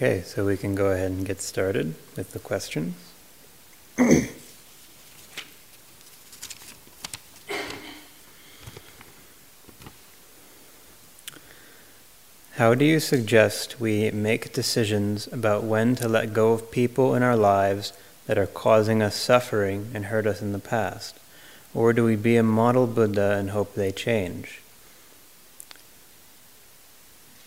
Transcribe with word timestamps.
Okay, 0.00 0.22
so 0.22 0.46
we 0.46 0.56
can 0.56 0.76
go 0.76 0.92
ahead 0.92 1.10
and 1.10 1.26
get 1.26 1.40
started 1.40 1.96
with 2.16 2.30
the 2.30 2.38
questions. 2.38 2.94
How 12.52 12.76
do 12.76 12.84
you 12.84 13.00
suggest 13.00 13.80
we 13.80 14.12
make 14.12 14.52
decisions 14.52 15.26
about 15.32 15.64
when 15.64 15.96
to 15.96 16.08
let 16.08 16.32
go 16.32 16.52
of 16.52 16.70
people 16.70 17.16
in 17.16 17.24
our 17.24 17.34
lives 17.34 17.92
that 18.28 18.38
are 18.38 18.46
causing 18.46 19.02
us 19.02 19.16
suffering 19.16 19.90
and 19.92 20.04
hurt 20.04 20.28
us 20.28 20.40
in 20.40 20.52
the 20.52 20.60
past? 20.60 21.18
Or 21.74 21.92
do 21.92 22.04
we 22.04 22.14
be 22.14 22.36
a 22.36 22.44
model 22.44 22.86
Buddha 22.86 23.32
and 23.32 23.50
hope 23.50 23.74
they 23.74 23.90
change? 23.90 24.60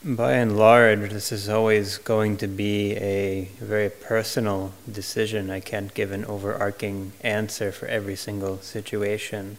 By 0.04 0.32
and 0.32 0.58
large, 0.58 1.12
this 1.12 1.32
is 1.32 1.48
always 1.48 2.00
going 2.00 2.38
to 2.38 2.48
be 2.48 2.94
a 2.94 3.50
very 3.60 3.92
personal 3.92 4.74
decision. 4.92 5.52
I 5.52 5.60
can't 5.60 5.94
give 5.94 6.12
an 6.12 6.26
overarching 6.26 7.12
answer 7.22 7.72
for 7.72 7.86
every 7.86 8.16
single 8.16 8.58
situation. 8.62 9.58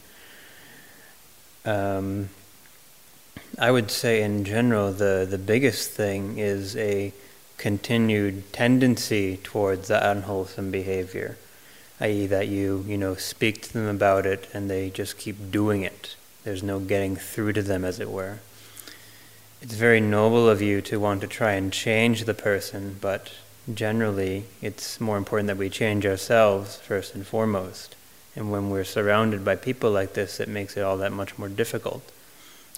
Um, 1.65 2.31
I 3.57 3.71
would 3.71 3.93
say, 3.93 4.21
in 4.21 4.45
general, 4.45 4.91
the, 4.93 5.25
the 5.31 5.39
biggest 5.39 5.93
thing 5.93 6.39
is 6.39 6.77
a 6.77 7.13
continued 7.57 8.53
tendency 8.53 9.37
towards 9.45 9.87
the 9.87 10.11
unwholesome 10.11 10.73
behavior, 10.73 11.37
i.e., 12.01 12.27
that 12.27 12.49
you 12.49 12.85
you 12.89 12.99
know 12.99 13.15
speak 13.15 13.63
to 13.63 13.73
them 13.75 13.87
about 13.87 14.27
it 14.27 14.49
and 14.53 14.69
they 14.69 14.91
just 14.91 15.19
keep 15.19 15.53
doing 15.53 15.83
it. 15.83 16.17
There's 16.43 16.65
no 16.65 16.81
getting 16.81 17.15
through 17.15 17.53
to 17.53 17.63
them, 17.63 17.85
as 17.85 18.01
it 18.01 18.11
were. 18.11 18.41
It's 19.63 19.75
very 19.75 20.01
noble 20.01 20.49
of 20.49 20.61
you 20.61 20.81
to 20.83 21.01
want 21.01 21.21
to 21.23 21.27
try 21.27 21.53
and 21.53 21.73
change 21.73 22.25
the 22.25 22.35
person, 22.35 22.99
but 23.01 23.33
generally, 23.73 24.45
it's 24.61 25.01
more 25.01 25.17
important 25.17 25.47
that 25.47 25.57
we 25.57 25.71
change 25.71 26.05
ourselves 26.05 26.77
first 26.77 27.15
and 27.15 27.27
foremost. 27.27 27.95
And 28.37 28.51
when 28.51 28.71
we're 28.71 28.85
surrounded 28.85 29.45
by 29.45 29.57
people 29.57 29.91
like 29.91 30.15
this, 30.15 30.41
it 30.41 30.49
makes 30.49 30.77
it 30.77 30.83
all 30.83 30.99
that 30.99 31.13
much 31.13 31.39
more 31.39 31.49
difficult 31.49 32.13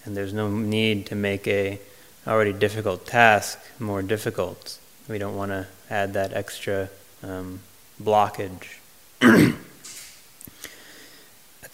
and 0.05 0.17
there's 0.17 0.33
no 0.33 0.49
need 0.49 1.07
to 1.07 1.15
make 1.15 1.47
a 1.49 1.81
already 2.27 2.53
difficult 2.53 3.07
task 3.07 3.59
more 3.79 4.03
difficult. 4.03 4.79
We 5.09 5.19
don't 5.19 5.37
want 5.37 5.51
to 5.51 5.67
add 5.91 6.15
that 6.15 6.33
extra 6.33 6.89
um, 7.23 7.61
blockage. 8.03 8.79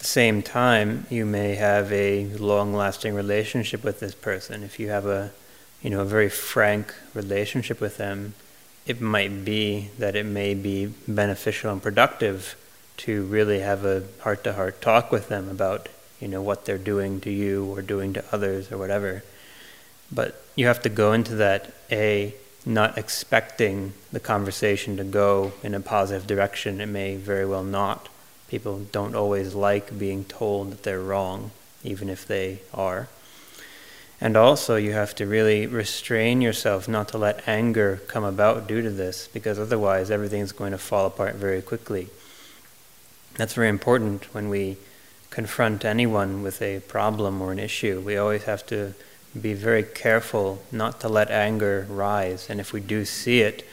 The 0.00 0.06
same 0.06 0.42
time, 0.42 1.06
you 1.10 1.26
may 1.26 1.56
have 1.56 1.92
a 1.92 2.24
long-lasting 2.24 3.14
relationship 3.14 3.84
with 3.84 4.00
this 4.00 4.14
person. 4.14 4.62
If 4.62 4.80
you 4.80 4.88
have 4.88 5.04
a, 5.04 5.30
you 5.82 5.90
know, 5.90 6.00
a 6.00 6.06
very 6.06 6.30
frank 6.30 6.94
relationship 7.12 7.80
with 7.80 7.98
them, 7.98 8.32
it 8.86 9.00
might 9.00 9.44
be 9.44 9.90
that 9.98 10.16
it 10.16 10.24
may 10.24 10.54
be 10.54 10.86
beneficial 11.06 11.70
and 11.70 11.82
productive 11.82 12.56
to 12.96 13.24
really 13.26 13.60
have 13.60 13.84
a 13.84 14.04
heart-to-heart 14.20 14.80
talk 14.80 15.12
with 15.12 15.28
them 15.28 15.48
about 15.48 15.88
you 16.18 16.28
know 16.28 16.42
what 16.42 16.64
they're 16.64 16.78
doing 16.78 17.20
to 17.20 17.30
you 17.30 17.64
or 17.66 17.82
doing 17.82 18.12
to 18.14 18.24
others 18.32 18.70
or 18.70 18.78
whatever. 18.78 19.22
But 20.12 20.42
you 20.54 20.66
have 20.66 20.82
to 20.82 20.88
go 20.88 21.12
into 21.12 21.34
that 21.36 21.72
a 21.90 22.34
not 22.66 22.98
expecting 22.98 23.94
the 24.12 24.20
conversation 24.20 24.96
to 24.98 25.04
go 25.04 25.52
in 25.62 25.74
a 25.74 25.80
positive 25.80 26.26
direction. 26.26 26.80
It 26.80 26.86
may 26.86 27.16
very 27.16 27.46
well 27.46 27.64
not. 27.64 28.08
People 28.50 28.80
don't 28.90 29.14
always 29.14 29.54
like 29.54 29.96
being 29.96 30.24
told 30.24 30.72
that 30.72 30.82
they're 30.82 31.00
wrong, 31.00 31.52
even 31.84 32.10
if 32.10 32.26
they 32.26 32.60
are. 32.74 33.08
And 34.20 34.36
also, 34.36 34.74
you 34.74 34.92
have 34.92 35.14
to 35.14 35.26
really 35.26 35.66
restrain 35.66 36.40
yourself 36.42 36.88
not 36.88 37.08
to 37.08 37.18
let 37.18 37.48
anger 37.48 38.02
come 38.08 38.24
about 38.24 38.66
due 38.66 38.82
to 38.82 38.90
this, 38.90 39.28
because 39.28 39.58
otherwise, 39.58 40.10
everything's 40.10 40.52
going 40.52 40.72
to 40.72 40.78
fall 40.78 41.06
apart 41.06 41.36
very 41.36 41.62
quickly. 41.62 42.08
That's 43.36 43.54
very 43.54 43.68
important 43.68 44.34
when 44.34 44.50
we 44.50 44.76
confront 45.30 45.84
anyone 45.84 46.42
with 46.42 46.60
a 46.60 46.80
problem 46.80 47.40
or 47.40 47.52
an 47.52 47.60
issue, 47.60 48.02
we 48.04 48.16
always 48.16 48.42
have 48.42 48.66
to 48.66 48.94
be 49.40 49.54
very 49.54 49.84
careful 49.84 50.60
not 50.72 51.00
to 51.00 51.08
let 51.08 51.30
anger 51.30 51.86
rise. 51.88 52.50
And 52.50 52.58
if 52.58 52.72
we 52.72 52.80
do 52.80 53.04
see 53.04 53.42
it, 53.42 53.64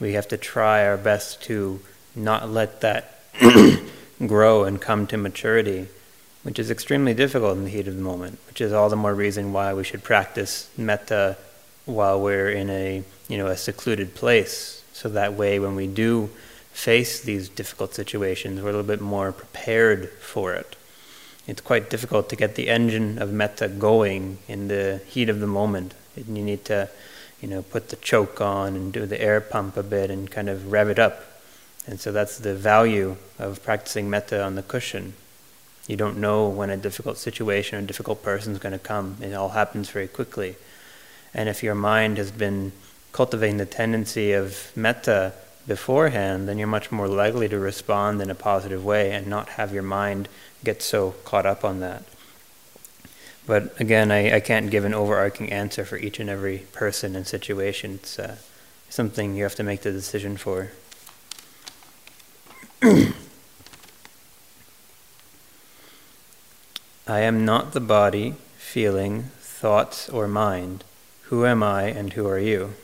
we 0.00 0.14
have 0.14 0.26
to 0.28 0.38
try 0.38 0.86
our 0.86 0.96
best 0.96 1.42
to 1.42 1.80
not 2.16 2.48
let 2.48 2.80
that 2.80 3.20
grow 4.26 4.64
and 4.64 4.80
come 4.80 5.06
to 5.08 5.16
maturity, 5.16 5.88
which 6.42 6.58
is 6.58 6.70
extremely 6.70 7.14
difficult 7.14 7.56
in 7.56 7.64
the 7.64 7.70
heat 7.70 7.88
of 7.88 7.96
the 7.96 8.02
moment, 8.02 8.38
which 8.46 8.60
is 8.60 8.72
all 8.72 8.88
the 8.88 8.96
more 8.96 9.14
reason 9.14 9.52
why 9.52 9.72
we 9.74 9.84
should 9.84 10.02
practice 10.02 10.70
metta 10.76 11.36
while 11.84 12.20
we're 12.20 12.50
in 12.50 12.70
a, 12.70 13.02
you 13.28 13.38
know, 13.38 13.46
a 13.46 13.56
secluded 13.56 14.14
place. 14.14 14.84
So 14.92 15.08
that 15.10 15.34
way 15.34 15.58
when 15.58 15.74
we 15.74 15.86
do 15.86 16.30
face 16.72 17.20
these 17.20 17.48
difficult 17.48 17.94
situations, 17.94 18.60
we're 18.60 18.70
a 18.70 18.72
little 18.72 18.82
bit 18.82 19.00
more 19.00 19.32
prepared 19.32 20.10
for 20.10 20.54
it 20.54 20.76
it's 21.46 21.60
quite 21.60 21.90
difficult 21.90 22.28
to 22.28 22.36
get 22.36 22.54
the 22.54 22.68
engine 22.68 23.20
of 23.20 23.32
metta 23.32 23.68
going 23.68 24.38
in 24.46 24.68
the 24.68 25.00
heat 25.06 25.28
of 25.28 25.40
the 25.40 25.46
moment. 25.46 25.94
You 26.16 26.42
need 26.42 26.64
to, 26.66 26.88
you 27.40 27.48
know, 27.48 27.62
put 27.62 27.88
the 27.88 27.96
choke 27.96 28.40
on 28.40 28.76
and 28.76 28.92
do 28.92 29.06
the 29.06 29.20
air 29.20 29.40
pump 29.40 29.76
a 29.76 29.82
bit 29.82 30.10
and 30.10 30.30
kind 30.30 30.48
of 30.48 30.70
rev 30.70 30.88
it 30.88 30.98
up. 30.98 31.24
And 31.86 32.00
so 32.00 32.12
that's 32.12 32.38
the 32.38 32.54
value 32.54 33.16
of 33.38 33.62
practicing 33.62 34.08
metta 34.08 34.42
on 34.42 34.54
the 34.54 34.62
cushion. 34.62 35.14
You 35.88 35.96
don't 35.96 36.18
know 36.18 36.48
when 36.48 36.70
a 36.70 36.76
difficult 36.76 37.18
situation 37.18 37.78
or 37.78 37.82
a 37.82 37.86
difficult 37.86 38.22
person 38.22 38.52
is 38.52 38.58
going 38.58 38.72
to 38.72 38.78
come. 38.78 39.16
It 39.20 39.34
all 39.34 39.50
happens 39.50 39.90
very 39.90 40.06
quickly. 40.06 40.56
And 41.34 41.48
if 41.48 41.62
your 41.62 41.74
mind 41.74 42.18
has 42.18 42.30
been 42.30 42.72
cultivating 43.10 43.56
the 43.56 43.66
tendency 43.66 44.32
of 44.32 44.70
metta 44.76 45.32
beforehand, 45.66 46.48
then 46.48 46.58
you're 46.58 46.68
much 46.68 46.92
more 46.92 47.08
likely 47.08 47.48
to 47.48 47.58
respond 47.58 48.20
in 48.22 48.30
a 48.30 48.34
positive 48.34 48.84
way 48.84 49.12
and 49.12 49.26
not 49.26 49.50
have 49.50 49.72
your 49.72 49.82
mind 49.82 50.28
get 50.62 50.82
so 50.82 51.12
caught 51.24 51.46
up 51.46 51.64
on 51.64 51.80
that. 51.80 52.04
But 53.44 53.80
again, 53.80 54.12
I, 54.12 54.36
I 54.36 54.40
can't 54.40 54.70
give 54.70 54.84
an 54.84 54.94
overarching 54.94 55.50
answer 55.50 55.84
for 55.84 55.96
each 55.96 56.20
and 56.20 56.30
every 56.30 56.58
person 56.72 57.16
and 57.16 57.26
situation. 57.26 57.94
It's 57.94 58.18
uh, 58.18 58.36
something 58.88 59.34
you 59.34 59.42
have 59.42 59.56
to 59.56 59.64
make 59.64 59.82
the 59.82 59.90
decision 59.90 60.36
for. 60.36 60.70
I 62.82 63.12
am 67.06 67.44
not 67.44 67.72
the 67.72 67.80
body, 67.80 68.34
feeling, 68.56 69.30
thoughts, 69.38 70.08
or 70.08 70.26
mind. 70.26 70.82
Who 71.24 71.46
am 71.46 71.62
I 71.62 71.84
and 71.84 72.12
who 72.14 72.26
are 72.26 72.40
you? 72.40 72.74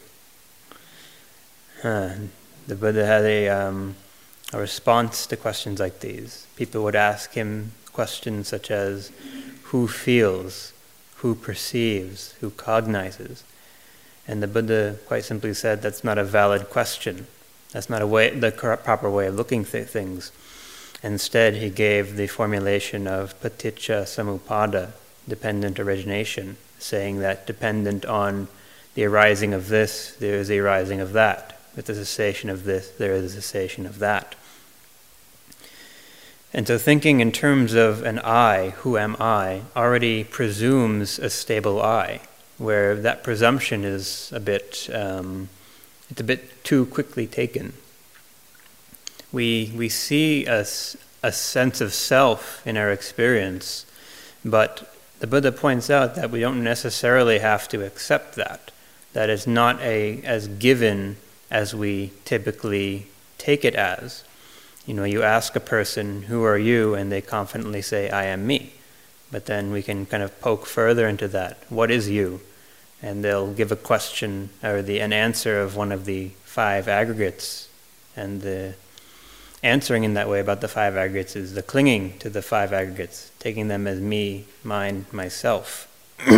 The 2.69 2.77
Buddha 2.77 3.05
had 3.05 3.25
a 3.25 3.49
um, 3.49 3.97
a 4.53 4.61
response 4.61 5.27
to 5.27 5.37
questions 5.37 5.81
like 5.81 6.01
these. 6.01 6.47
People 6.55 6.85
would 6.85 6.95
ask 6.95 7.33
him 7.33 7.73
questions 7.93 8.47
such 8.49 8.71
as 8.71 9.11
who 9.65 9.89
feels, 9.89 10.73
who 11.17 11.35
perceives, 11.35 12.35
who 12.41 12.51
cognizes. 12.51 13.43
And 14.29 14.43
the 14.43 14.47
Buddha 14.47 14.97
quite 15.07 15.25
simply 15.25 15.55
said 15.55 15.83
that's 15.83 16.05
not 16.05 16.19
a 16.19 16.25
valid 16.25 16.71
question. 16.71 17.27
That's 17.73 17.91
not 17.91 18.03
a 18.03 18.07
way, 18.07 18.31
the 18.31 18.51
proper 18.51 19.11
way 19.11 19.27
of 19.27 19.35
looking 19.35 19.63
at 19.63 19.89
things. 19.89 20.33
Instead, 21.03 21.55
he 21.55 21.71
gave 21.71 22.17
the 22.17 22.27
formulation 22.27 23.07
of 23.07 23.39
paticca 23.41 24.03
samuppada, 24.03 24.93
dependent 25.29 25.79
origination, 25.79 26.57
saying 26.79 27.21
that 27.21 27.47
dependent 27.47 28.05
on 28.05 28.49
the 28.95 29.05
arising 29.05 29.55
of 29.55 29.69
this, 29.69 30.17
there 30.19 30.37
is 30.37 30.49
the 30.49 30.59
arising 30.59 31.01
of 31.01 31.13
that. 31.13 31.61
With 31.77 31.87
the 31.87 31.95
cessation 31.95 32.51
of 32.51 32.65
this, 32.65 32.91
there 32.91 33.13
is 33.13 33.37
a 33.37 33.41
cessation 33.41 33.87
of 33.87 34.01
that. 34.01 34.35
And 36.53 36.67
so, 36.67 36.79
thinking 36.79 37.21
in 37.21 37.31
terms 37.31 37.75
of 37.75 38.03
an 38.03 38.19
I, 38.21 38.71
who 38.71 38.97
am 38.97 39.17
I, 39.21 39.63
already 39.77 40.25
presumes 40.25 41.19
a 41.19 41.31
stable 41.31 41.81
I, 41.81 42.23
where 42.57 42.97
that 42.97 43.23
presumption 43.23 43.85
is 43.85 44.33
a 44.35 44.41
bit, 44.41 44.89
um, 44.93 45.51
it's 46.11 46.21
a 46.21 46.25
bit 46.25 46.65
too 46.65 46.87
quickly 46.87 47.27
taken. 47.27 47.75
We, 49.33 49.73
we 49.77 49.89
see 49.89 50.47
a, 50.47 50.61
a 51.23 51.33
sense 51.33 51.81
of 51.81 51.93
self 51.93 52.67
in 52.67 52.77
our 52.77 52.91
experience, 52.91 53.85
but 54.45 54.95
the 55.21 55.27
Buddha 55.27 55.53
points 55.53 55.91
out 55.91 56.15
that 56.15 56.31
we 56.31 56.41
don't 56.41 56.63
necessarily 56.63 57.41
have 57.41 57.69
to 57.69 57.85
accept 57.85 58.37
that. 58.37 58.71
That 59.13 59.29
is 59.29 59.47
not 59.47 59.81
a, 59.81 60.23
as 60.23 60.49
given 60.49 61.17
as 61.51 61.75
we 61.75 62.13
typically 62.25 63.07
take 63.37 63.65
it 63.65 63.75
as. 63.75 64.25
You 64.87 64.95
know, 64.95 65.05
you 65.05 65.23
ask 65.23 65.55
a 65.57 65.61
person, 65.61 66.23
Who 66.23 66.45
are 66.45 66.59
you? 66.59 66.95
and 66.95 67.11
they 67.13 67.21
confidently 67.21 67.83
say, 67.83 68.09
I 68.11 68.25
am 68.25 68.47
me. 68.47 68.73
But 69.31 69.47
then 69.47 69.73
we 69.73 69.83
can 69.83 70.07
kind 70.07 70.23
of 70.23 70.41
poke 70.41 70.65
further 70.65 71.07
into 71.07 71.29
that. 71.29 71.59
What 71.69 71.91
is 71.91 72.09
you? 72.09 72.41
And 73.03 73.25
they'll 73.25 73.53
give 73.53 73.71
a 73.71 73.77
question 73.77 74.51
or 74.63 74.83
the, 74.83 75.01
an 75.01 75.13
answer 75.13 75.61
of 75.61 75.77
one 75.77 75.93
of 75.93 76.05
the 76.05 76.31
five 76.45 76.89
aggregates. 76.89 77.69
And 78.17 78.43
the 78.43 78.75
answering 79.63 80.05
in 80.05 80.15
that 80.15 80.29
way 80.29 80.41
about 80.41 80.61
the 80.61 80.69
five 80.69 80.97
aggregates 80.97 81.37
is 81.37 81.55
the 81.55 81.63
clinging 81.63 82.19
to 82.19 82.31
the 82.31 82.43
five 82.43 82.73
aggregates, 82.73 83.31
taking 83.39 83.69
them 83.69 83.87
as 83.87 84.01
me, 84.01 84.47
mine, 84.65 85.07
myself. 85.13 85.87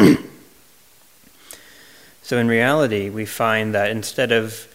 so 2.23 2.39
in 2.39 2.49
reality, 2.49 3.09
we 3.09 3.25
find 3.25 3.75
that 3.75 3.91
instead 3.91 4.33
of 4.33 4.69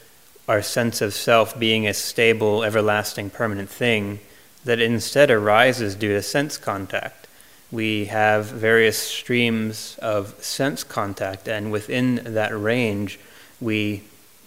our 0.47 0.61
sense 0.61 1.01
of 1.01 1.13
self 1.13 1.57
being 1.57 1.87
a 1.87 1.93
stable, 1.93 2.63
everlasting, 2.63 3.29
permanent 3.29 3.69
thing 3.69 4.19
that 4.63 4.79
instead 4.79 5.31
arises 5.31 5.95
due 5.95 6.13
to 6.13 6.21
sense 6.21 6.57
contact. 6.57 7.24
We 7.71 8.05
have 8.05 8.45
various 8.45 8.97
streams 8.97 9.97
of 10.01 10.41
sense 10.43 10.83
contact, 10.83 11.47
and 11.47 11.71
within 11.71 12.21
that 12.33 12.57
range, 12.57 13.19
we 13.59 14.03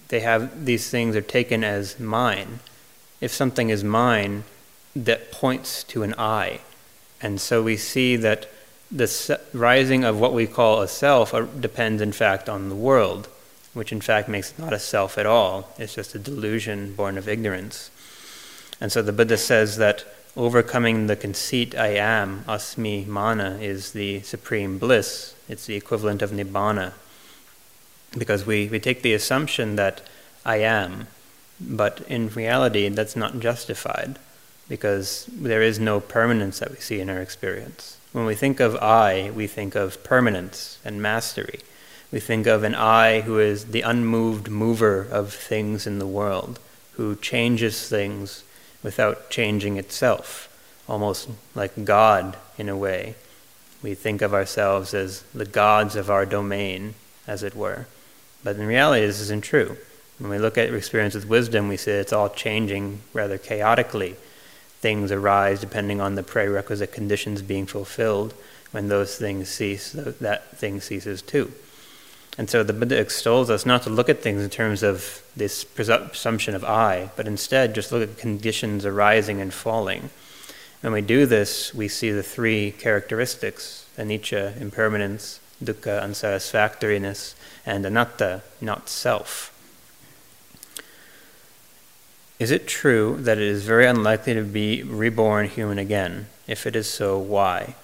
they 0.08 0.20
have 0.20 0.64
these 0.64 0.88
things 0.88 1.14
are 1.16 1.20
taken 1.20 1.62
as 1.62 2.00
mine. 2.00 2.60
If 3.20 3.32
something 3.32 3.68
is 3.68 3.84
mine, 3.84 4.44
that 4.94 5.30
points 5.32 5.82
to 5.84 6.02
an 6.02 6.14
I, 6.16 6.60
and 7.20 7.40
so 7.40 7.62
we 7.62 7.76
see 7.76 8.16
that 8.16 8.48
the 8.90 9.40
rising 9.52 10.04
of 10.04 10.18
what 10.18 10.32
we 10.32 10.46
call 10.46 10.80
a 10.80 10.88
self 10.88 11.34
uh, 11.34 11.42
depends, 11.42 12.00
in 12.00 12.12
fact, 12.12 12.48
on 12.48 12.68
the 12.68 12.74
world, 12.74 13.28
which 13.74 13.92
in 13.92 14.00
fact 14.00 14.28
makes 14.28 14.52
it 14.52 14.58
not 14.58 14.72
a 14.72 14.78
self 14.78 15.18
at 15.18 15.26
all. 15.26 15.74
It's 15.78 15.94
just 15.94 16.14
a 16.14 16.18
delusion 16.18 16.94
born 16.94 17.18
of 17.18 17.28
ignorance. 17.28 17.90
And 18.80 18.90
so 18.90 19.02
the 19.02 19.12
Buddha 19.12 19.36
says 19.36 19.76
that 19.76 20.04
overcoming 20.38 21.08
the 21.08 21.16
conceit 21.16 21.76
I 21.76 21.88
am, 21.88 22.44
asmi 22.46 23.06
mana, 23.06 23.58
is 23.60 23.90
the 23.90 24.20
supreme 24.20 24.78
bliss. 24.78 25.34
It's 25.48 25.66
the 25.66 25.74
equivalent 25.74 26.22
of 26.22 26.30
nibbana. 26.30 26.92
Because 28.16 28.46
we, 28.46 28.68
we 28.68 28.78
take 28.78 29.02
the 29.02 29.14
assumption 29.14 29.74
that 29.76 30.00
I 30.46 30.58
am, 30.58 31.08
but 31.60 32.02
in 32.08 32.28
reality 32.28 32.88
that's 32.88 33.16
not 33.16 33.40
justified 33.40 34.18
because 34.68 35.26
there 35.32 35.62
is 35.62 35.80
no 35.80 35.98
permanence 35.98 36.60
that 36.60 36.70
we 36.70 36.76
see 36.76 37.00
in 37.00 37.10
our 37.10 37.20
experience. 37.20 37.98
When 38.12 38.24
we 38.24 38.36
think 38.36 38.60
of 38.60 38.76
I, 38.76 39.32
we 39.34 39.46
think 39.48 39.74
of 39.74 40.04
permanence 40.04 40.78
and 40.84 41.02
mastery. 41.02 41.60
We 42.12 42.20
think 42.20 42.46
of 42.46 42.62
an 42.62 42.74
I 42.74 43.22
who 43.22 43.38
is 43.40 43.66
the 43.66 43.80
unmoved 43.80 44.48
mover 44.48 45.06
of 45.10 45.32
things 45.34 45.86
in 45.86 45.98
the 45.98 46.06
world, 46.06 46.60
who 46.92 47.16
changes 47.16 47.88
things 47.88 48.44
without 48.82 49.30
changing 49.30 49.76
itself, 49.76 50.48
almost 50.88 51.28
like 51.54 51.84
God 51.84 52.36
in 52.56 52.68
a 52.68 52.76
way. 52.76 53.14
We 53.82 53.94
think 53.94 54.22
of 54.22 54.34
ourselves 54.34 54.94
as 54.94 55.22
the 55.34 55.44
gods 55.44 55.96
of 55.96 56.10
our 56.10 56.26
domain, 56.26 56.94
as 57.26 57.42
it 57.42 57.54
were. 57.54 57.86
But 58.42 58.56
in 58.56 58.66
reality, 58.66 59.06
this 59.06 59.20
isn't 59.20 59.44
true. 59.44 59.76
When 60.18 60.30
we 60.30 60.38
look 60.38 60.58
at 60.58 60.72
experience 60.72 61.14
with 61.14 61.28
wisdom, 61.28 61.68
we 61.68 61.76
see 61.76 61.92
it's 61.92 62.12
all 62.12 62.28
changing 62.28 63.00
rather 63.12 63.38
chaotically 63.38 64.16
things 64.80 65.10
arise 65.10 65.60
depending 65.60 66.00
on 66.00 66.14
the 66.14 66.22
prerequisite 66.22 66.92
conditions 66.92 67.42
being 67.42 67.66
fulfilled. 67.66 68.34
When 68.70 68.88
those 68.88 69.16
things 69.16 69.48
cease, 69.48 69.92
that 69.92 70.56
thing 70.56 70.80
ceases 70.80 71.22
too. 71.22 71.52
And 72.38 72.48
so 72.48 72.62
the 72.62 72.72
Buddha 72.72 72.96
extols 72.96 73.50
us 73.50 73.66
not 73.66 73.82
to 73.82 73.90
look 73.90 74.08
at 74.08 74.22
things 74.22 74.42
in 74.42 74.48
terms 74.48 74.84
of 74.84 75.22
this 75.36 75.64
presumption 75.64 76.54
of 76.54 76.64
I, 76.64 77.10
but 77.16 77.26
instead 77.26 77.74
just 77.74 77.90
look 77.90 78.08
at 78.08 78.16
conditions 78.16 78.86
arising 78.86 79.40
and 79.40 79.52
falling. 79.52 80.10
When 80.80 80.92
we 80.92 81.00
do 81.00 81.26
this, 81.26 81.74
we 81.74 81.88
see 81.88 82.12
the 82.12 82.22
three 82.22 82.70
characteristics 82.70 83.86
anicca, 83.98 84.58
impermanence, 84.60 85.40
dukkha, 85.62 86.00
unsatisfactoriness, 86.00 87.34
and 87.66 87.84
anatta, 87.84 88.42
not 88.60 88.88
self. 88.88 89.52
Is 92.38 92.52
it 92.52 92.68
true 92.68 93.16
that 93.18 93.38
it 93.38 93.48
is 93.48 93.64
very 93.64 93.86
unlikely 93.86 94.34
to 94.34 94.44
be 94.44 94.84
reborn 94.84 95.48
human 95.48 95.78
again? 95.78 96.26
If 96.46 96.66
it 96.66 96.76
is 96.76 96.88
so, 96.88 97.18
why? 97.18 97.74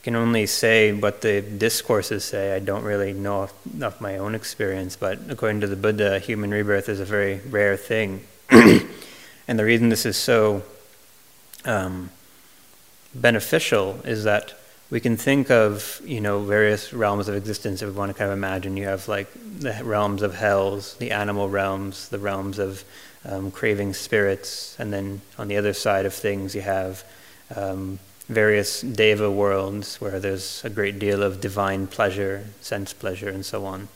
I 0.00 0.02
can 0.02 0.16
only 0.16 0.46
say 0.46 0.94
what 0.94 1.20
the 1.20 1.42
discourses 1.42 2.24
say. 2.24 2.56
I 2.56 2.58
don't 2.58 2.84
really 2.84 3.12
know 3.12 3.50
of 3.82 4.00
my 4.00 4.16
own 4.16 4.34
experience, 4.34 4.96
but 4.96 5.18
according 5.28 5.60
to 5.60 5.66
the 5.66 5.76
Buddha, 5.76 6.18
human 6.18 6.50
rebirth 6.50 6.88
is 6.88 7.00
a 7.00 7.04
very 7.04 7.40
rare 7.50 7.76
thing. 7.76 8.24
and 8.50 9.58
the 9.58 9.64
reason 9.64 9.90
this 9.90 10.06
is 10.06 10.16
so 10.16 10.62
um, 11.66 12.08
beneficial 13.14 14.00
is 14.06 14.24
that 14.24 14.54
we 14.88 15.00
can 15.00 15.18
think 15.18 15.50
of 15.50 16.00
you 16.02 16.22
know 16.22 16.40
various 16.40 16.94
realms 16.94 17.28
of 17.28 17.34
existence 17.34 17.82
if 17.82 17.88
we 17.90 17.94
want 17.94 18.10
to 18.10 18.16
kind 18.16 18.30
of 18.30 18.38
imagine 18.38 18.78
you 18.78 18.86
have 18.86 19.06
like 19.06 19.28
the 19.58 19.78
realms 19.84 20.22
of 20.22 20.34
hells 20.34 20.94
the 20.96 21.10
animal 21.10 21.48
realms 21.48 22.08
the 22.08 22.18
realms 22.18 22.58
of 22.58 22.84
um, 23.24 23.50
craving 23.50 23.92
spirits 23.92 24.76
and 24.78 24.92
then 24.92 25.20
on 25.38 25.46
the 25.46 25.56
other 25.56 25.74
side 25.74 26.06
of 26.06 26.14
things 26.14 26.54
you 26.54 26.62
have 26.62 27.04
um, 27.54 27.98
various 28.30 28.80
deva 28.80 29.30
worlds 29.30 30.00
where 30.00 30.18
there's 30.18 30.64
a 30.64 30.70
great 30.70 30.98
deal 30.98 31.22
of 31.22 31.40
divine 31.40 31.86
pleasure 31.86 32.46
sense 32.60 32.92
pleasure 32.92 33.28
and 33.28 33.44
so 33.44 33.66
on 33.66 33.88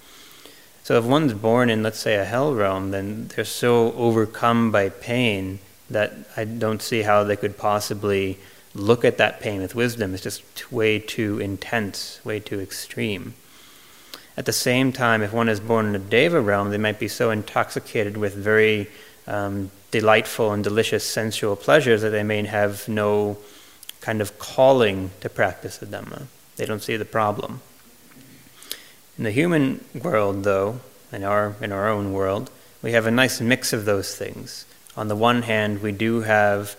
so 0.83 0.99
if 0.99 1.05
one's 1.05 1.33
born 1.33 1.71
in 1.71 1.83
let's 1.83 2.01
say 2.01 2.17
a 2.17 2.25
hell 2.25 2.55
realm 2.55 2.91
then 2.91 3.29
they're 3.29 3.45
so 3.45 3.93
overcome 3.93 4.71
by 4.71 4.89
pain 4.89 5.59
that 5.89 6.13
i 6.37 6.45
don't 6.45 6.83
see 6.83 7.03
how 7.03 7.25
they 7.25 7.37
could 7.37 7.57
possibly 7.57 8.37
look 8.75 9.05
at 9.05 9.19
that 9.19 9.41
pain 9.41 9.61
with 9.61 9.75
wisdom 9.75 10.15
It's 10.15 10.23
just 10.23 10.73
way 10.73 10.99
too 10.99 11.39
intense, 11.39 12.21
way 12.25 12.41
too 12.41 12.61
extreme. 12.61 13.35
At 14.37 14.47
the 14.47 14.53
same 14.53 14.93
time, 14.93 15.23
if 15.23 15.33
one 15.33 15.49
is 15.49 15.61
born 15.61 15.87
in 15.87 15.95
a 15.95 16.01
deva 16.01 16.41
realm, 16.41 16.71
they 16.71 16.79
might 16.79 16.99
be 16.99 17.07
so 17.07 17.31
intoxicated 17.31 18.17
with 18.17 18.35
very 18.35 18.89
um, 19.29 19.71
delightful 19.93 20.53
and 20.53 20.65
delicious 20.65 21.09
sensual 21.09 21.55
pleasures 21.55 22.03
that 22.03 22.11
they 22.11 22.25
may 22.25 22.45
have 22.45 22.89
no 22.89 23.39
kind 24.05 24.21
of 24.21 24.39
calling 24.39 25.11
to 25.21 25.31
practice 25.31 25.79
the 25.79 25.87
Dhamma. 25.87 26.27
They 26.57 26.67
don't 26.67 26.83
see 26.83 26.99
the 26.99 27.07
problem. 27.07 27.63
In 29.17 29.25
the 29.25 29.31
human 29.31 29.83
world, 29.95 30.45
though, 30.45 30.81
in 31.11 31.25
our, 31.25 31.57
in 31.63 31.73
our 31.73 31.89
own 31.89 32.13
world, 32.13 32.51
we 32.83 32.93
have 32.93 33.07
a 33.07 33.11
nice 33.11 33.41
mix 33.41 33.73
of 33.73 33.87
those 33.87 34.15
things. 34.15 34.67
On 34.95 35.09
the 35.09 35.17
one 35.17 35.41
hand, 35.43 35.81
we 35.81 35.91
do 35.91 36.21
have 36.21 36.77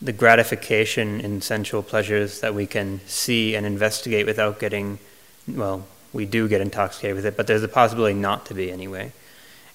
the 0.00 0.14
gratification 0.14 1.20
in 1.20 1.42
sensual 1.42 1.82
pleasures 1.82 2.40
that 2.40 2.54
we 2.54 2.66
can 2.66 3.02
see 3.06 3.54
and 3.54 3.66
investigate 3.66 4.24
without 4.24 4.58
getting, 4.58 4.98
well, 5.46 5.84
we 6.14 6.24
do 6.24 6.48
get 6.48 6.62
intoxicated 6.62 7.16
with 7.16 7.26
it, 7.26 7.36
but 7.36 7.46
there's 7.46 7.62
a 7.62 7.68
possibility 7.68 8.14
not 8.14 8.46
to 8.46 8.54
be 8.54 8.72
anyway. 8.72 9.12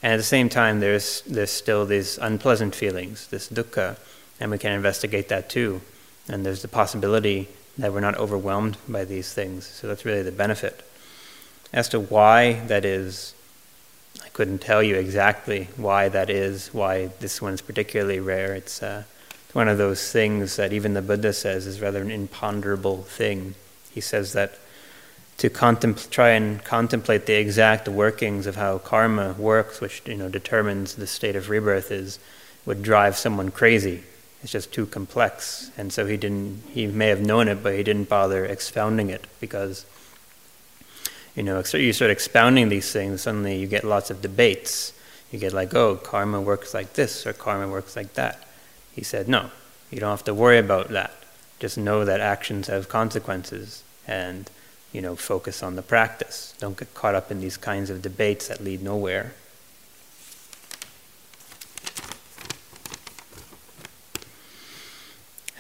And 0.01 0.13
at 0.13 0.17
the 0.17 0.23
same 0.23 0.49
time, 0.49 0.79
there's, 0.79 1.21
there's 1.27 1.51
still 1.51 1.85
these 1.85 2.17
unpleasant 2.17 2.73
feelings, 2.73 3.27
this 3.27 3.47
dukkha, 3.49 3.97
and 4.39 4.49
we 4.49 4.57
can 4.57 4.71
investigate 4.71 5.29
that 5.29 5.47
too. 5.47 5.81
And 6.29 6.45
there's 6.45 6.61
the 6.61 6.67
possibility 6.67 7.47
that 7.77 7.93
we're 7.93 7.99
not 7.99 8.17
overwhelmed 8.17 8.77
by 8.87 9.05
these 9.05 9.33
things. 9.33 9.65
So 9.65 9.87
that's 9.87 10.05
really 10.05 10.23
the 10.23 10.31
benefit. 10.31 10.83
As 11.71 11.89
to 11.89 11.99
why 11.99 12.53
that 12.67 12.85
is, 12.85 13.33
I 14.23 14.29
couldn't 14.29 14.59
tell 14.59 14.81
you 14.81 14.95
exactly 14.95 15.69
why 15.77 16.09
that 16.09 16.29
is, 16.29 16.73
why 16.73 17.07
this 17.19 17.41
one's 17.41 17.61
particularly 17.61 18.19
rare. 18.19 18.55
It's 18.55 18.81
uh, 18.81 19.03
one 19.53 19.67
of 19.67 19.77
those 19.77 20.11
things 20.11 20.55
that 20.55 20.73
even 20.73 20.93
the 20.93 21.01
Buddha 21.01 21.33
says 21.33 21.65
is 21.65 21.81
rather 21.81 22.01
an 22.01 22.11
imponderable 22.11 23.03
thing. 23.03 23.55
He 23.91 24.01
says 24.01 24.33
that 24.33 24.57
to 25.37 25.49
contempl- 25.49 26.09
try 26.09 26.29
and 26.29 26.63
contemplate 26.63 27.25
the 27.25 27.35
exact 27.35 27.87
workings 27.87 28.47
of 28.47 28.55
how 28.55 28.79
karma 28.79 29.33
works, 29.33 29.79
which 29.79 30.01
you 30.05 30.15
know 30.15 30.29
determines 30.29 30.95
the 30.95 31.07
state 31.07 31.35
of 31.35 31.49
rebirth, 31.49 31.91
is 31.91 32.19
would 32.65 32.81
drive 32.81 33.17
someone 33.17 33.51
crazy. 33.51 34.03
It's 34.43 34.51
just 34.51 34.71
too 34.71 34.85
complex, 34.85 35.71
and 35.77 35.91
so 35.91 36.05
he 36.05 36.15
didn't. 36.15 36.63
He 36.69 36.87
may 36.87 37.07
have 37.07 37.21
known 37.21 37.47
it, 37.47 37.63
but 37.63 37.73
he 37.73 37.83
didn't 37.83 38.07
bother 38.07 38.45
expounding 38.45 39.09
it 39.09 39.25
because 39.39 39.85
you 41.35 41.43
know 41.43 41.63
you 41.73 41.93
start 41.93 42.11
expounding 42.11 42.69
these 42.69 42.91
things, 42.91 43.21
suddenly 43.21 43.57
you 43.57 43.67
get 43.67 43.83
lots 43.83 44.09
of 44.09 44.21
debates. 44.21 44.93
You 45.31 45.39
get 45.39 45.53
like, 45.53 45.73
oh, 45.73 45.95
karma 45.95 46.39
works 46.39 46.73
like 46.73 46.93
this, 46.93 47.27
or 47.27 47.33
karma 47.33 47.67
works 47.67 47.95
like 47.95 48.13
that. 48.13 48.47
He 48.93 49.03
said, 49.03 49.27
No, 49.27 49.51
you 49.91 49.99
don't 49.99 50.09
have 50.09 50.23
to 50.25 50.33
worry 50.33 50.57
about 50.57 50.89
that. 50.89 51.13
Just 51.59 51.77
know 51.77 52.05
that 52.05 52.19
actions 52.19 52.67
have 52.67 52.89
consequences 52.89 53.83
and, 54.07 54.49
you 54.91 55.01
know, 55.01 55.15
focus 55.15 55.61
on 55.61 55.75
the 55.75 55.81
practice. 55.81 56.55
Don't 56.59 56.77
get 56.77 56.93
caught 56.93 57.15
up 57.15 57.29
in 57.29 57.41
these 57.41 57.57
kinds 57.57 57.89
of 57.89 58.01
debates 58.01 58.47
that 58.47 58.63
lead 58.63 58.81
nowhere. 58.81 59.33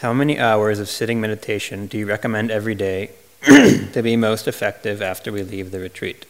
How 0.01 0.13
many 0.13 0.37
hours 0.37 0.77
of 0.77 0.89
sitting 0.89 1.19
meditation 1.19 1.87
do 1.87 1.97
you 1.97 2.05
recommend 2.05 2.51
every 2.51 2.75
day 2.75 3.13
to 3.45 4.01
be 4.03 4.15
most 4.15 4.47
effective 4.47 5.01
after 5.01 5.31
we 5.31 5.41
leave 5.41 5.71
the 5.71 5.79
retreat? 5.79 6.27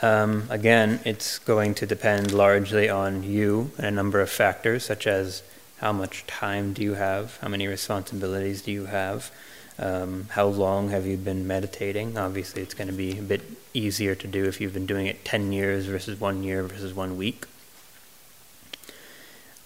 Um, 0.00 0.44
again, 0.48 1.00
it's 1.04 1.38
going 1.38 1.74
to 1.74 1.84
depend 1.84 2.32
largely 2.32 2.88
on 2.88 3.24
you 3.24 3.72
and 3.76 3.84
a 3.84 3.90
number 3.90 4.22
of 4.22 4.30
factors, 4.30 4.86
such 4.86 5.06
as 5.06 5.42
how 5.76 5.92
much 5.92 6.26
time 6.26 6.72
do 6.72 6.82
you 6.82 6.94
have, 6.94 7.36
how 7.42 7.48
many 7.48 7.66
responsibilities 7.66 8.62
do 8.62 8.72
you 8.72 8.86
have, 8.86 9.30
um, 9.78 10.28
how 10.30 10.46
long 10.46 10.88
have 10.88 11.04
you 11.04 11.18
been 11.18 11.46
meditating. 11.46 12.16
Obviously, 12.16 12.62
it's 12.62 12.72
going 12.72 12.88
to 12.88 12.94
be 12.94 13.18
a 13.18 13.22
bit 13.22 13.42
easier 13.74 14.14
to 14.14 14.26
do 14.26 14.46
if 14.46 14.62
you've 14.62 14.72
been 14.72 14.86
doing 14.86 15.08
it 15.08 15.26
10 15.26 15.52
years 15.52 15.84
versus 15.84 16.18
one 16.18 16.42
year 16.42 16.62
versus 16.62 16.94
one 16.94 17.18
week. 17.18 17.44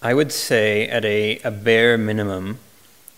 I 0.03 0.15
would 0.15 0.31
say, 0.31 0.87
at 0.87 1.05
a, 1.05 1.37
a 1.43 1.51
bare 1.51 1.95
minimum, 1.95 2.57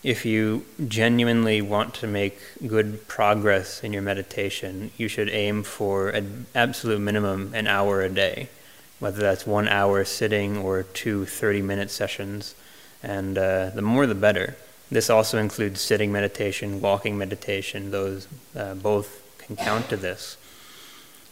if 0.02 0.26
you 0.26 0.66
genuinely 0.86 1.62
want 1.62 1.94
to 1.94 2.06
make 2.06 2.38
good 2.66 3.08
progress 3.08 3.82
in 3.82 3.94
your 3.94 4.02
meditation, 4.02 4.90
you 4.98 5.08
should 5.08 5.30
aim 5.30 5.62
for 5.62 6.10
an 6.10 6.44
absolute 6.54 7.00
minimum 7.00 7.52
an 7.54 7.66
hour 7.66 8.02
a 8.02 8.10
day, 8.10 8.50
whether 8.98 9.18
that's 9.18 9.46
one 9.46 9.66
hour 9.66 10.04
sitting 10.04 10.58
or 10.58 10.82
two 10.82 11.24
30 11.24 11.62
minute 11.62 11.90
sessions. 11.90 12.54
And 13.02 13.38
uh, 13.38 13.70
the 13.70 13.80
more 13.80 14.06
the 14.06 14.14
better. 14.14 14.54
This 14.90 15.08
also 15.08 15.38
includes 15.38 15.80
sitting 15.80 16.12
meditation, 16.12 16.82
walking 16.82 17.16
meditation, 17.16 17.92
those 17.92 18.28
uh, 18.54 18.74
both 18.74 19.22
can 19.38 19.56
count 19.56 19.88
to 19.88 19.96
this. 19.96 20.36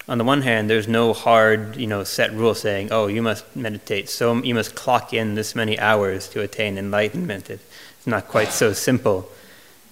On 0.08 0.18
the 0.18 0.24
one 0.24 0.42
hand, 0.42 0.68
there's 0.68 0.88
no 0.88 1.12
hard, 1.12 1.76
you 1.76 1.86
know, 1.86 2.02
set 2.04 2.32
rule 2.32 2.54
saying, 2.54 2.88
"Oh, 2.90 3.06
you 3.06 3.22
must 3.22 3.44
meditate, 3.54 4.08
so 4.08 4.42
you 4.42 4.54
must 4.54 4.74
clock 4.74 5.14
in 5.14 5.34
this 5.34 5.54
many 5.54 5.78
hours 5.78 6.28
to 6.30 6.40
attain 6.40 6.76
enlightenment." 6.76 7.48
It's 7.48 8.06
not 8.06 8.28
quite 8.28 8.52
so 8.52 8.72
simple. 8.72 9.30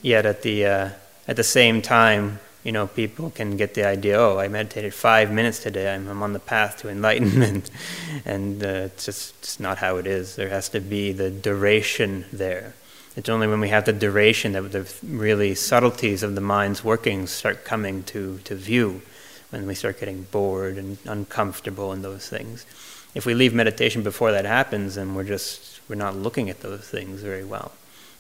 Yet 0.02 0.26
at 0.26 0.43
the 0.43 0.67
uh, 0.67 0.88
at 1.29 1.37
the 1.37 1.45
same 1.45 1.81
time, 1.81 2.40
you 2.64 2.73
know, 2.73 2.87
people 2.87 3.31
can 3.31 3.57
get 3.57 3.75
the 3.75 3.87
idea, 3.87 4.19
oh, 4.19 4.38
I 4.38 4.49
meditated 4.49 4.93
five 4.93 5.33
minutes 5.33 5.61
today, 5.61 5.95
I'm, 5.95 6.09
I'm 6.09 6.23
on 6.23 6.33
the 6.33 6.40
path 6.40 6.79
to 6.79 6.88
enlightenment. 6.88 7.71
and 8.25 8.62
uh, 8.62 8.88
it's 8.88 9.07
just 9.07 9.35
it's 9.38 9.61
not 9.61 9.79
how 9.79 9.97
it 9.97 10.07
is. 10.07 10.37
There 10.37 10.50
has 10.50 10.69
to 10.71 10.81
be 10.81 11.12
the 11.12 11.31
duration 11.31 12.26
there. 12.33 12.75
It's 13.17 13.29
only 13.29 13.47
when 13.47 13.61
we 13.61 13.71
have 13.71 13.87
the 13.87 13.93
duration 13.93 14.52
that 14.52 14.73
the 14.73 14.93
really 15.02 15.55
subtleties 15.55 16.23
of 16.23 16.35
the 16.35 16.40
mind's 16.40 16.85
workings 16.85 17.31
start 17.31 17.64
coming 17.64 18.02
to, 18.05 18.38
to 18.45 18.55
view, 18.55 19.02
when 19.50 19.66
we 19.66 19.75
start 19.75 20.00
getting 20.00 20.23
bored 20.30 20.78
and 20.78 20.99
uncomfortable 21.07 21.92
and 21.92 22.04
those 22.04 22.28
things. 22.28 22.66
If 23.14 23.26
we 23.26 23.35
leave 23.35 23.52
meditation 23.52 24.02
before 24.02 24.33
that 24.33 24.45
happens, 24.45 24.95
then 24.95 25.14
we're 25.14 25.25
just, 25.25 25.80
we're 25.88 25.97
not 25.97 26.16
looking 26.16 26.49
at 26.49 26.61
those 26.61 26.83
things 26.88 27.21
very 27.23 27.45
well. 27.45 27.73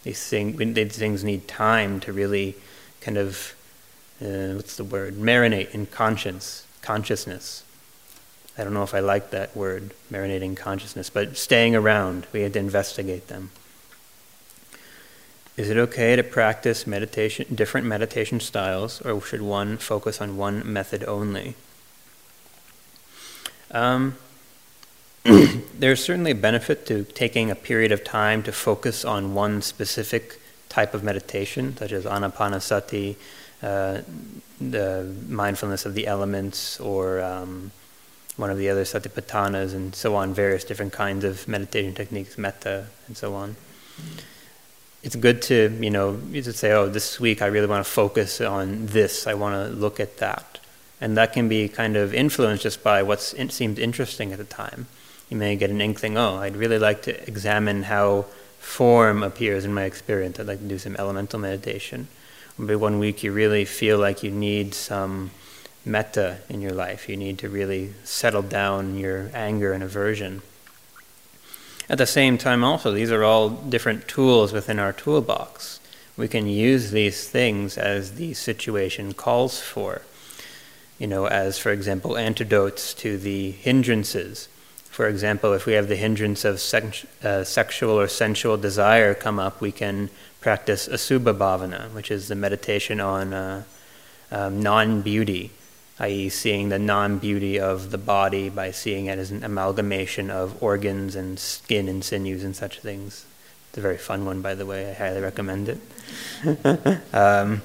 These, 0.02 0.26
thing, 0.26 0.74
these 0.74 0.98
things 0.98 1.22
need 1.22 1.46
time 1.46 2.00
to 2.00 2.12
really 2.12 2.56
kind 3.00 3.16
of, 3.16 3.54
uh, 4.20 4.54
what's 4.54 4.76
the 4.76 4.84
word, 4.84 5.14
marinate 5.14 5.70
in 5.72 5.86
conscience, 5.86 6.66
consciousness. 6.82 7.62
I 8.58 8.64
don't 8.64 8.74
know 8.74 8.82
if 8.82 8.94
I 8.94 9.00
like 9.00 9.30
that 9.30 9.56
word, 9.56 9.94
marinating 10.10 10.56
consciousness, 10.56 11.08
but 11.08 11.36
staying 11.36 11.76
around, 11.76 12.26
we 12.32 12.42
had 12.42 12.52
to 12.54 12.58
investigate 12.58 13.28
them. 13.28 13.50
Is 15.60 15.68
it 15.68 15.76
okay 15.76 16.16
to 16.16 16.22
practice 16.22 16.86
meditation, 16.86 17.54
different 17.54 17.86
meditation 17.86 18.40
styles, 18.40 19.02
or 19.02 19.20
should 19.20 19.42
one 19.42 19.76
focus 19.76 20.18
on 20.18 20.38
one 20.38 20.62
method 20.72 21.04
only? 21.04 21.54
Um, 23.70 24.16
there's 25.78 26.02
certainly 26.02 26.30
a 26.30 26.34
benefit 26.34 26.86
to 26.86 27.04
taking 27.04 27.50
a 27.50 27.54
period 27.54 27.92
of 27.92 28.02
time 28.02 28.42
to 28.44 28.52
focus 28.52 29.04
on 29.04 29.34
one 29.34 29.60
specific 29.60 30.40
type 30.70 30.94
of 30.94 31.04
meditation, 31.04 31.76
such 31.76 31.92
as 31.92 32.06
anapanasati, 32.06 33.16
uh, 33.62 34.00
the 34.62 35.14
mindfulness 35.28 35.84
of 35.84 35.92
the 35.92 36.06
elements, 36.06 36.80
or 36.80 37.20
um, 37.20 37.70
one 38.38 38.48
of 38.48 38.56
the 38.56 38.70
other 38.70 38.84
satipatthanas, 38.84 39.74
and 39.74 39.94
so 39.94 40.16
on, 40.16 40.32
various 40.32 40.64
different 40.64 40.94
kinds 40.94 41.22
of 41.22 41.46
meditation 41.46 41.94
techniques, 41.94 42.38
metta, 42.38 42.86
and 43.06 43.14
so 43.14 43.34
on. 43.34 43.56
It's 45.02 45.16
good 45.16 45.40
to, 45.42 45.76
you 45.80 45.90
know, 45.90 46.20
to 46.32 46.52
say, 46.52 46.72
oh, 46.72 46.88
this 46.88 47.18
week 47.18 47.40
I 47.42 47.46
really 47.46 47.66
want 47.66 47.84
to 47.84 47.90
focus 47.90 48.40
on 48.40 48.86
this, 48.86 49.26
I 49.26 49.34
want 49.34 49.54
to 49.54 49.74
look 49.74 49.98
at 49.98 50.18
that. 50.18 50.58
And 51.00 51.16
that 51.16 51.32
can 51.32 51.48
be 51.48 51.68
kind 51.68 51.96
of 51.96 52.12
influenced 52.12 52.62
just 52.62 52.82
by 52.82 53.02
what 53.02 53.20
seemed 53.20 53.78
interesting 53.78 54.32
at 54.32 54.38
the 54.38 54.44
time 54.44 54.86
you 55.30 55.36
may 55.36 55.56
get 55.56 55.70
an 55.70 55.80
inkling, 55.80 56.18
oh, 56.18 56.36
I'd 56.36 56.56
really 56.56 56.78
like 56.78 57.02
to 57.02 57.28
examine 57.28 57.84
how 57.84 58.26
form 58.58 59.22
appears 59.22 59.64
in 59.64 59.72
my 59.72 59.84
experience. 59.84 60.38
I'd 60.38 60.46
like 60.46 60.58
to 60.58 60.68
do 60.68 60.78
some 60.78 60.96
elemental 60.96 61.38
meditation. 61.38 62.08
Maybe 62.58 62.74
one 62.74 62.98
week 62.98 63.22
you 63.22 63.32
really 63.32 63.64
feel 63.64 63.98
like 63.98 64.22
you 64.24 64.32
need 64.32 64.74
some 64.74 65.30
metta 65.84 66.38
in 66.48 66.60
your 66.60 66.72
life. 66.72 67.08
You 67.08 67.16
need 67.16 67.38
to 67.38 67.48
really 67.48 67.94
settle 68.02 68.42
down 68.42 68.98
your 68.98 69.30
anger 69.32 69.72
and 69.72 69.84
aversion. 69.84 70.42
At 71.90 71.98
the 71.98 72.06
same 72.06 72.38
time, 72.38 72.64
also, 72.64 72.92
these 72.92 73.10
are 73.10 73.22
all 73.22 73.50
different 73.50 74.08
tools 74.08 74.52
within 74.52 74.78
our 74.78 74.94
toolbox. 74.94 75.80
We 76.16 76.28
can 76.28 76.46
use 76.46 76.90
these 76.92 77.28
things 77.28 77.76
as 77.76 78.14
the 78.14 78.32
situation 78.32 79.12
calls 79.12 79.60
for. 79.60 80.00
You 80.98 81.06
know, 81.06 81.26
as, 81.26 81.58
for 81.58 81.70
example, 81.70 82.16
antidotes 82.16 82.94
to 82.94 83.18
the 83.18 83.50
hindrances 83.50 84.48
for 84.90 85.06
example, 85.06 85.52
if 85.52 85.66
we 85.66 85.74
have 85.74 85.88
the 85.88 85.96
hindrance 85.96 86.44
of 86.44 86.60
sex, 86.60 87.06
uh, 87.22 87.44
sexual 87.44 87.98
or 87.98 88.08
sensual 88.08 88.56
desire 88.56 89.14
come 89.14 89.38
up, 89.38 89.60
we 89.60 89.70
can 89.70 90.10
practice 90.40 90.88
asubha 90.88 91.32
bhavana, 91.32 91.90
which 91.92 92.10
is 92.10 92.26
the 92.26 92.34
meditation 92.34 93.00
on 93.00 93.32
uh, 93.32 93.62
um, 94.32 94.60
non 94.60 95.00
beauty, 95.00 95.52
i.e., 96.00 96.28
seeing 96.30 96.70
the 96.70 96.78
non 96.78 97.18
beauty 97.18 97.60
of 97.60 97.90
the 97.90 97.98
body 97.98 98.48
by 98.48 98.70
seeing 98.70 99.06
it 99.06 99.18
as 99.18 99.30
an 99.30 99.44
amalgamation 99.44 100.30
of 100.30 100.60
organs 100.62 101.14
and 101.14 101.38
skin 101.38 101.88
and 101.88 102.02
sinews 102.02 102.42
and 102.42 102.56
such 102.56 102.80
things. 102.80 103.26
It's 103.68 103.78
a 103.78 103.80
very 103.82 103.98
fun 103.98 104.24
one, 104.24 104.40
by 104.40 104.54
the 104.54 104.66
way. 104.66 104.90
I 104.90 104.94
highly 104.94 105.20
recommend 105.20 105.68
it. 105.68 107.14
um, 107.14 107.62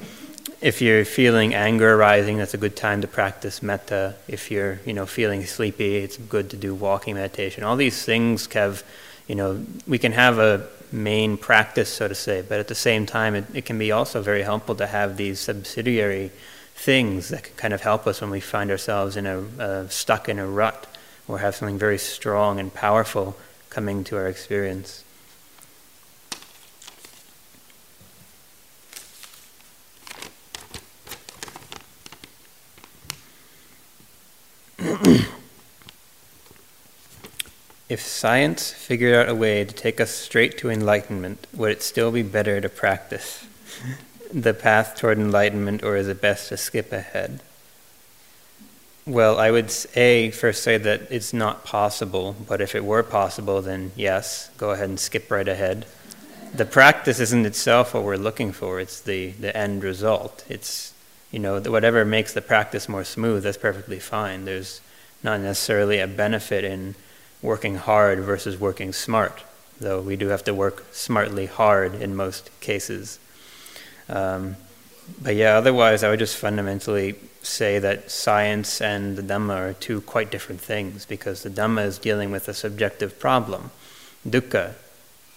if 0.61 0.81
you're 0.81 1.05
feeling 1.05 1.53
anger 1.55 1.95
arising, 1.95 2.37
that's 2.37 2.53
a 2.53 2.57
good 2.57 2.75
time 2.75 3.01
to 3.01 3.07
practice 3.07 3.63
metta. 3.63 4.15
If 4.27 4.51
you're, 4.51 4.79
you 4.85 4.93
know, 4.93 5.05
feeling 5.05 5.45
sleepy, 5.45 5.97
it's 5.97 6.17
good 6.17 6.49
to 6.51 6.57
do 6.57 6.75
walking 6.75 7.15
meditation. 7.15 7.63
All 7.63 7.75
these 7.75 8.03
things 8.03 8.51
have, 8.53 8.83
you 9.27 9.35
know, 9.35 9.65
we 9.87 9.97
can 9.97 10.11
have 10.11 10.39
a 10.39 10.67
main 10.91 11.37
practice, 11.37 11.89
so 11.89 12.07
to 12.07 12.15
say, 12.15 12.41
but 12.41 12.59
at 12.59 12.67
the 12.67 12.75
same 12.75 13.05
time, 13.05 13.35
it, 13.35 13.45
it 13.53 13.65
can 13.65 13.77
be 13.77 13.91
also 13.91 14.21
very 14.21 14.43
helpful 14.43 14.75
to 14.75 14.87
have 14.87 15.17
these 15.17 15.39
subsidiary 15.39 16.31
things 16.75 17.29
that 17.29 17.43
can 17.43 17.55
kind 17.55 17.73
of 17.73 17.81
help 17.81 18.05
us 18.05 18.21
when 18.21 18.29
we 18.29 18.39
find 18.39 18.69
ourselves 18.69 19.17
in 19.17 19.25
a 19.25 19.39
uh, 19.59 19.87
stuck 19.87 20.29
in 20.29 20.37
a 20.37 20.45
rut 20.45 20.85
or 21.27 21.39
have 21.39 21.55
something 21.55 21.79
very 21.79 21.97
strong 21.97 22.59
and 22.59 22.71
powerful 22.73 23.35
coming 23.69 24.03
to 24.03 24.15
our 24.17 24.27
experience. 24.27 25.03
if 37.89 38.01
science 38.01 38.71
figured 38.71 39.15
out 39.15 39.29
a 39.29 39.33
way 39.33 39.63
to 39.63 39.73
take 39.73 39.99
us 39.99 40.11
straight 40.11 40.57
to 40.57 40.69
enlightenment, 40.69 41.47
would 41.53 41.71
it 41.71 41.81
still 41.81 42.11
be 42.11 42.21
better 42.21 42.61
to 42.61 42.69
practice 42.69 43.45
the 44.33 44.53
path 44.53 44.95
toward 44.95 45.17
enlightenment, 45.17 45.83
or 45.83 45.95
is 45.95 46.07
it 46.07 46.21
best 46.21 46.49
to 46.49 46.57
skip 46.57 46.91
ahead? 46.91 47.41
Well, 49.05 49.37
I 49.37 49.51
would 49.51 49.71
a 49.95 50.31
first 50.31 50.63
say 50.63 50.79
that 50.79 51.03
it's 51.11 51.31
not 51.31 51.63
possible, 51.63 52.35
but 52.47 52.59
if 52.59 52.73
it 52.73 52.83
were 52.83 53.03
possible, 53.03 53.61
then 53.61 53.91
yes, 53.95 54.49
go 54.57 54.71
ahead 54.71 54.89
and 54.89 54.99
skip 54.99 55.29
right 55.29 55.47
ahead. 55.47 55.85
The 56.55 56.65
practice 56.65 57.19
isn't 57.19 57.45
itself 57.45 57.93
what 57.93 58.03
we're 58.03 58.15
looking 58.15 58.51
for; 58.51 58.79
it's 58.79 58.99
the 58.99 59.31
the 59.31 59.55
end 59.55 59.83
result. 59.83 60.43
It's 60.49 60.93
you 61.31 61.37
know 61.37 61.59
whatever 61.59 62.03
makes 62.03 62.33
the 62.33 62.41
practice 62.41 62.89
more 62.89 63.03
smooth. 63.03 63.43
That's 63.43 63.57
perfectly 63.57 63.99
fine. 63.99 64.45
There's 64.45 64.81
not 65.21 65.39
necessarily 65.39 65.99
a 65.99 66.07
benefit 66.07 66.63
in 66.63 66.95
working 67.43 67.75
hard 67.75 68.19
versus 68.21 68.59
working 68.59 68.91
smart, 68.91 69.43
though 69.79 70.01
we 70.01 70.15
do 70.15 70.29
have 70.29 70.43
to 70.45 70.53
work 70.53 70.83
smartly 70.91 71.45
hard 71.45 71.93
in 71.93 72.15
most 72.15 72.49
cases. 72.59 73.19
Um, 74.09 74.55
but 75.21 75.35
yeah, 75.35 75.57
otherwise, 75.57 76.03
I 76.03 76.09
would 76.09 76.19
just 76.19 76.37
fundamentally 76.37 77.15
say 77.43 77.79
that 77.79 78.09
science 78.09 78.81
and 78.81 79.15
the 79.17 79.21
Dhamma 79.21 79.55
are 79.55 79.73
two 79.73 80.01
quite 80.01 80.31
different 80.31 80.61
things 80.61 81.05
because 81.05 81.43
the 81.43 81.49
Dhamma 81.49 81.85
is 81.85 81.99
dealing 81.99 82.31
with 82.31 82.47
a 82.47 82.53
subjective 82.53 83.19
problem, 83.19 83.71
dukkha. 84.27 84.73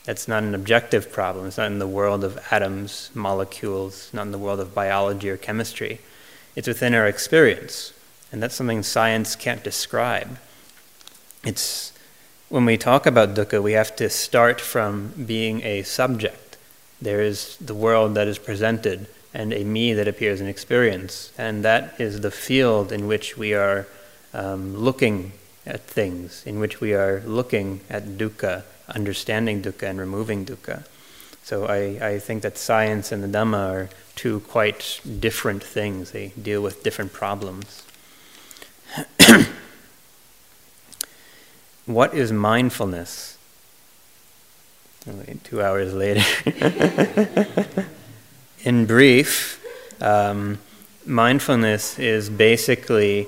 That's 0.04 0.26
not 0.26 0.42
an 0.42 0.54
objective 0.54 1.12
problem. 1.12 1.46
It's 1.46 1.58
not 1.58 1.66
in 1.66 1.78
the 1.78 1.86
world 1.86 2.24
of 2.24 2.38
atoms, 2.50 3.10
molecules, 3.12 4.08
not 4.14 4.22
in 4.22 4.32
the 4.32 4.38
world 4.38 4.58
of 4.58 4.74
biology 4.74 5.28
or 5.28 5.36
chemistry. 5.36 6.00
It's 6.56 6.66
within 6.66 6.94
our 6.94 7.06
experience. 7.06 7.92
And 8.32 8.42
that's 8.42 8.54
something 8.54 8.82
science 8.82 9.36
can't 9.36 9.62
describe. 9.62 10.38
It's 11.44 11.92
when 12.48 12.64
we 12.64 12.78
talk 12.78 13.04
about 13.04 13.34
dukkha, 13.34 13.62
we 13.62 13.72
have 13.72 13.94
to 13.96 14.08
start 14.08 14.62
from 14.62 15.12
being 15.26 15.62
a 15.62 15.82
subject. 15.82 16.47
There 17.00 17.22
is 17.22 17.56
the 17.58 17.74
world 17.74 18.14
that 18.14 18.26
is 18.26 18.38
presented 18.38 19.06
and 19.34 19.52
a 19.52 19.62
me 19.64 19.92
that 19.94 20.08
appears 20.08 20.40
in 20.40 20.48
experience. 20.48 21.32
And 21.38 21.64
that 21.64 22.00
is 22.00 22.20
the 22.20 22.30
field 22.30 22.92
in 22.92 23.06
which 23.06 23.36
we 23.36 23.54
are 23.54 23.86
um, 24.34 24.76
looking 24.76 25.32
at 25.66 25.82
things, 25.82 26.42
in 26.46 26.58
which 26.58 26.80
we 26.80 26.94
are 26.94 27.22
looking 27.26 27.80
at 27.90 28.04
dukkha, 28.18 28.64
understanding 28.88 29.62
dukkha, 29.62 29.90
and 29.90 30.00
removing 30.00 30.44
dukkha. 30.46 30.84
So 31.44 31.66
I, 31.66 32.06
I 32.06 32.18
think 32.18 32.42
that 32.42 32.58
science 32.58 33.12
and 33.12 33.22
the 33.22 33.28
Dhamma 33.28 33.70
are 33.70 33.88
two 34.16 34.40
quite 34.40 35.00
different 35.20 35.62
things. 35.62 36.10
They 36.10 36.28
deal 36.40 36.60
with 36.60 36.82
different 36.82 37.12
problems. 37.12 37.84
what 41.86 42.12
is 42.12 42.32
mindfulness? 42.32 43.37
Two 45.44 45.62
hours 45.62 45.94
later. 45.94 46.24
In 48.64 48.86
brief, 48.86 49.64
um, 50.02 50.58
mindfulness 51.06 51.98
is 51.98 52.28
basically, 52.28 53.26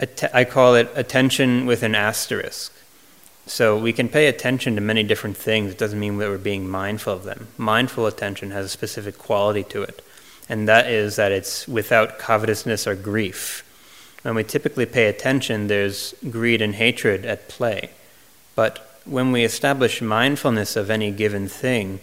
att- 0.00 0.34
I 0.34 0.44
call 0.44 0.74
it 0.74 0.90
attention 0.94 1.66
with 1.66 1.82
an 1.82 1.94
asterisk. 1.94 2.72
So 3.46 3.76
we 3.76 3.92
can 3.92 4.08
pay 4.08 4.28
attention 4.28 4.76
to 4.76 4.80
many 4.80 5.02
different 5.02 5.36
things. 5.36 5.72
It 5.72 5.78
doesn't 5.78 5.98
mean 5.98 6.18
that 6.18 6.28
we're 6.28 6.38
being 6.38 6.68
mindful 6.68 7.12
of 7.12 7.24
them. 7.24 7.48
Mindful 7.58 8.06
attention 8.06 8.52
has 8.52 8.66
a 8.66 8.68
specific 8.68 9.18
quality 9.18 9.64
to 9.64 9.82
it, 9.82 10.00
and 10.48 10.68
that 10.68 10.86
is 10.86 11.16
that 11.16 11.32
it's 11.32 11.66
without 11.66 12.18
covetousness 12.18 12.86
or 12.86 12.94
grief. 12.94 13.64
When 14.22 14.36
we 14.36 14.44
typically 14.44 14.86
pay 14.86 15.06
attention, 15.06 15.66
there's 15.66 16.14
greed 16.30 16.62
and 16.62 16.76
hatred 16.76 17.26
at 17.26 17.48
play. 17.48 17.90
But 18.54 18.91
when 19.04 19.32
we 19.32 19.44
establish 19.44 20.00
mindfulness 20.00 20.76
of 20.76 20.90
any 20.90 21.10
given 21.10 21.48
thing, 21.48 22.00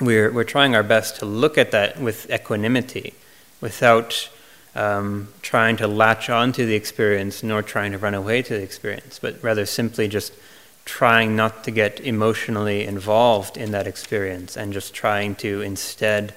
we're, 0.00 0.32
we're 0.32 0.44
trying 0.44 0.74
our 0.74 0.82
best 0.82 1.16
to 1.16 1.26
look 1.26 1.58
at 1.58 1.70
that 1.70 2.00
with 2.00 2.30
equanimity, 2.30 3.14
without 3.60 4.30
um, 4.74 5.28
trying 5.42 5.76
to 5.76 5.86
latch 5.86 6.30
onto 6.30 6.64
the 6.64 6.74
experience 6.74 7.42
nor 7.42 7.62
trying 7.62 7.92
to 7.92 7.98
run 7.98 8.14
away 8.14 8.42
to 8.42 8.54
the 8.54 8.62
experience, 8.62 9.18
but 9.18 9.42
rather 9.42 9.66
simply 9.66 10.08
just 10.08 10.32
trying 10.84 11.36
not 11.36 11.64
to 11.64 11.70
get 11.70 12.00
emotionally 12.00 12.84
involved 12.84 13.56
in 13.56 13.70
that 13.72 13.86
experience 13.86 14.56
and 14.56 14.72
just 14.72 14.94
trying 14.94 15.34
to 15.36 15.60
instead, 15.60 16.34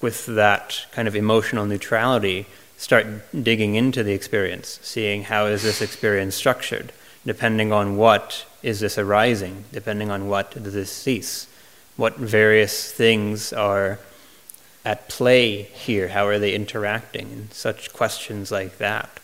with 0.00 0.26
that 0.26 0.86
kind 0.92 1.08
of 1.08 1.16
emotional 1.16 1.66
neutrality, 1.66 2.46
start 2.76 3.06
digging 3.42 3.74
into 3.74 4.02
the 4.02 4.12
experience, 4.12 4.78
seeing 4.82 5.24
how 5.24 5.46
is 5.46 5.62
this 5.62 5.80
experience 5.80 6.34
structured, 6.34 6.92
depending 7.24 7.72
on 7.72 7.96
what 7.96 8.44
is 8.62 8.80
this 8.80 8.98
arising, 8.98 9.64
depending 9.72 10.10
on 10.10 10.28
what 10.28 10.62
does 10.62 10.74
this 10.74 10.90
cease, 10.90 11.46
what 11.96 12.16
various 12.16 12.92
things 12.92 13.52
are 13.52 13.98
at 14.84 15.08
play 15.08 15.62
here, 15.62 16.08
how 16.08 16.26
are 16.26 16.38
they 16.38 16.54
interacting, 16.54 17.30
and 17.30 17.52
such 17.52 17.92
questions 17.92 18.50
like 18.50 18.78
that. 18.78 19.20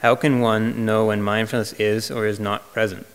How 0.00 0.14
can 0.14 0.40
one 0.40 0.84
know 0.84 1.06
when 1.06 1.22
mindfulness 1.22 1.72
is 1.74 2.10
or 2.10 2.26
is 2.26 2.40
not 2.40 2.72
present? 2.72 3.06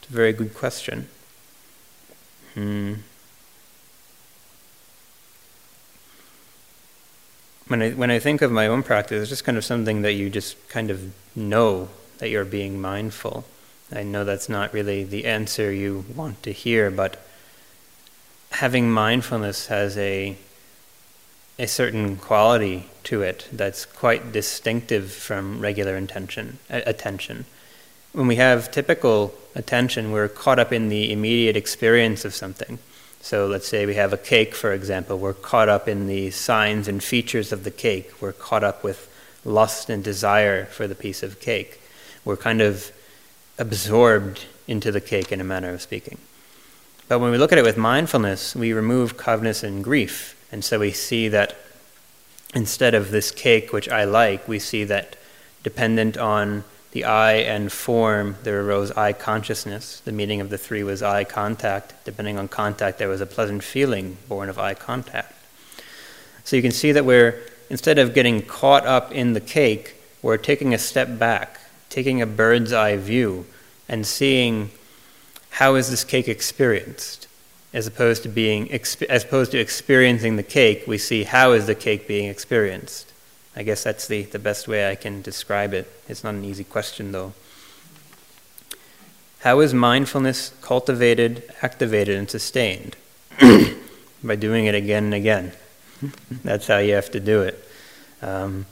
It's 0.00 0.10
a 0.10 0.12
very 0.12 0.32
good 0.32 0.54
question. 0.54 1.08
Hmm. 2.54 2.94
When 7.70 7.82
I 7.82 7.90
when 7.90 8.10
I 8.10 8.18
think 8.18 8.42
of 8.42 8.50
my 8.50 8.66
own 8.66 8.82
practice, 8.82 9.22
it's 9.22 9.28
just 9.28 9.44
kind 9.44 9.56
of 9.56 9.64
something 9.64 10.02
that 10.02 10.14
you 10.14 10.28
just 10.28 10.56
kind 10.68 10.90
of 10.90 11.12
know 11.36 11.88
that 12.18 12.28
you're 12.28 12.44
being 12.44 12.80
mindful. 12.80 13.44
I 13.92 14.02
know 14.02 14.24
that's 14.24 14.48
not 14.48 14.72
really 14.72 15.04
the 15.04 15.24
answer 15.24 15.70
you 15.70 16.04
want 16.16 16.42
to 16.42 16.52
hear, 16.52 16.90
but 16.90 17.24
having 18.50 18.90
mindfulness 18.90 19.68
has 19.68 19.96
a 19.96 20.36
a 21.60 21.68
certain 21.68 22.16
quality 22.16 22.90
to 23.04 23.22
it 23.22 23.46
that's 23.52 23.84
quite 23.84 24.32
distinctive 24.32 25.12
from 25.12 25.60
regular 25.60 25.96
intention 25.96 26.58
attention. 26.68 27.44
When 28.12 28.26
we 28.26 28.36
have 28.36 28.72
typical 28.72 29.32
attention, 29.54 30.10
we're 30.10 30.28
caught 30.28 30.58
up 30.58 30.72
in 30.72 30.88
the 30.88 31.12
immediate 31.12 31.56
experience 31.56 32.24
of 32.24 32.34
something. 32.34 32.80
So 33.20 33.46
let's 33.46 33.68
say 33.68 33.86
we 33.86 33.94
have 33.94 34.12
a 34.12 34.18
cake, 34.18 34.54
for 34.54 34.72
example. 34.72 35.18
We're 35.18 35.34
caught 35.34 35.68
up 35.68 35.88
in 35.88 36.06
the 36.06 36.30
signs 36.30 36.88
and 36.88 37.02
features 37.02 37.52
of 37.52 37.64
the 37.64 37.70
cake. 37.70 38.20
We're 38.20 38.32
caught 38.32 38.64
up 38.64 38.82
with 38.82 39.08
lust 39.44 39.90
and 39.90 40.02
desire 40.02 40.66
for 40.66 40.86
the 40.86 40.94
piece 40.94 41.22
of 41.22 41.40
cake. 41.40 41.80
We're 42.24 42.36
kind 42.36 42.60
of 42.60 42.90
absorbed 43.58 44.46
into 44.66 44.90
the 44.90 45.00
cake, 45.00 45.32
in 45.32 45.40
a 45.40 45.44
manner 45.44 45.70
of 45.70 45.82
speaking. 45.82 46.18
But 47.08 47.18
when 47.18 47.30
we 47.30 47.38
look 47.38 47.52
at 47.52 47.58
it 47.58 47.64
with 47.64 47.76
mindfulness, 47.76 48.54
we 48.54 48.72
remove 48.72 49.16
covetousness 49.16 49.64
and 49.64 49.84
grief. 49.84 50.36
And 50.52 50.64
so 50.64 50.78
we 50.78 50.92
see 50.92 51.28
that 51.28 51.56
instead 52.54 52.94
of 52.94 53.10
this 53.10 53.30
cake, 53.30 53.72
which 53.72 53.88
I 53.88 54.04
like, 54.04 54.46
we 54.48 54.58
see 54.58 54.84
that 54.84 55.16
dependent 55.62 56.16
on 56.16 56.64
the 56.92 57.04
eye 57.04 57.34
and 57.34 57.70
form, 57.70 58.36
there 58.42 58.60
arose 58.60 58.90
eye 58.92 59.12
consciousness. 59.12 60.00
The 60.00 60.12
meaning 60.12 60.40
of 60.40 60.50
the 60.50 60.58
three 60.58 60.82
was 60.82 61.02
eye 61.02 61.24
contact. 61.24 61.94
Depending 62.04 62.38
on 62.38 62.48
contact, 62.48 62.98
there 62.98 63.08
was 63.08 63.20
a 63.20 63.26
pleasant 63.26 63.62
feeling 63.62 64.16
born 64.28 64.48
of 64.48 64.58
eye 64.58 64.74
contact. 64.74 65.32
So 66.44 66.56
you 66.56 66.62
can 66.62 66.72
see 66.72 66.90
that 66.92 67.04
we're, 67.04 67.40
instead 67.68 67.98
of 67.98 68.12
getting 68.12 68.42
caught 68.42 68.86
up 68.86 69.12
in 69.12 69.34
the 69.34 69.40
cake, 69.40 69.94
we're 70.20 70.36
taking 70.36 70.74
a 70.74 70.78
step 70.78 71.18
back, 71.18 71.60
taking 71.88 72.20
a 72.20 72.26
bird's 72.26 72.72
eye 72.72 72.96
view, 72.96 73.46
and 73.88 74.04
seeing 74.06 74.70
how 75.50 75.76
is 75.76 75.90
this 75.90 76.04
cake 76.04 76.28
experienced. 76.28 77.28
As 77.72 77.86
opposed 77.86 78.24
to 78.24 78.28
being, 78.28 78.68
as 78.72 79.24
opposed 79.24 79.52
to 79.52 79.58
experiencing 79.58 80.34
the 80.34 80.42
cake, 80.42 80.84
we 80.88 80.98
see 80.98 81.22
how 81.22 81.52
is 81.52 81.68
the 81.68 81.74
cake 81.76 82.08
being 82.08 82.28
experienced. 82.28 83.09
I 83.60 83.62
guess 83.62 83.84
that's 83.84 84.08
the, 84.08 84.22
the 84.22 84.38
best 84.38 84.68
way 84.68 84.90
I 84.90 84.94
can 84.94 85.20
describe 85.20 85.74
it. 85.74 85.86
It's 86.08 86.24
not 86.24 86.32
an 86.32 86.46
easy 86.46 86.64
question, 86.64 87.12
though. 87.12 87.34
How 89.40 89.60
is 89.60 89.74
mindfulness 89.74 90.54
cultivated, 90.62 91.42
activated, 91.60 92.16
and 92.16 92.30
sustained? 92.30 92.96
By 94.24 94.36
doing 94.36 94.64
it 94.64 94.74
again 94.74 95.04
and 95.04 95.12
again. 95.12 95.52
That's 96.42 96.68
how 96.68 96.78
you 96.78 96.94
have 96.94 97.10
to 97.10 97.20
do 97.20 97.42
it. 97.42 97.62
Um, 98.22 98.64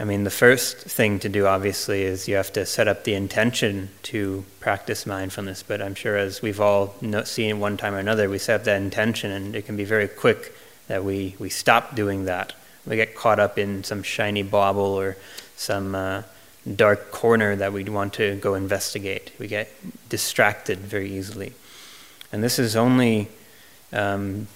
I 0.00 0.04
mean, 0.04 0.24
the 0.24 0.30
first 0.30 0.78
thing 0.78 1.18
to 1.18 1.28
do, 1.28 1.44
obviously, 1.44 2.00
is 2.00 2.26
you 2.26 2.36
have 2.36 2.54
to 2.54 2.64
set 2.64 2.88
up 2.88 3.04
the 3.04 3.12
intention 3.12 3.90
to 4.04 4.46
practice 4.60 5.04
mindfulness. 5.04 5.62
But 5.62 5.82
I'm 5.82 5.94
sure, 5.94 6.16
as 6.16 6.40
we've 6.40 6.58
all 6.58 6.94
seen 7.24 7.60
one 7.60 7.76
time 7.76 7.92
or 7.92 7.98
another, 7.98 8.30
we 8.30 8.38
set 8.38 8.60
up 8.60 8.64
that 8.64 8.80
intention, 8.80 9.30
and 9.30 9.54
it 9.54 9.66
can 9.66 9.76
be 9.76 9.84
very 9.84 10.08
quick 10.08 10.54
that 10.88 11.04
we, 11.04 11.36
we 11.38 11.50
stop 11.50 11.94
doing 11.94 12.24
that 12.24 12.54
we 12.86 12.96
get 12.96 13.14
caught 13.14 13.38
up 13.38 13.58
in 13.58 13.84
some 13.84 14.02
shiny 14.02 14.42
bauble 14.42 14.82
or 14.82 15.16
some 15.56 15.94
uh, 15.94 16.22
dark 16.76 17.10
corner 17.10 17.56
that 17.56 17.72
we 17.72 17.84
want 17.84 18.14
to 18.14 18.36
go 18.36 18.54
investigate. 18.54 19.32
We 19.38 19.46
get 19.48 19.70
distracted 20.08 20.78
very 20.78 21.12
easily. 21.12 21.52
And 22.32 22.42
this 22.42 22.58
is 22.58 22.76
only 22.76 23.28
um, 23.92 24.46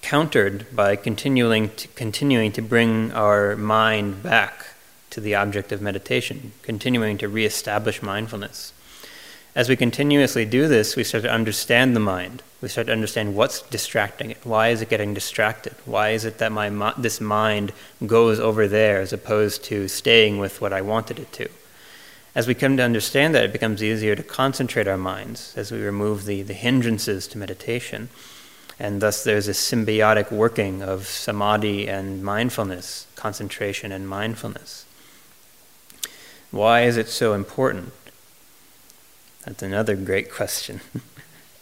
countered 0.00 0.74
by 0.74 0.96
continuing 0.96 1.70
to, 1.70 1.88
continuing 1.88 2.52
to 2.52 2.62
bring 2.62 3.12
our 3.12 3.56
mind 3.56 4.22
back 4.22 4.66
to 5.10 5.20
the 5.20 5.34
object 5.34 5.72
of 5.72 5.82
meditation, 5.82 6.52
continuing 6.62 7.18
to 7.18 7.28
reestablish 7.28 8.02
mindfulness. 8.02 8.72
As 9.54 9.68
we 9.68 9.76
continuously 9.76 10.44
do 10.44 10.68
this, 10.68 10.96
we 10.96 11.04
start 11.04 11.24
to 11.24 11.30
understand 11.30 11.96
the 11.96 12.00
mind. 12.00 12.42
We 12.60 12.68
start 12.68 12.88
to 12.88 12.92
understand 12.92 13.36
what's 13.36 13.62
distracting 13.62 14.30
it. 14.30 14.44
Why 14.44 14.68
is 14.68 14.82
it 14.82 14.88
getting 14.88 15.14
distracted? 15.14 15.74
Why 15.84 16.10
is 16.10 16.24
it 16.24 16.38
that 16.38 16.50
my 16.50 16.92
this 16.98 17.20
mind 17.20 17.72
goes 18.04 18.40
over 18.40 18.66
there 18.66 19.00
as 19.00 19.12
opposed 19.12 19.62
to 19.64 19.86
staying 19.86 20.38
with 20.38 20.60
what 20.60 20.72
I 20.72 20.80
wanted 20.80 21.20
it 21.20 21.32
to? 21.34 21.48
As 22.34 22.46
we 22.46 22.54
come 22.54 22.76
to 22.76 22.82
understand 22.82 23.34
that, 23.34 23.44
it 23.44 23.52
becomes 23.52 23.82
easier 23.82 24.14
to 24.16 24.22
concentrate 24.22 24.88
our 24.88 24.98
minds 24.98 25.54
as 25.56 25.72
we 25.72 25.80
remove 25.80 26.24
the, 26.24 26.42
the 26.42 26.52
hindrances 26.52 27.26
to 27.28 27.38
meditation. 27.38 28.08
And 28.78 29.00
thus, 29.00 29.24
there's 29.24 29.48
a 29.48 29.52
symbiotic 29.52 30.30
working 30.30 30.82
of 30.82 31.06
samadhi 31.06 31.88
and 31.88 32.22
mindfulness, 32.22 33.06
concentration 33.16 33.92
and 33.92 34.08
mindfulness. 34.08 34.84
Why 36.50 36.82
is 36.82 36.96
it 36.96 37.08
so 37.08 37.34
important? 37.34 37.92
That's 39.44 39.62
another 39.62 39.96
great 39.96 40.30
question. 40.30 40.80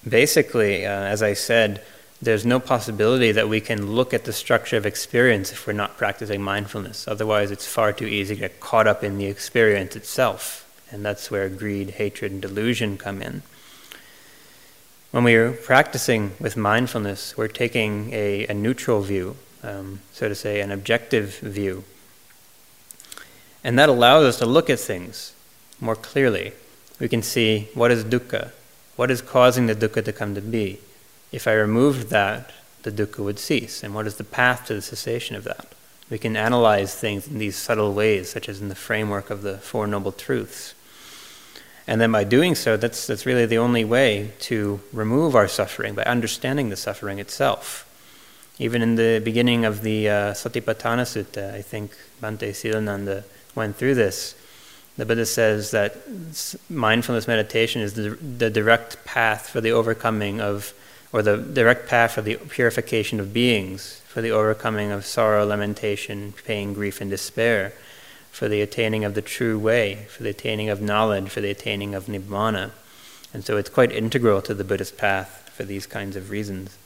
Basically, 0.09 0.87
uh, 0.87 0.91
as 0.91 1.23
I 1.23 1.35
said, 1.35 1.83
there's 2.23 2.47
no 2.47 2.61
possibility 2.61 3.33
that 3.33 3.49
we 3.49 3.61
can 3.61 3.93
look 3.93 4.15
at 4.15 4.25
the 4.25 4.33
structure 4.33 4.77
of 4.77 4.87
experience 4.87 5.53
if 5.53 5.67
we're 5.67 5.73
not 5.73 5.97
practicing 5.97 6.41
mindfulness. 6.41 7.07
Otherwise, 7.07 7.51
it's 7.51 7.67
far 7.67 7.93
too 7.93 8.07
easy 8.07 8.35
to 8.35 8.41
get 8.41 8.61
caught 8.61 8.87
up 8.87 9.05
in 9.05 9.19
the 9.19 9.27
experience 9.27 9.97
itself. 9.97 10.63
And 10.91 11.05
that's 11.05 11.31
where 11.31 11.49
greed, 11.49 11.91
hatred, 11.91 12.33
and 12.33 12.41
delusion 12.41 12.97
come 12.97 13.21
in. 13.21 13.43
When 15.11 15.25
we 15.25 15.35
are 15.35 15.53
practicing 15.53 16.33
with 16.41 16.57
mindfulness, 16.57 17.37
we're 17.37 17.49
taking 17.49 18.13
a, 18.13 18.47
a 18.47 18.55
neutral 18.55 19.03
view, 19.03 19.37
um, 19.63 20.01
so 20.13 20.29
to 20.29 20.35
say, 20.35 20.61
an 20.61 20.71
objective 20.71 21.39
view. 21.39 21.85
And 23.65 23.79
that 23.79 23.89
allows 23.89 24.25
us 24.25 24.39
to 24.39 24.47
look 24.47 24.71
at 24.71 24.79
things 24.79 25.33
more 25.81 25.97
clearly 25.97 26.53
we 26.99 27.09
can 27.09 27.23
see 27.23 27.69
what 27.75 27.91
is 27.91 28.05
dukkha, 28.05 28.53
what 28.97 29.11
is 29.11 29.23
causing 29.23 29.67
the 29.67 29.75
dukkha 29.75 30.05
to 30.05 30.13
come 30.13 30.35
to 30.35 30.41
be. 30.41 30.81
If 31.31 31.47
I 31.47 31.53
removed 31.53 32.09
that, 32.09 32.51
the 32.83 32.91
dukkha 32.91 33.19
would 33.19 33.39
cease. 33.39 33.83
And 33.83 33.95
what 33.95 34.07
is 34.07 34.17
the 34.17 34.25
path 34.25 34.67
to 34.67 34.75
the 34.75 34.83
cessation 34.83 35.37
of 35.37 35.45
that? 35.45 35.67
We 36.09 36.19
can 36.19 36.37
analyze 36.37 36.95
things 36.95 37.27
in 37.27 37.39
these 37.39 37.57
subtle 37.57 37.93
ways, 37.93 38.31
such 38.31 38.49
as 38.49 38.61
in 38.61 38.69
the 38.69 38.75
framework 38.75 39.29
of 39.29 39.43
the 39.43 39.59
Four 39.59 39.87
Noble 39.87 40.13
Truths. 40.13 40.75
And 41.89 42.01
then 42.01 42.13
by 42.13 42.25
doing 42.25 42.55
so, 42.55 42.77
that's, 42.77 43.07
that's 43.07 43.27
really 43.27 43.47
the 43.47 43.59
only 43.59 43.85
way 43.85 44.33
to 44.41 44.81
remove 44.93 45.37
our 45.37 45.49
suffering, 45.49 45.95
by 45.95 46.05
understanding 46.05 46.69
the 46.69 46.77
suffering 46.77 47.19
itself. 47.19 47.83
Even 48.59 48.83
in 48.83 48.95
the 48.95 49.21
beginning 49.23 49.65
of 49.65 49.83
the 49.83 50.09
uh, 50.09 50.33
Satipatthana 50.33 51.05
Sutta, 51.05 51.53
I 51.53 51.63
think 51.63 51.97
Bhante 52.23 52.51
Silananda 52.51 53.25
went 53.55 53.77
through 53.77 53.95
this 53.97 54.35
The 54.97 55.05
Buddha 55.05 55.27
says 55.27 55.73
that 55.73 55.97
mindfulness 56.71 57.29
meditation 57.29 57.83
is 57.83 57.95
the, 57.95 58.11
the 58.11 58.49
direct 58.49 59.05
path 59.05 59.51
for 59.51 59.61
the 59.61 59.73
overcoming 59.73 60.41
of, 60.41 60.73
or 61.13 61.23
the 61.23 61.37
direct 61.37 61.89
path 61.89 62.13
for 62.13 62.23
the 62.23 62.37
purification 62.37 63.21
of 63.21 63.33
beings, 63.33 64.01
for 64.07 64.23
the 64.23 64.31
overcoming 64.31 64.91
of 64.91 65.05
sorrow, 65.05 65.45
lamentation, 65.45 66.33
pain, 66.45 66.73
grief, 66.73 67.03
and 67.03 67.11
despair, 67.11 67.75
for 68.31 68.49
the 68.49 68.63
attaining 68.63 69.05
of 69.05 69.15
the 69.15 69.23
true 69.23 69.59
way, 69.59 70.07
for 70.09 70.23
the 70.23 70.31
attaining 70.31 70.71
of 70.71 70.81
knowledge, 70.81 71.29
for 71.29 71.43
the 71.43 71.51
attaining 71.51 71.95
of 71.95 72.07
nibbana. 72.07 72.71
And 73.35 73.45
so 73.45 73.59
it's 73.59 73.69
quite 73.69 73.93
integral 73.93 74.41
to 74.43 74.55
the 74.55 74.65
Buddhist 74.65 74.97
path 74.97 75.51
for 75.55 75.65
these 75.65 75.87
kinds 75.87 76.17
of 76.17 76.31
reasons. 76.31 76.77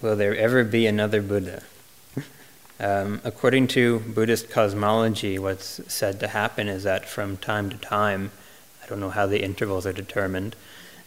Will 0.00 0.14
there 0.14 0.36
ever 0.36 0.62
be 0.62 0.86
another 0.86 1.20
Buddha? 1.20 1.64
Um, 2.78 3.20
according 3.24 3.66
to 3.68 3.98
Buddhist 3.98 4.48
cosmology, 4.48 5.40
what's 5.40 5.80
said 5.92 6.20
to 6.20 6.28
happen 6.28 6.68
is 6.68 6.84
that 6.84 7.08
from 7.08 7.36
time 7.36 7.68
to 7.70 7.76
time, 7.78 8.30
I 8.80 8.86
don't 8.86 9.00
know 9.00 9.10
how 9.10 9.26
the 9.26 9.42
intervals 9.42 9.86
are 9.86 9.92
determined, 9.92 10.54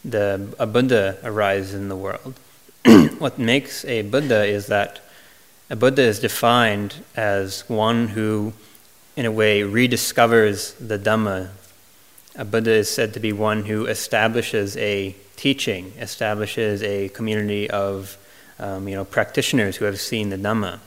the, 0.03 0.53
a 0.59 0.67
Buddha 0.67 1.17
arises 1.23 1.73
in 1.73 1.87
the 1.87 1.95
world. 1.95 2.33
what 3.17 3.39
makes 3.39 3.85
a 3.85 4.01
Buddha 4.01 4.43
is 4.43 4.67
that 4.67 4.99
a 5.69 5.77
Buddha 5.77 6.01
is 6.01 6.19
defined 6.19 6.95
as 7.15 7.61
one 7.69 8.09
who, 8.09 8.51
in 9.15 9.25
a 9.25 9.31
way, 9.31 9.61
rediscovers 9.61 10.75
the 10.85 10.99
Dhamma. 10.99 11.51
A 12.35 12.43
Buddha 12.43 12.71
is 12.71 12.89
said 12.91 13.13
to 13.13 13.21
be 13.21 13.31
one 13.31 13.63
who 13.63 13.85
establishes 13.85 14.75
a 14.75 15.15
teaching, 15.37 15.93
establishes 15.97 16.83
a 16.83 17.07
community 17.09 17.69
of 17.69 18.17
um, 18.59 18.87
you 18.87 18.95
know, 18.95 19.05
practitioners 19.05 19.77
who 19.77 19.85
have 19.85 19.99
seen 19.99 20.29
the 20.29 20.37
Dhamma. 20.37 20.79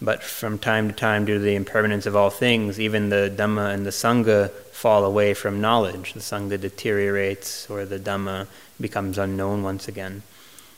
But 0.00 0.22
from 0.22 0.58
time 0.58 0.88
to 0.88 0.94
time, 0.94 1.24
due 1.24 1.34
to 1.34 1.40
the 1.40 1.54
impermanence 1.54 2.04
of 2.06 2.14
all 2.14 2.30
things, 2.30 2.78
even 2.78 3.08
the 3.08 3.32
Dhamma 3.34 3.72
and 3.72 3.86
the 3.86 3.90
Sangha 3.90 4.50
fall 4.70 5.04
away 5.04 5.32
from 5.32 5.60
knowledge. 5.60 6.12
The 6.12 6.20
Sangha 6.20 6.60
deteriorates, 6.60 7.70
or 7.70 7.86
the 7.86 7.98
Dhamma 7.98 8.46
becomes 8.78 9.16
unknown 9.16 9.62
once 9.62 9.88
again. 9.88 10.22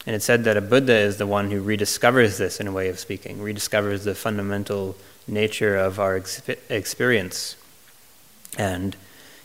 And 0.06 0.14
it's 0.14 0.24
said 0.24 0.44
that 0.44 0.56
a 0.56 0.60
Buddha 0.60 0.96
is 0.96 1.16
the 1.16 1.26
one 1.26 1.50
who 1.50 1.62
rediscovers 1.62 2.38
this, 2.38 2.60
in 2.60 2.68
a 2.68 2.72
way 2.72 2.88
of 2.88 2.98
speaking, 2.98 3.38
rediscovers 3.38 4.04
the 4.04 4.14
fundamental 4.14 4.96
nature 5.26 5.76
of 5.76 5.98
our 5.98 6.22
experience. 6.70 7.56
And 8.56 8.96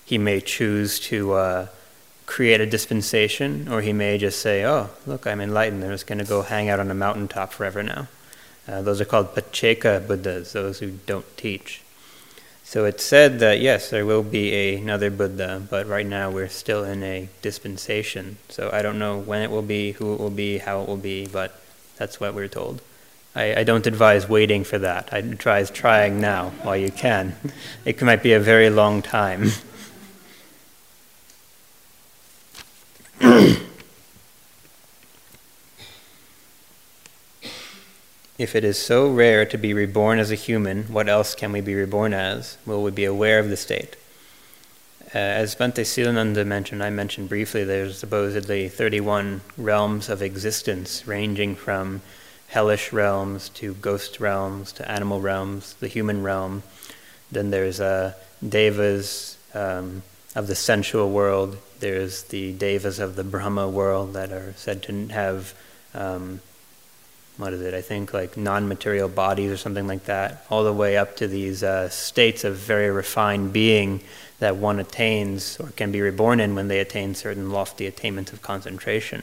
he 0.06 0.18
may 0.18 0.40
choose 0.40 1.00
to. 1.02 1.34
Uh, 1.34 1.68
create 2.34 2.60
a 2.60 2.66
dispensation, 2.66 3.68
or 3.72 3.82
he 3.82 3.94
may 3.94 4.18
just 4.18 4.40
say, 4.40 4.66
Oh, 4.66 4.90
look, 5.06 5.28
I'm 5.28 5.40
enlightened. 5.40 5.84
I'm 5.84 5.92
just 5.92 6.08
going 6.08 6.18
to 6.18 6.26
go 6.26 6.42
hang 6.42 6.68
out 6.68 6.80
on 6.80 6.90
a 6.90 6.96
mountaintop 6.96 7.54
forever 7.54 7.84
now. 7.84 8.08
Uh, 8.68 8.82
those 8.82 9.00
are 9.00 9.06
called 9.06 9.36
Pacceka 9.36 10.08
Buddhas, 10.08 10.54
those 10.54 10.80
who 10.80 10.94
don't 11.06 11.38
teach. 11.38 11.84
So 12.64 12.86
it's 12.86 13.04
said 13.04 13.38
that 13.42 13.60
yes, 13.60 13.92
there 13.92 14.04
will 14.04 14.24
be 14.24 14.52
a, 14.52 14.78
another 14.78 15.12
Buddha, 15.12 15.62
but 15.70 15.86
right 15.86 16.08
now 16.08 16.32
we're 16.32 16.48
still 16.48 16.84
in 16.84 17.04
a 17.04 17.30
dispensation. 17.44 18.38
So 18.50 18.72
I 18.74 18.82
don't 18.82 18.98
know 18.98 19.20
when 19.20 19.44
it 19.44 19.52
will 19.52 19.62
be, 19.62 19.92
who 19.92 20.16
it 20.16 20.20
will 20.20 20.32
be, 20.32 20.58
how 20.58 20.82
it 20.82 20.88
will 20.88 20.98
be, 20.98 21.28
but 21.28 21.62
that's 21.98 22.20
what 22.20 22.34
we're 22.34 22.48
told. 22.48 22.82
I, 23.36 23.60
I 23.60 23.64
don't 23.64 23.86
advise 23.86 24.28
waiting 24.28 24.64
for 24.64 24.80
that. 24.80 25.10
I 25.12 25.20
advise 25.20 25.70
trying 25.70 26.20
now 26.20 26.50
while 26.64 26.78
you 26.78 26.90
can. 26.90 27.36
It 27.86 28.02
might 28.02 28.24
be 28.24 28.34
a 28.34 28.40
very 28.40 28.72
long 28.72 29.04
time. 29.04 29.52
if 38.38 38.56
it 38.56 38.64
is 38.64 38.78
so 38.78 39.12
rare 39.12 39.46
to 39.46 39.58
be 39.58 39.74
reborn 39.74 40.20
as 40.20 40.32
a 40.32 40.36
human, 40.36 40.84
what 40.86 41.08
else 41.08 41.36
can 41.36 41.52
we 41.52 41.62
be 41.62 41.76
reborn 41.76 42.14
as? 42.14 42.58
Will 42.66 42.84
we 42.84 42.92
be 42.92 43.06
aware 43.06 43.40
of 43.40 43.50
the 43.50 43.58
state? 43.58 43.96
Uh, 45.16 45.20
as 45.20 45.56
Bhante 45.56 45.84
Silananda 45.84 46.46
mentioned, 46.46 46.84
I 46.84 46.90
mentioned 46.90 47.30
briefly, 47.30 47.64
there's 47.64 48.00
supposedly 48.00 48.68
31 48.68 49.42
realms 49.58 50.10
of 50.10 50.24
existence, 50.24 51.08
ranging 51.08 51.56
from 51.56 52.02
hellish 52.48 52.92
realms 52.92 53.50
to 53.50 53.76
ghost 53.76 54.20
realms 54.20 54.72
to 54.74 54.92
animal 54.92 55.22
realms, 55.22 55.76
the 55.76 55.88
human 55.88 56.24
realm. 56.24 56.64
Then 57.32 57.52
there's 57.52 57.80
uh, 57.80 58.14
devas 58.48 59.38
um, 59.54 60.02
of 60.36 60.48
the 60.48 60.56
sensual 60.56 61.12
world, 61.12 61.58
there's 61.84 62.24
the 62.24 62.54
devas 62.54 62.98
of 62.98 63.18
the 63.18 63.26
Brahma 63.26 63.68
world 63.68 64.14
that 64.14 64.32
are 64.32 64.54
said 64.56 64.82
to 64.84 65.08
have, 65.08 65.54
um, 65.94 66.40
what 67.36 67.52
is 67.52 67.60
it, 67.60 67.74
I 67.74 67.82
think 67.82 68.14
like 68.14 68.38
non 68.38 68.70
material 68.70 69.10
bodies 69.10 69.52
or 69.52 69.58
something 69.58 69.86
like 69.86 70.06
that, 70.06 70.46
all 70.50 70.64
the 70.64 70.72
way 70.72 70.96
up 70.96 71.18
to 71.18 71.28
these 71.28 71.62
uh, 71.62 71.90
states 71.90 72.46
of 72.46 72.56
very 72.56 72.90
refined 72.90 73.52
being 73.52 74.00
that 74.40 74.56
one 74.56 74.80
attains 74.80 75.58
or 75.60 75.72
can 75.72 75.92
be 75.92 76.00
reborn 76.00 76.40
in 76.40 76.56
when 76.56 76.70
they 76.70 76.80
attain 76.80 77.16
certain 77.16 77.52
lofty 77.52 77.86
attainments 77.86 78.32
of 78.32 78.42
concentration. 78.42 79.22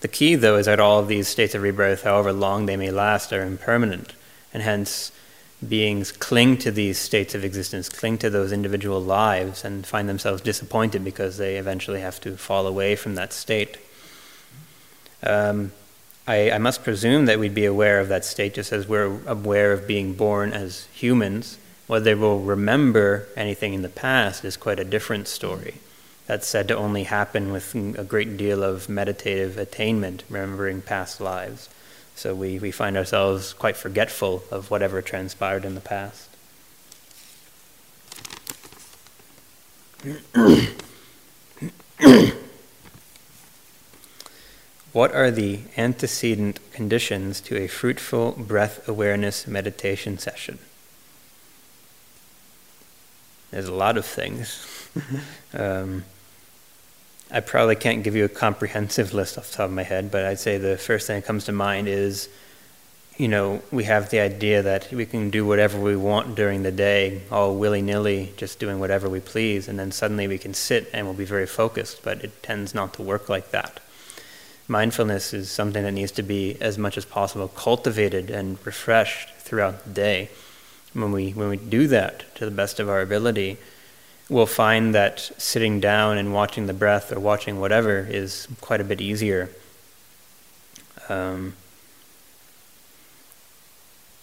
The 0.00 0.08
key, 0.08 0.34
though, 0.34 0.56
is 0.56 0.66
that 0.66 0.80
all 0.80 0.98
of 0.98 1.06
these 1.06 1.28
states 1.28 1.54
of 1.54 1.62
rebirth, 1.62 2.02
however 2.02 2.32
long 2.32 2.66
they 2.66 2.76
may 2.76 2.90
last, 2.90 3.32
are 3.32 3.44
impermanent, 3.44 4.14
and 4.52 4.64
hence 4.64 5.12
beings 5.68 6.12
cling 6.12 6.58
to 6.58 6.70
these 6.70 6.98
states 6.98 7.34
of 7.34 7.44
existence, 7.44 7.88
cling 7.88 8.18
to 8.18 8.30
those 8.30 8.52
individual 8.52 9.00
lives, 9.00 9.64
and 9.64 9.86
find 9.86 10.08
themselves 10.08 10.42
disappointed 10.42 11.04
because 11.04 11.36
they 11.38 11.56
eventually 11.56 12.00
have 12.00 12.20
to 12.20 12.36
fall 12.36 12.66
away 12.66 12.96
from 12.96 13.14
that 13.14 13.32
state. 13.32 13.78
Um, 15.22 15.72
I, 16.26 16.50
I, 16.52 16.58
must 16.58 16.84
presume 16.84 17.26
that 17.26 17.38
we'd 17.38 17.54
be 17.54 17.64
aware 17.64 18.00
of 18.00 18.08
that 18.08 18.24
state 18.24 18.54
just 18.54 18.72
as 18.72 18.88
we're 18.88 19.20
aware 19.26 19.72
of 19.72 19.86
being 19.86 20.14
born 20.14 20.52
as 20.52 20.86
humans. 20.92 21.58
Whether 21.86 22.16
we'll 22.16 22.40
remember 22.40 23.28
anything 23.36 23.74
in 23.74 23.82
the 23.82 23.88
past 23.88 24.44
is 24.44 24.56
quite 24.56 24.80
a 24.80 24.84
different 24.84 25.28
story. 25.28 25.74
That's 26.26 26.46
said 26.46 26.68
to 26.68 26.76
only 26.76 27.04
happen 27.04 27.52
with 27.52 27.74
a 27.74 28.04
great 28.04 28.38
deal 28.38 28.62
of 28.62 28.88
meditative 28.88 29.58
attainment, 29.58 30.24
remembering 30.30 30.80
past 30.80 31.20
lives. 31.20 31.68
So 32.14 32.34
we, 32.34 32.58
we 32.58 32.70
find 32.70 32.96
ourselves 32.96 33.52
quite 33.52 33.76
forgetful 33.76 34.44
of 34.50 34.70
whatever 34.70 35.02
transpired 35.02 35.64
in 35.64 35.74
the 35.74 35.80
past. 35.80 36.30
what 44.92 45.12
are 45.12 45.30
the 45.30 45.60
antecedent 45.76 46.60
conditions 46.72 47.40
to 47.40 47.56
a 47.56 47.66
fruitful 47.66 48.32
breath 48.32 48.86
awareness 48.88 49.46
meditation 49.46 50.18
session? 50.18 50.58
There's 53.50 53.68
a 53.68 53.74
lot 53.74 53.96
of 53.96 54.04
things. 54.04 54.66
um, 55.54 56.04
I 57.30 57.40
probably 57.40 57.76
can't 57.76 58.04
give 58.04 58.14
you 58.14 58.24
a 58.24 58.28
comprehensive 58.28 59.14
list 59.14 59.38
off 59.38 59.50
the 59.50 59.56
top 59.56 59.66
of 59.66 59.72
my 59.72 59.82
head, 59.82 60.10
but 60.10 60.24
I'd 60.24 60.38
say 60.38 60.58
the 60.58 60.76
first 60.76 61.06
thing 61.06 61.20
that 61.20 61.26
comes 61.26 61.44
to 61.46 61.52
mind 61.52 61.88
is, 61.88 62.28
you 63.16 63.28
know, 63.28 63.62
we 63.70 63.84
have 63.84 64.10
the 64.10 64.20
idea 64.20 64.62
that 64.62 64.92
we 64.92 65.06
can 65.06 65.30
do 65.30 65.46
whatever 65.46 65.80
we 65.80 65.96
want 65.96 66.34
during 66.34 66.62
the 66.62 66.72
day, 66.72 67.22
all 67.30 67.56
willy 67.56 67.80
nilly, 67.80 68.32
just 68.36 68.58
doing 68.58 68.78
whatever 68.78 69.08
we 69.08 69.20
please, 69.20 69.68
and 69.68 69.78
then 69.78 69.90
suddenly 69.92 70.28
we 70.28 70.38
can 70.38 70.52
sit 70.52 70.90
and 70.92 71.06
we'll 71.06 71.14
be 71.14 71.24
very 71.24 71.46
focused, 71.46 72.02
but 72.02 72.22
it 72.22 72.42
tends 72.42 72.74
not 72.74 72.92
to 72.94 73.02
work 73.02 73.28
like 73.28 73.50
that. 73.52 73.80
Mindfulness 74.66 75.32
is 75.32 75.50
something 75.50 75.84
that 75.84 75.92
needs 75.92 76.12
to 76.12 76.22
be, 76.22 76.56
as 76.60 76.78
much 76.78 76.96
as 76.96 77.04
possible, 77.04 77.48
cultivated 77.48 78.30
and 78.30 78.58
refreshed 78.66 79.30
throughout 79.36 79.84
the 79.84 79.90
day. 79.90 80.30
When 80.92 81.12
we, 81.12 81.32
when 81.32 81.48
we 81.48 81.56
do 81.56 81.86
that 81.88 82.34
to 82.36 82.44
the 82.44 82.50
best 82.50 82.80
of 82.80 82.88
our 82.88 83.00
ability, 83.00 83.58
we'll 84.28 84.46
find 84.46 84.94
that 84.94 85.20
sitting 85.38 85.80
down 85.80 86.18
and 86.18 86.32
watching 86.32 86.66
the 86.66 86.72
breath 86.72 87.12
or 87.12 87.20
watching 87.20 87.60
whatever 87.60 88.06
is 88.08 88.48
quite 88.60 88.80
a 88.80 88.84
bit 88.84 89.00
easier. 89.00 89.50
Um, 91.08 91.54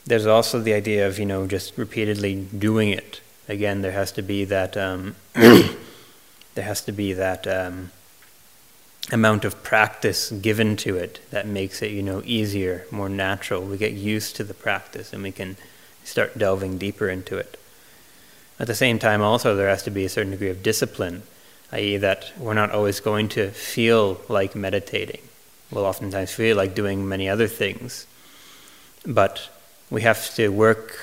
there's 0.05 0.25
also 0.25 0.59
the 0.59 0.73
idea 0.73 1.07
of 1.07 1.19
you 1.19 1.25
know 1.25 1.45
just 1.45 1.77
repeatedly 1.77 2.35
doing 2.35 2.89
it. 2.89 3.21
Again, 3.47 3.81
there 3.81 3.91
has 3.91 4.11
to 4.13 4.21
be 4.21 4.45
that 4.45 4.75
um, 4.75 5.15
there 5.33 5.75
has 6.57 6.81
to 6.81 6.91
be 6.91 7.13
that 7.13 7.45
um, 7.45 7.91
amount 9.11 9.45
of 9.45 9.61
practice 9.63 10.31
given 10.31 10.75
to 10.77 10.97
it 10.97 11.19
that 11.31 11.47
makes 11.47 11.81
it 11.81 11.91
you 11.91 12.01
know 12.01 12.21
easier, 12.25 12.85
more 12.89 13.09
natural. 13.09 13.61
We 13.61 13.77
get 13.77 13.93
used 13.93 14.35
to 14.37 14.43
the 14.43 14.53
practice 14.53 15.13
and 15.13 15.21
we 15.21 15.31
can 15.31 15.57
start 16.03 16.37
delving 16.37 16.77
deeper 16.77 17.07
into 17.09 17.37
it. 17.37 17.59
At 18.61 18.67
the 18.67 18.75
same 18.75 18.99
time, 18.99 19.23
also, 19.23 19.55
there 19.55 19.69
has 19.69 19.81
to 19.83 19.89
be 19.89 20.05
a 20.05 20.09
certain 20.09 20.29
degree 20.29 20.51
of 20.51 20.61
discipline, 20.61 21.23
i.e., 21.71 21.97
that 21.97 22.31
we're 22.37 22.53
not 22.53 22.69
always 22.69 22.99
going 22.99 23.27
to 23.29 23.49
feel 23.49 24.21
like 24.29 24.55
meditating. 24.55 25.21
We'll 25.71 25.87
oftentimes 25.87 26.31
feel 26.31 26.57
like 26.57 26.75
doing 26.75 27.09
many 27.09 27.27
other 27.27 27.47
things. 27.47 28.05
But 29.03 29.49
we 29.89 30.03
have 30.03 30.35
to 30.35 30.49
work 30.49 30.95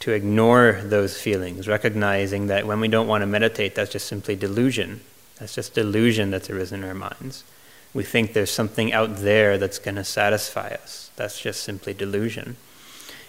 to 0.00 0.10
ignore 0.10 0.80
those 0.82 1.16
feelings, 1.16 1.68
recognizing 1.68 2.48
that 2.48 2.66
when 2.66 2.80
we 2.80 2.88
don't 2.88 3.06
want 3.06 3.22
to 3.22 3.28
meditate, 3.28 3.76
that's 3.76 3.92
just 3.92 4.08
simply 4.08 4.34
delusion. 4.34 5.00
That's 5.38 5.54
just 5.54 5.72
delusion 5.72 6.32
that's 6.32 6.50
arisen 6.50 6.82
in 6.82 6.88
our 6.88 6.94
minds. 6.94 7.44
We 7.92 8.02
think 8.02 8.32
there's 8.32 8.50
something 8.50 8.92
out 8.92 9.18
there 9.18 9.56
that's 9.56 9.78
going 9.78 9.94
to 9.94 10.04
satisfy 10.04 10.70
us. 10.70 11.12
That's 11.14 11.40
just 11.40 11.62
simply 11.62 11.94
delusion. 11.94 12.56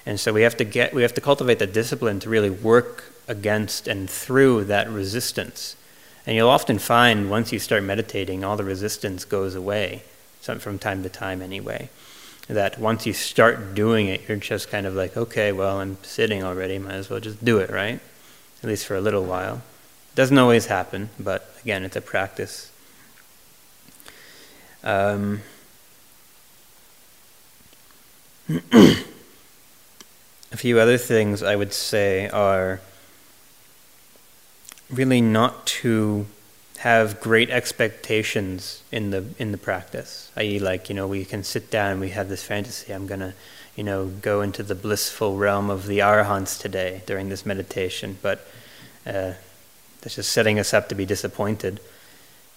And 0.06 0.20
so 0.20 0.32
we 0.32 0.44
have 0.44 0.58
to 0.58 0.64
get 0.64 0.94
we 0.94 1.02
have 1.02 1.14
to 1.16 1.22
cultivate 1.22 1.60
the 1.60 1.68
discipline 1.68 2.20
to 2.22 2.30
really 2.30 2.50
work 2.50 3.06
against 3.28 3.88
and 3.88 4.10
through 4.10 4.66
that 4.66 4.90
resistance. 4.90 5.76
And 6.28 6.36
you'll 6.36 6.50
often 6.50 6.80
find 6.80 7.30
once 7.30 7.52
you 7.52 7.60
start 7.60 7.84
meditating, 7.84 8.44
all 8.44 8.58
the 8.58 8.64
resistance 8.64 9.26
goes 9.26 9.56
away, 9.56 10.04
from 10.42 10.80
time 10.80 11.04
to 11.04 11.10
time 11.10 11.42
anyway. 11.42 11.90
That 12.48 12.80
once 12.80 13.06
you 13.06 13.14
start 13.14 13.74
doing 13.74 14.08
it, 14.08 14.28
you're 14.28 14.38
just 14.38 14.70
kind 14.70 14.86
of 14.86 14.94
like, 14.94 15.18
okay, 15.18 15.52
well, 15.52 15.80
I'm 15.80 15.98
sitting 16.04 16.44
already, 16.44 16.78
might 16.78 16.94
as 16.94 17.10
well 17.10 17.20
just 17.20 17.44
do 17.44 17.58
it, 17.58 17.72
right? 17.72 18.00
At 18.62 18.70
least 18.70 18.86
for 18.86 18.96
a 18.96 19.02
little 19.02 19.24
while. 19.24 19.62
Doesn't 20.14 20.38
always 20.38 20.68
happen, 20.68 21.10
but 21.20 21.56
again, 21.64 21.84
it's 21.84 21.96
a 21.96 22.02
practice. 22.02 22.72
Um, 24.84 25.42
a 30.56 30.58
few 30.58 30.80
other 30.80 30.98
things 30.98 31.44
I 31.44 31.58
would 31.58 31.74
say 31.74 32.30
are 32.30 32.80
really 34.90 35.20
not 35.20 35.68
to 35.84 36.28
have 36.78 37.20
great 37.20 37.50
expectations 37.50 38.82
in 38.90 39.10
the 39.10 39.26
in 39.38 39.52
the 39.52 39.58
practice. 39.58 40.32
I.e., 40.38 40.60
like 40.60 40.88
you 40.88 40.96
know, 40.96 41.08
we 41.08 41.26
can 41.26 41.44
sit 41.44 41.70
down 41.70 42.00
we 42.00 42.12
have 42.12 42.30
this 42.30 42.44
fantasy. 42.44 42.94
I'm 42.94 43.06
gonna, 43.06 43.34
you 43.76 43.84
know, 43.84 44.06
go 44.06 44.40
into 44.40 44.64
the 44.64 44.76
blissful 44.76 45.36
realm 45.36 45.70
of 45.70 45.88
the 45.88 46.00
arahants 46.00 46.58
today 46.58 47.04
during 47.06 47.28
this 47.28 47.46
meditation, 47.46 48.18
but 48.22 48.48
uh, 49.06 49.34
that's 50.00 50.16
just 50.16 50.32
setting 50.32 50.58
us 50.58 50.74
up 50.74 50.88
to 50.88 50.96
be 50.96 51.06
disappointed. 51.06 51.82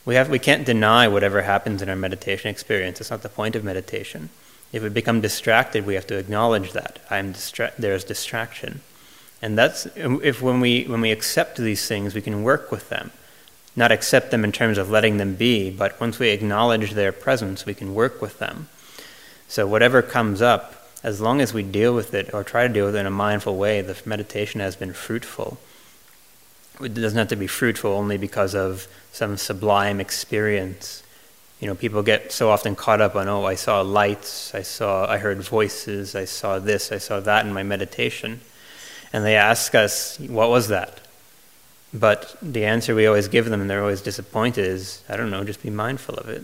We 0.05 0.15
have 0.15 0.29
we 0.31 0.39
can't 0.39 0.65
deny 0.65 1.09
whatever 1.09 1.43
happens 1.43 1.83
in 1.83 1.89
our 1.89 1.97
meditation 1.97 2.49
experience. 2.49 3.01
It's 3.01 3.11
not 3.11 3.23
the 3.23 3.29
point 3.29 3.57
of 3.57 3.65
meditation. 3.65 4.31
If 4.73 4.83
we 4.83 4.89
become 4.91 5.21
distracted, 5.21 5.87
we 5.87 5.95
have 5.95 6.07
to 6.09 6.19
acknowledge 6.19 6.73
that 6.73 6.99
I'm 7.11 7.33
distra- 7.33 7.75
there's 7.77 8.05
distraction. 8.05 8.81
And 9.41 9.57
that's 9.57 9.87
um, 10.03 10.21
if 10.23 10.43
when 10.43 10.61
we 10.61 10.85
when 10.85 11.01
we 11.01 11.13
accept 11.13 11.57
these 11.57 11.87
things, 11.87 12.15
we 12.15 12.21
can 12.21 12.43
work 12.43 12.71
with 12.71 12.89
them. 12.89 13.13
Not 13.77 13.93
accept 13.93 14.31
them 14.31 14.45
in 14.45 14.53
terms 14.53 14.77
of 14.77 14.91
letting 14.91 15.19
them 15.19 15.37
be, 15.37 15.71
but 15.71 15.99
once 16.01 16.19
we 16.19 16.31
acknowledge 16.31 16.93
their 16.93 17.13
presence, 17.13 17.65
we 17.65 17.75
can 17.75 17.95
work 17.95 18.21
with 18.21 18.39
them. 18.39 18.69
So 19.47 19.67
whatever 19.67 20.03
comes 20.03 20.43
up, 20.43 20.91
as 21.03 21.21
long 21.21 21.41
as 21.41 21.55
we 21.55 21.63
deal 21.63 21.95
with 21.95 22.13
it 22.13 22.35
or 22.35 22.43
try 22.43 22.67
to 22.67 22.73
deal 22.73 22.87
with 22.87 22.97
it 22.97 23.01
in 23.01 23.07
a 23.07 23.11
mindful 23.11 23.57
way, 23.57 23.81
the 23.81 23.97
meditation 24.05 24.61
has 24.61 24.75
been 24.75 24.93
fruitful. 24.93 25.59
It 26.81 26.95
doesn't 26.95 27.19
have 27.19 27.29
to 27.29 27.37
be 27.37 27.47
fruitful 27.47 27.93
only 27.93 28.19
because 28.19 28.55
of 28.55 28.89
some 29.13 29.37
sublime 29.37 30.01
experience. 30.01 31.03
You 31.61 31.67
know, 31.67 31.75
people 31.75 32.03
get 32.03 32.31
so 32.31 32.51
often 32.51 32.77
caught 32.77 33.01
up 33.01 33.17
on, 33.17 33.29
oh, 33.29 33.45
I 33.45 33.57
saw 33.57 33.81
lights, 33.81 34.55
I 34.55 34.63
saw, 34.63 35.11
I 35.11 35.19
heard 35.19 35.43
voices, 35.43 36.15
I 36.15 36.25
saw 36.25 36.59
this, 36.59 36.93
I 36.93 36.99
saw 36.99 37.21
that 37.21 37.45
in 37.45 37.53
my 37.53 37.65
meditation 37.65 38.41
and 39.13 39.25
they 39.25 39.37
ask 39.37 39.75
us, 39.75 40.19
What 40.19 40.51
was 40.51 40.69
that? 40.69 41.01
But 41.93 42.37
the 42.43 42.67
answer 42.67 42.95
we 42.95 43.07
always 43.07 43.29
give 43.29 43.47
them, 43.47 43.61
and 43.61 43.71
they're 43.71 43.81
always 43.81 44.03
disappointed, 44.03 44.67
is, 44.67 45.03
I 45.09 45.17
don't 45.17 45.31
know, 45.31 45.43
just 45.45 45.63
be 45.63 45.71
mindful 45.71 46.17
of 46.17 46.29
it. 46.29 46.43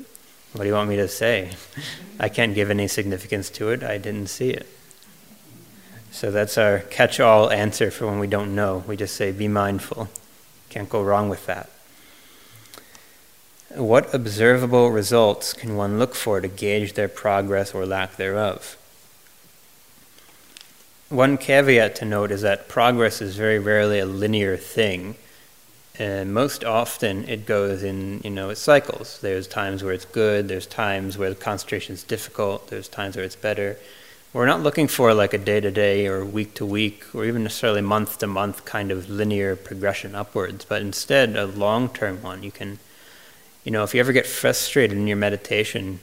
What 0.52 0.62
do 0.62 0.68
you 0.68 0.74
want 0.74 0.88
me 0.88 0.96
to 0.96 1.08
say? 1.08 1.50
I 2.20 2.28
can't 2.28 2.54
give 2.54 2.70
any 2.70 2.88
significance 2.88 3.50
to 3.50 3.70
it. 3.70 3.82
I 3.82 3.98
didn't 3.98 4.28
see 4.28 4.50
it. 4.50 4.66
So 6.10 6.30
that's 6.30 6.56
our 6.56 6.78
catch 6.78 7.20
all 7.20 7.50
answer 7.50 7.90
for 7.90 8.06
when 8.06 8.20
we 8.20 8.28
don't 8.28 8.54
know. 8.54 8.84
We 8.86 8.96
just 8.96 9.16
say, 9.16 9.32
Be 9.32 9.48
mindful. 9.48 10.08
Can't 10.70 10.88
go 10.88 11.02
wrong 11.02 11.28
with 11.28 11.46
that. 11.46 11.70
What 13.74 14.14
observable 14.14 14.90
results 14.90 15.52
can 15.52 15.74
one 15.74 15.98
look 15.98 16.14
for 16.14 16.40
to 16.40 16.46
gauge 16.46 16.92
their 16.92 17.08
progress 17.08 17.74
or 17.74 17.84
lack 17.84 18.14
thereof? 18.14 18.76
One 21.08 21.36
caveat 21.36 21.96
to 21.96 22.04
note 22.04 22.30
is 22.30 22.42
that 22.42 22.68
progress 22.68 23.20
is 23.20 23.34
very 23.34 23.58
rarely 23.58 23.98
a 23.98 24.06
linear 24.06 24.56
thing. 24.56 25.16
And 25.98 26.32
most 26.32 26.62
often 26.62 27.28
it 27.28 27.46
goes 27.46 27.82
in, 27.82 28.20
you 28.22 28.30
know, 28.30 28.54
cycles. 28.54 29.18
There's 29.20 29.48
times 29.48 29.82
where 29.82 29.92
it's 29.92 30.04
good, 30.04 30.46
there's 30.46 30.66
times 30.66 31.18
where 31.18 31.30
the 31.30 31.36
concentration 31.36 31.94
is 31.94 32.04
difficult, 32.04 32.68
there's 32.68 32.88
times 32.88 33.16
where 33.16 33.24
it's 33.24 33.34
better. 33.34 33.76
We're 34.32 34.46
not 34.46 34.62
looking 34.62 34.86
for 34.86 35.12
like 35.14 35.34
a 35.34 35.38
day 35.38 35.60
to 35.60 35.72
day 35.72 36.06
or 36.06 36.24
week 36.24 36.54
to 36.54 36.66
week 36.66 37.12
or 37.12 37.24
even 37.24 37.42
necessarily 37.42 37.82
month 37.82 38.18
to 38.18 38.28
month 38.28 38.64
kind 38.64 38.92
of 38.92 39.08
linear 39.08 39.56
progression 39.56 40.14
upwards, 40.14 40.64
but 40.64 40.80
instead 40.80 41.36
a 41.36 41.46
long 41.46 41.88
term 41.88 42.22
one. 42.22 42.44
You 42.44 42.52
can, 42.52 42.78
you 43.64 43.72
know, 43.72 43.82
if 43.82 43.94
you 43.94 44.00
ever 44.00 44.12
get 44.12 44.26
frustrated 44.26 44.96
in 44.96 45.06
your 45.06 45.16
meditation 45.16 46.00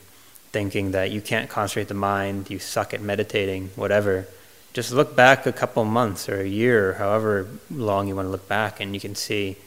thinking 0.52 0.92
that 0.92 1.12
you 1.12 1.22
can't 1.22 1.50
concentrate 1.50 1.88
the 1.88 1.94
mind, 1.94 2.50
you 2.50 2.60
suck 2.60 2.94
at 2.94 3.02
meditating, 3.02 3.70
whatever 3.76 4.28
just 4.74 4.92
look 4.92 5.16
back 5.16 5.46
a 5.46 5.52
couple 5.52 5.84
months 5.84 6.30
or 6.30 6.42
a 6.42 6.48
year, 6.48 6.92
or 6.92 6.94
however 6.94 7.48
long 7.70 8.08
you 8.08 8.16
want 8.16 8.28
to 8.28 8.32
look 8.32 8.48
back, 8.48 8.80
and 8.80 8.94
you 8.94 9.02
can 9.02 9.16
see 9.16 9.58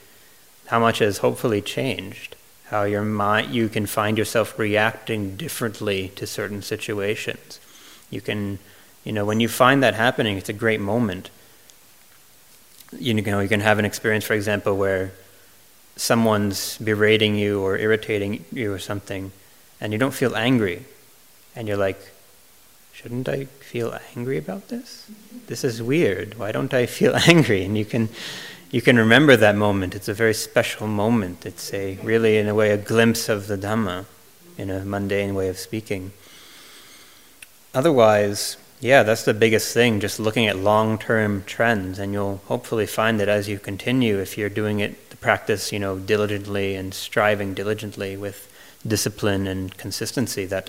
how 0.66 0.80
much 0.80 0.98
has 1.00 1.18
hopefully 1.18 1.60
changed. 1.60 2.36
How 2.68 2.84
your 2.84 3.02
mind, 3.02 3.54
you 3.54 3.68
can 3.68 3.84
find 3.84 4.16
yourself 4.16 4.58
reacting 4.58 5.36
differently 5.36 6.08
to 6.16 6.26
certain 6.26 6.62
situations. 6.62 7.60
You 8.10 8.22
can, 8.22 8.58
you 9.04 9.12
know, 9.12 9.26
when 9.26 9.40
you 9.40 9.48
find 9.48 9.82
that 9.82 9.94
happening, 9.94 10.38
it's 10.38 10.48
a 10.48 10.54
great 10.54 10.80
moment. 10.80 11.28
You 12.98 13.12
know, 13.12 13.40
you 13.40 13.48
can 13.48 13.60
have 13.60 13.78
an 13.78 13.84
experience, 13.84 14.24
for 14.24 14.32
example, 14.32 14.76
where 14.76 15.12
someone's 15.96 16.78
berating 16.78 17.36
you 17.36 17.60
or 17.60 17.78
irritating 17.78 18.44
you 18.52 18.72
or 18.72 18.78
something, 18.78 19.32
and 19.80 19.92
you 19.92 19.98
don't 19.98 20.14
feel 20.14 20.36
angry, 20.36 20.84
and 21.54 21.68
you're 21.68 21.76
like, 21.76 21.98
shouldn't 22.92 23.28
I 23.28 23.44
feel 23.44 23.98
angry 24.16 24.38
about 24.38 24.68
this? 24.68 25.10
This 25.46 25.64
is 25.64 25.82
weird. 25.82 26.38
Why 26.38 26.52
don't 26.52 26.72
I 26.72 26.86
feel 26.86 27.14
angry? 27.28 27.64
And 27.64 27.76
you 27.76 27.84
can, 27.84 28.08
you 28.70 28.80
can 28.80 28.96
remember 28.96 29.36
that 29.36 29.56
moment. 29.56 29.94
It's 29.94 30.08
a 30.08 30.14
very 30.14 30.34
special 30.34 30.86
moment. 30.86 31.44
It's 31.44 31.72
a 31.74 31.98
really, 32.02 32.38
in 32.38 32.48
a 32.48 32.54
way, 32.54 32.70
a 32.70 32.78
glimpse 32.78 33.28
of 33.28 33.46
the 33.46 33.56
Dhamma, 33.56 34.06
in 34.56 34.70
a 34.70 34.84
mundane 34.84 35.34
way 35.34 35.48
of 35.48 35.58
speaking. 35.58 36.12
Otherwise, 37.74 38.56
yeah, 38.80 39.02
that's 39.02 39.24
the 39.24 39.34
biggest 39.34 39.74
thing, 39.74 39.98
just 39.98 40.20
looking 40.20 40.46
at 40.46 40.56
long 40.56 40.96
term 40.96 41.42
trends. 41.44 41.98
And 41.98 42.12
you'll 42.12 42.40
hopefully 42.46 42.86
find 42.86 43.18
that 43.18 43.28
as 43.28 43.48
you 43.48 43.58
continue, 43.58 44.18
if 44.18 44.38
you're 44.38 44.48
doing 44.48 44.80
it, 44.80 44.96
practice, 45.24 45.72
you 45.72 45.78
know, 45.78 45.98
diligently 45.98 46.74
and 46.74 46.92
striving 46.92 47.54
diligently 47.54 48.14
with 48.14 48.46
discipline 48.86 49.46
and 49.46 49.74
consistency, 49.78 50.44
that 50.44 50.68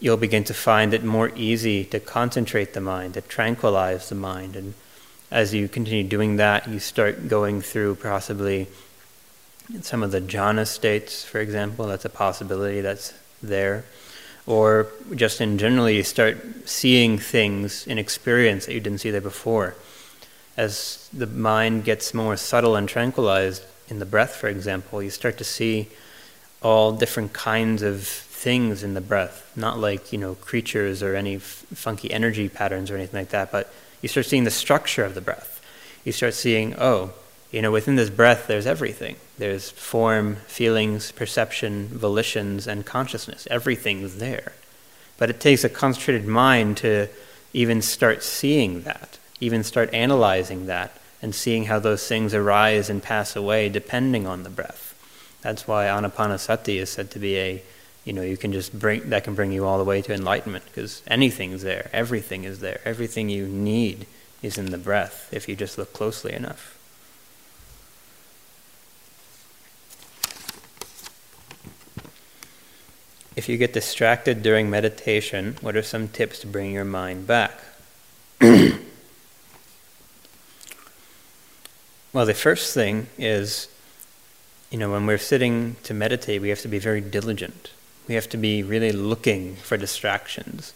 you'll 0.00 0.16
begin 0.16 0.42
to 0.42 0.54
find 0.54 0.94
it 0.94 1.04
more 1.04 1.30
easy 1.36 1.84
to 1.84 2.00
concentrate 2.00 2.72
the 2.72 2.80
mind, 2.80 3.12
to 3.12 3.20
tranquilize 3.20 4.08
the 4.08 4.14
mind. 4.14 4.56
And 4.56 4.72
as 5.30 5.52
you 5.52 5.68
continue 5.68 6.02
doing 6.02 6.36
that, 6.36 6.66
you 6.66 6.78
start 6.80 7.28
going 7.28 7.60
through 7.60 7.96
possibly 7.96 8.68
some 9.82 10.02
of 10.02 10.12
the 10.12 10.22
jhana 10.22 10.66
states, 10.66 11.22
for 11.22 11.38
example. 11.38 11.86
That's 11.86 12.06
a 12.06 12.16
possibility 12.24 12.80
that's 12.80 13.12
there. 13.42 13.84
Or 14.46 14.86
just 15.14 15.42
in 15.42 15.58
general, 15.58 15.90
you 15.90 16.04
start 16.04 16.38
seeing 16.64 17.18
things 17.18 17.86
in 17.86 17.98
experience 17.98 18.64
that 18.64 18.72
you 18.72 18.80
didn't 18.80 19.00
see 19.00 19.10
there 19.10 19.20
before. 19.20 19.74
As 20.58 21.08
the 21.12 21.28
mind 21.28 21.84
gets 21.84 22.12
more 22.12 22.36
subtle 22.36 22.74
and 22.74 22.88
tranquilized 22.88 23.62
in 23.88 24.00
the 24.00 24.04
breath, 24.04 24.34
for 24.34 24.48
example, 24.48 25.00
you 25.00 25.10
start 25.10 25.38
to 25.38 25.44
see 25.44 25.88
all 26.60 26.90
different 26.90 27.32
kinds 27.32 27.80
of 27.82 28.04
things 28.04 28.82
in 28.82 28.94
the 28.94 29.00
breath, 29.00 29.52
not 29.54 29.78
like, 29.78 30.12
you 30.12 30.18
know, 30.18 30.34
creatures 30.34 31.00
or 31.00 31.14
any 31.14 31.36
f- 31.36 31.64
funky 31.74 32.10
energy 32.10 32.48
patterns 32.48 32.90
or 32.90 32.96
anything 32.96 33.20
like 33.20 33.28
that, 33.28 33.52
but 33.52 33.72
you 34.02 34.08
start 34.08 34.26
seeing 34.26 34.42
the 34.42 34.50
structure 34.50 35.04
of 35.04 35.14
the 35.14 35.20
breath. 35.20 35.62
You 36.04 36.10
start 36.10 36.34
seeing, 36.34 36.74
oh, 36.76 37.12
you 37.52 37.62
know, 37.62 37.70
within 37.70 37.94
this 37.94 38.10
breath, 38.10 38.48
there's 38.48 38.66
everything. 38.66 39.14
There's 39.38 39.70
form, 39.70 40.36
feelings, 40.46 41.12
perception, 41.12 41.86
volitions, 41.88 42.66
and 42.66 42.84
consciousness. 42.84 43.46
Everything's 43.48 44.16
there. 44.16 44.52
But 45.18 45.30
it 45.30 45.38
takes 45.38 45.62
a 45.62 45.68
concentrated 45.68 46.26
mind 46.26 46.78
to 46.78 47.08
even 47.52 47.80
start 47.80 48.24
seeing 48.24 48.82
that, 48.82 49.18
even 49.40 49.62
start 49.62 49.92
analyzing 49.92 50.66
that, 50.66 50.98
and 51.20 51.34
seeing 51.34 51.64
how 51.64 51.78
those 51.78 52.06
things 52.06 52.34
arise 52.34 52.88
and 52.88 53.02
pass 53.02 53.34
away 53.34 53.68
depending 53.68 54.26
on 54.26 54.42
the 54.42 54.50
breath. 54.50 54.94
That's 55.42 55.66
why 55.66 55.86
anapanasati 55.86 56.76
is 56.80 56.90
said 56.90 57.10
to 57.12 57.18
be 57.18 57.36
a 57.36 57.62
you 58.04 58.14
know, 58.14 58.22
you 58.22 58.38
can 58.38 58.52
just 58.54 58.76
bring 58.78 59.10
that 59.10 59.24
can 59.24 59.34
bring 59.34 59.52
you 59.52 59.66
all 59.66 59.76
the 59.76 59.84
way 59.84 60.00
to 60.00 60.14
enlightenment 60.14 60.64
because 60.64 61.02
anything's 61.06 61.60
there, 61.62 61.90
everything 61.92 62.44
is 62.44 62.60
there, 62.60 62.80
everything 62.82 63.28
you 63.28 63.46
need 63.46 64.06
is 64.40 64.56
in 64.56 64.70
the 64.70 64.78
breath 64.78 65.28
if 65.30 65.46
you 65.46 65.54
just 65.54 65.76
look 65.76 65.92
closely 65.92 66.32
enough. 66.32 66.78
If 73.36 73.46
you 73.46 73.58
get 73.58 73.74
distracted 73.74 74.42
during 74.42 74.70
meditation, 74.70 75.58
what 75.60 75.76
are 75.76 75.82
some 75.82 76.08
tips 76.08 76.38
to 76.40 76.46
bring 76.46 76.72
your 76.72 76.86
mind 76.86 77.26
back? 77.26 77.60
well, 82.12 82.26
the 82.26 82.34
first 82.34 82.74
thing 82.74 83.08
is, 83.18 83.68
you 84.70 84.78
know, 84.78 84.90
when 84.90 85.06
we're 85.06 85.18
sitting 85.18 85.76
to 85.84 85.94
meditate, 85.94 86.40
we 86.40 86.48
have 86.48 86.60
to 86.60 86.68
be 86.68 86.78
very 86.78 87.00
diligent 87.00 87.70
we 88.08 88.14
have 88.14 88.28
to 88.30 88.38
be 88.38 88.62
really 88.62 88.90
looking 88.90 89.56
for 89.56 89.76
distractions. 89.76 90.72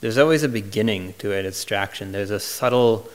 There's 0.00 0.18
always 0.18 0.42
a 0.42 0.48
beginning 0.48 1.14
to 1.18 1.32
a 1.32 1.42
distraction. 1.42 2.12
There's 2.12 2.30
a 2.30 2.38
subtle 2.38 3.08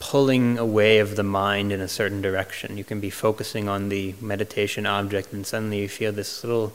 pulling 0.00 0.58
away 0.58 0.98
of 0.98 1.14
the 1.14 1.22
mind 1.22 1.72
in 1.72 1.80
a 1.80 1.88
certain 1.88 2.20
direction. 2.20 2.76
You 2.76 2.82
can 2.82 2.98
be 2.98 3.10
focusing 3.10 3.68
on 3.68 3.88
the 3.88 4.16
meditation 4.20 4.84
object, 4.84 5.32
and 5.32 5.46
suddenly 5.46 5.80
you 5.80 5.88
feel 5.88 6.12
this 6.12 6.42
little 6.42 6.72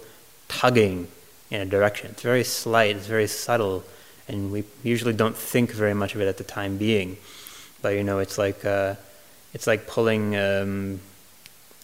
tugging 0.48 1.10
in 1.52 1.60
a 1.60 1.66
direction. 1.66 2.12
It's 2.12 2.24
very 2.24 2.46
slight, 2.46 2.96
it's 2.96 3.08
very 3.08 3.28
subtle, 3.28 3.84
and 4.28 4.52
we 4.52 4.64
usually 4.82 5.14
don't 5.14 5.36
think 5.36 5.72
very 5.72 5.94
much 5.94 6.16
of 6.16 6.22
it 6.22 6.28
at 6.28 6.38
the 6.38 6.46
time 6.46 6.78
being. 6.78 7.18
But 7.82 7.90
you 7.90 8.04
know, 8.04 8.20
it's 8.20 8.38
like 8.38 8.64
uh, 8.64 8.96
it's 9.54 9.68
like 9.68 9.88
pulling. 9.88 10.36
Um, 10.36 11.00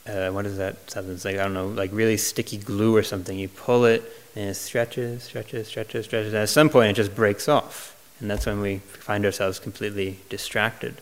uh, 0.08 0.30
what 0.30 0.46
is 0.46 0.58
that 0.58 0.90
substance? 0.90 1.26
Like 1.26 1.36
I 1.36 1.44
don't 1.44 1.54
know, 1.54 1.68
like 1.68 1.92
really 1.92 2.18
sticky 2.18 2.58
glue 2.58 2.96
or 2.96 3.04
something. 3.04 3.38
You 3.38 3.50
pull 3.50 3.86
it, 3.86 4.04
and 4.36 4.50
it 4.50 4.56
stretches, 4.56 5.24
stretches, 5.24 5.68
stretches, 5.68 6.06
stretches. 6.06 6.34
And 6.34 6.44
at 6.44 6.50
some 6.50 6.70
point, 6.70 6.92
it 6.92 6.94
just 6.94 7.16
breaks 7.16 7.50
off, 7.50 7.96
and 8.20 8.30
that's 8.30 8.46
when 8.46 8.62
we 8.62 8.78
find 8.78 9.26
ourselves 9.26 9.60
completely 9.60 10.20
distracted. 10.30 11.02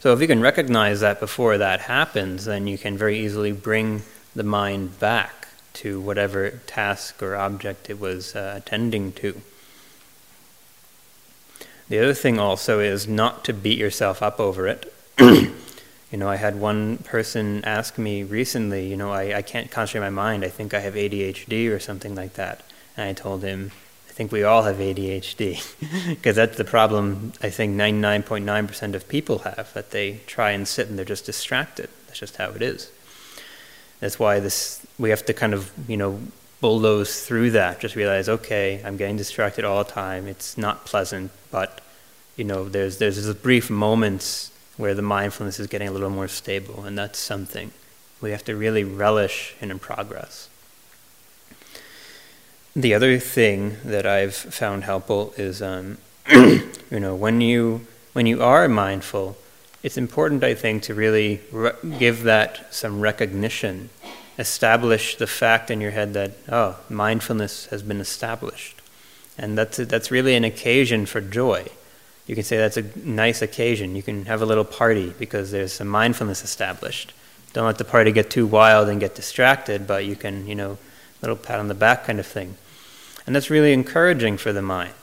So 0.00 0.14
if 0.14 0.20
you 0.20 0.26
can 0.26 0.40
recognize 0.40 1.00
that 1.00 1.20
before 1.20 1.58
that 1.58 1.80
happens, 1.80 2.46
then 2.46 2.66
you 2.66 2.78
can 2.78 2.96
very 2.96 3.18
easily 3.18 3.52
bring 3.52 4.02
the 4.34 4.42
mind 4.42 4.98
back 4.98 5.48
to 5.74 6.00
whatever 6.00 6.50
task 6.66 7.22
or 7.22 7.36
object 7.36 7.90
it 7.90 8.00
was 8.00 8.34
uh, 8.34 8.54
attending 8.56 9.12
to. 9.12 9.42
The 11.88 11.98
other 11.98 12.14
thing 12.14 12.38
also 12.38 12.80
is 12.80 13.08
not 13.08 13.44
to 13.44 13.52
beat 13.52 13.78
yourself 13.78 14.22
up 14.22 14.38
over 14.38 14.66
it. 14.66 14.92
You 15.20 16.18
know, 16.18 16.28
I 16.28 16.36
had 16.36 16.58
one 16.58 16.98
person 16.98 17.64
ask 17.64 17.98
me 17.98 18.22
recently, 18.22 18.86
you 18.86 18.96
know, 18.96 19.12
I, 19.12 19.36
I 19.36 19.42
can't 19.42 19.70
concentrate 19.70 20.00
my 20.00 20.10
mind. 20.10 20.44
I 20.44 20.48
think 20.48 20.72
I 20.72 20.80
have 20.80 20.94
ADHD 20.94 21.70
or 21.70 21.78
something 21.78 22.14
like 22.14 22.34
that. 22.34 22.62
And 22.96 23.08
I 23.08 23.12
told 23.12 23.42
him, 23.42 23.70
I 24.08 24.12
think 24.12 24.32
we 24.32 24.42
all 24.42 24.62
have 24.62 24.76
ADHD. 24.76 25.62
Because 26.08 26.36
that's 26.40 26.56
the 26.56 26.64
problem 26.64 27.32
I 27.42 27.50
think 27.50 27.76
99.9% 27.76 28.94
of 28.94 29.08
people 29.08 29.40
have, 29.40 29.72
that 29.74 29.90
they 29.90 30.20
try 30.26 30.52
and 30.52 30.66
sit 30.66 30.88
and 30.88 30.98
they're 30.98 31.04
just 31.04 31.26
distracted. 31.26 31.90
That's 32.06 32.18
just 32.18 32.36
how 32.36 32.50
it 32.50 32.62
is. 32.62 32.90
That's 34.00 34.18
why 34.18 34.40
this 34.40 34.84
we 34.98 35.10
have 35.10 35.24
to 35.26 35.34
kind 35.34 35.52
of 35.52 35.70
you 35.86 35.96
know 35.96 36.20
bulldoze 36.60 37.22
through 37.22 37.50
that. 37.52 37.80
Just 37.80 37.96
realize, 37.96 38.28
okay, 38.28 38.82
I'm 38.84 38.96
getting 38.96 39.16
distracted 39.16 39.64
all 39.64 39.84
the 39.84 39.90
time. 39.90 40.26
It's 40.26 40.56
not 40.58 40.86
pleasant, 40.86 41.30
but 41.50 41.80
you 42.36 42.44
know, 42.44 42.68
there's 42.68 42.96
there's 42.96 43.22
these 43.22 43.34
brief 43.34 43.68
moments 43.68 44.50
where 44.80 44.94
the 44.94 45.02
mindfulness 45.02 45.60
is 45.60 45.66
getting 45.66 45.88
a 45.88 45.92
little 45.92 46.10
more 46.10 46.28
stable, 46.28 46.84
and 46.84 46.96
that's 46.98 47.18
something 47.18 47.70
we 48.20 48.30
have 48.30 48.44
to 48.44 48.56
really 48.56 48.84
relish 48.84 49.54
in, 49.60 49.70
in 49.70 49.78
progress. 49.78 50.48
The 52.74 52.94
other 52.94 53.18
thing 53.18 53.76
that 53.84 54.06
I've 54.06 54.34
found 54.34 54.84
helpful 54.84 55.34
is, 55.36 55.60
um, 55.60 55.98
you 56.32 57.00
know, 57.00 57.14
when 57.14 57.40
you 57.40 57.86
when 58.12 58.26
you 58.26 58.42
are 58.42 58.68
mindful, 58.68 59.36
it's 59.82 59.96
important, 59.96 60.42
I 60.42 60.54
think, 60.54 60.82
to 60.84 60.94
really 60.94 61.40
re- 61.52 61.72
give 61.98 62.24
that 62.24 62.72
some 62.74 63.00
recognition, 63.00 63.90
establish 64.38 65.16
the 65.16 65.26
fact 65.26 65.70
in 65.70 65.80
your 65.80 65.92
head 65.92 66.12
that, 66.14 66.32
oh, 66.48 66.78
mindfulness 66.88 67.66
has 67.66 67.82
been 67.82 68.00
established. 68.00 68.82
And 69.38 69.56
that's, 69.56 69.78
that's 69.78 70.10
really 70.10 70.34
an 70.34 70.44
occasion 70.44 71.06
for 71.06 71.20
joy. 71.20 71.68
You 72.30 72.36
can 72.36 72.44
say 72.44 72.58
that's 72.58 72.76
a 72.76 72.84
nice 72.96 73.42
occasion. 73.42 73.96
You 73.96 74.04
can 74.04 74.26
have 74.26 74.40
a 74.40 74.46
little 74.46 74.64
party 74.64 75.12
because 75.18 75.50
there's 75.50 75.72
some 75.72 75.88
mindfulness 75.88 76.44
established. 76.44 77.12
Don't 77.54 77.66
let 77.66 77.78
the 77.78 77.84
party 77.84 78.12
get 78.12 78.30
too 78.30 78.46
wild 78.46 78.88
and 78.88 79.00
get 79.00 79.16
distracted, 79.16 79.84
but 79.84 80.04
you 80.04 80.14
can, 80.14 80.46
you 80.46 80.54
know, 80.54 80.78
little 81.22 81.34
pat 81.34 81.58
on 81.58 81.66
the 81.66 81.74
back 81.74 82.04
kind 82.04 82.20
of 82.20 82.26
thing. 82.28 82.54
And 83.26 83.34
that's 83.34 83.50
really 83.50 83.72
encouraging 83.72 84.36
for 84.36 84.52
the 84.52 84.62
mind 84.62 84.94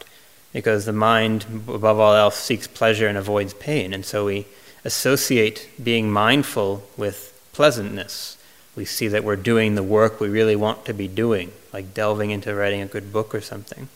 because 0.53 0.85
the 0.85 0.93
mind, 0.93 1.45
above 1.67 1.99
all 1.99 2.13
else, 2.13 2.37
seeks 2.37 2.65
pleasure 2.65 3.09
and 3.09 3.17
avoids 3.17 3.53
pain. 3.53 3.93
And 3.93 4.05
so 4.05 4.27
we 4.27 4.45
associate 4.85 5.69
being 5.83 6.09
mindful 6.09 6.87
with 6.95 7.37
pleasantness. 7.51 8.37
We 8.73 8.85
see 8.85 9.09
that 9.09 9.25
we're 9.25 9.35
doing 9.35 9.75
the 9.75 9.83
work 9.83 10.21
we 10.21 10.29
really 10.29 10.55
want 10.55 10.85
to 10.85 10.93
be 10.93 11.09
doing, 11.09 11.51
like 11.73 11.93
delving 11.93 12.31
into 12.31 12.55
writing 12.55 12.79
a 12.79 12.85
good 12.85 13.11
book 13.11 13.35
or 13.35 13.41
something. 13.41 13.89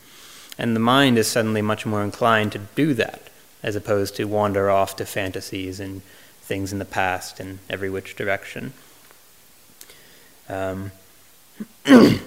And 0.58 0.76
the 0.76 0.80
mind 0.80 1.18
is 1.18 1.28
suddenly 1.28 1.62
much 1.62 1.86
more 1.86 2.02
inclined 2.02 2.52
to 2.52 2.60
do 2.74 2.94
that, 2.94 3.22
as 3.62 3.76
opposed 3.76 4.16
to 4.16 4.24
wander 4.24 4.70
off 4.70 4.96
to 4.96 5.06
fantasies 5.06 5.80
and 5.80 6.02
things 6.42 6.72
in 6.72 6.78
the 6.78 6.84
past 6.84 7.40
in 7.40 7.60
every 7.70 7.88
which 7.88 8.16
direction. 8.16 8.72
Um, 10.48 10.92
so 11.86 12.20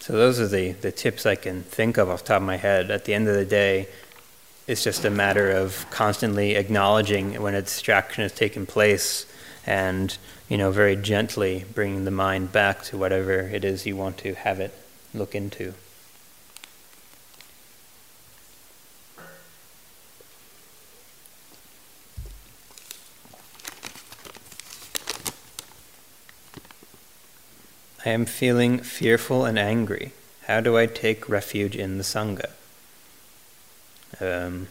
those 0.00 0.40
are 0.40 0.48
the, 0.48 0.72
the 0.72 0.90
tips 0.90 1.26
I 1.26 1.36
can 1.36 1.62
think 1.62 1.98
of 1.98 2.08
off 2.08 2.22
the 2.22 2.28
top 2.28 2.36
of 2.38 2.46
my 2.46 2.56
head. 2.56 2.90
At 2.90 3.04
the 3.04 3.14
end 3.14 3.28
of 3.28 3.34
the 3.34 3.44
day, 3.44 3.88
it's 4.66 4.82
just 4.82 5.04
a 5.04 5.10
matter 5.10 5.50
of 5.50 5.86
constantly 5.90 6.54
acknowledging 6.54 7.40
when 7.40 7.54
a 7.54 7.62
distraction 7.62 8.22
has 8.22 8.32
taken 8.32 8.66
place 8.66 9.26
and 9.66 10.16
you 10.48 10.56
know 10.56 10.70
very 10.70 10.96
gently 10.96 11.64
bringing 11.74 12.04
the 12.04 12.10
mind 12.10 12.50
back 12.52 12.82
to 12.82 12.96
whatever 12.96 13.40
it 13.40 13.64
is 13.64 13.86
you 13.86 13.96
want 13.96 14.18
to 14.18 14.34
have 14.34 14.60
it 14.60 14.74
look 15.12 15.34
into 15.34 15.74
I 28.04 28.10
am 28.10 28.26
feeling 28.26 28.80
fearful 28.80 29.46
and 29.46 29.58
angry. 29.58 30.12
How 30.46 30.60
do 30.60 30.76
I 30.76 30.84
take 30.84 31.26
refuge 31.26 31.74
in 31.74 31.96
the 31.96 32.04
Sangha? 32.04 32.50
Um, 34.20 34.68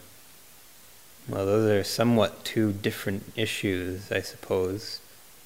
well, 1.28 1.44
those 1.44 1.68
are 1.68 1.82
somewhat 1.82 2.44
two 2.44 2.72
different 2.72 3.32
issues, 3.34 4.12
I 4.12 4.20
suppose. 4.20 5.00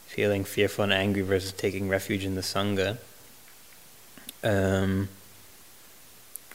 Feeling 0.06 0.44
fearful 0.44 0.84
and 0.84 0.92
angry 0.92 1.22
versus 1.22 1.52
taking 1.52 1.88
refuge 1.88 2.26
in 2.26 2.34
the 2.34 2.42
Sangha. 2.42 2.98
Um, 4.44 5.08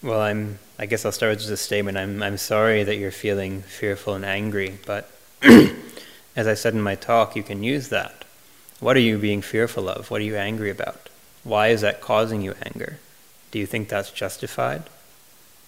well, 0.03 0.22
I'm. 0.22 0.60
I 0.78 0.86
guess 0.86 1.05
I'll 1.05 1.12
start 1.12 1.32
with 1.32 1.39
just 1.39 1.51
a 1.51 1.58
statement. 1.58 1.97
I'm. 1.97 2.22
I'm 2.22 2.38
sorry 2.38 2.84
that 2.84 2.97
you're 2.97 3.12
feeling 3.12 3.64
fearful 3.64 4.14
and 4.14 4.26
angry, 4.26 4.78
but 4.86 5.10
as 5.41 6.45
I 6.45 6.53
said 6.53 6.74
in 6.74 6.82
my 6.82 6.95
talk, 6.95 7.36
you 7.36 7.41
can 7.41 7.64
use 7.64 7.89
that. 7.89 8.24
What 8.80 8.97
are 8.97 9.01
you 9.01 9.18
being 9.18 9.41
fearful 9.41 9.89
of? 9.89 10.12
What 10.12 10.22
are 10.22 10.26
you 10.26 10.36
angry 10.36 10.70
about? 10.70 11.10
Why 11.44 11.70
is 11.70 11.82
that 11.82 12.02
causing 12.02 12.41
you 12.41 12.56
anger? 12.64 12.98
Do 13.52 13.60
you 13.60 13.66
think 13.66 13.89
that's 13.89 14.12
justified? 14.12 14.84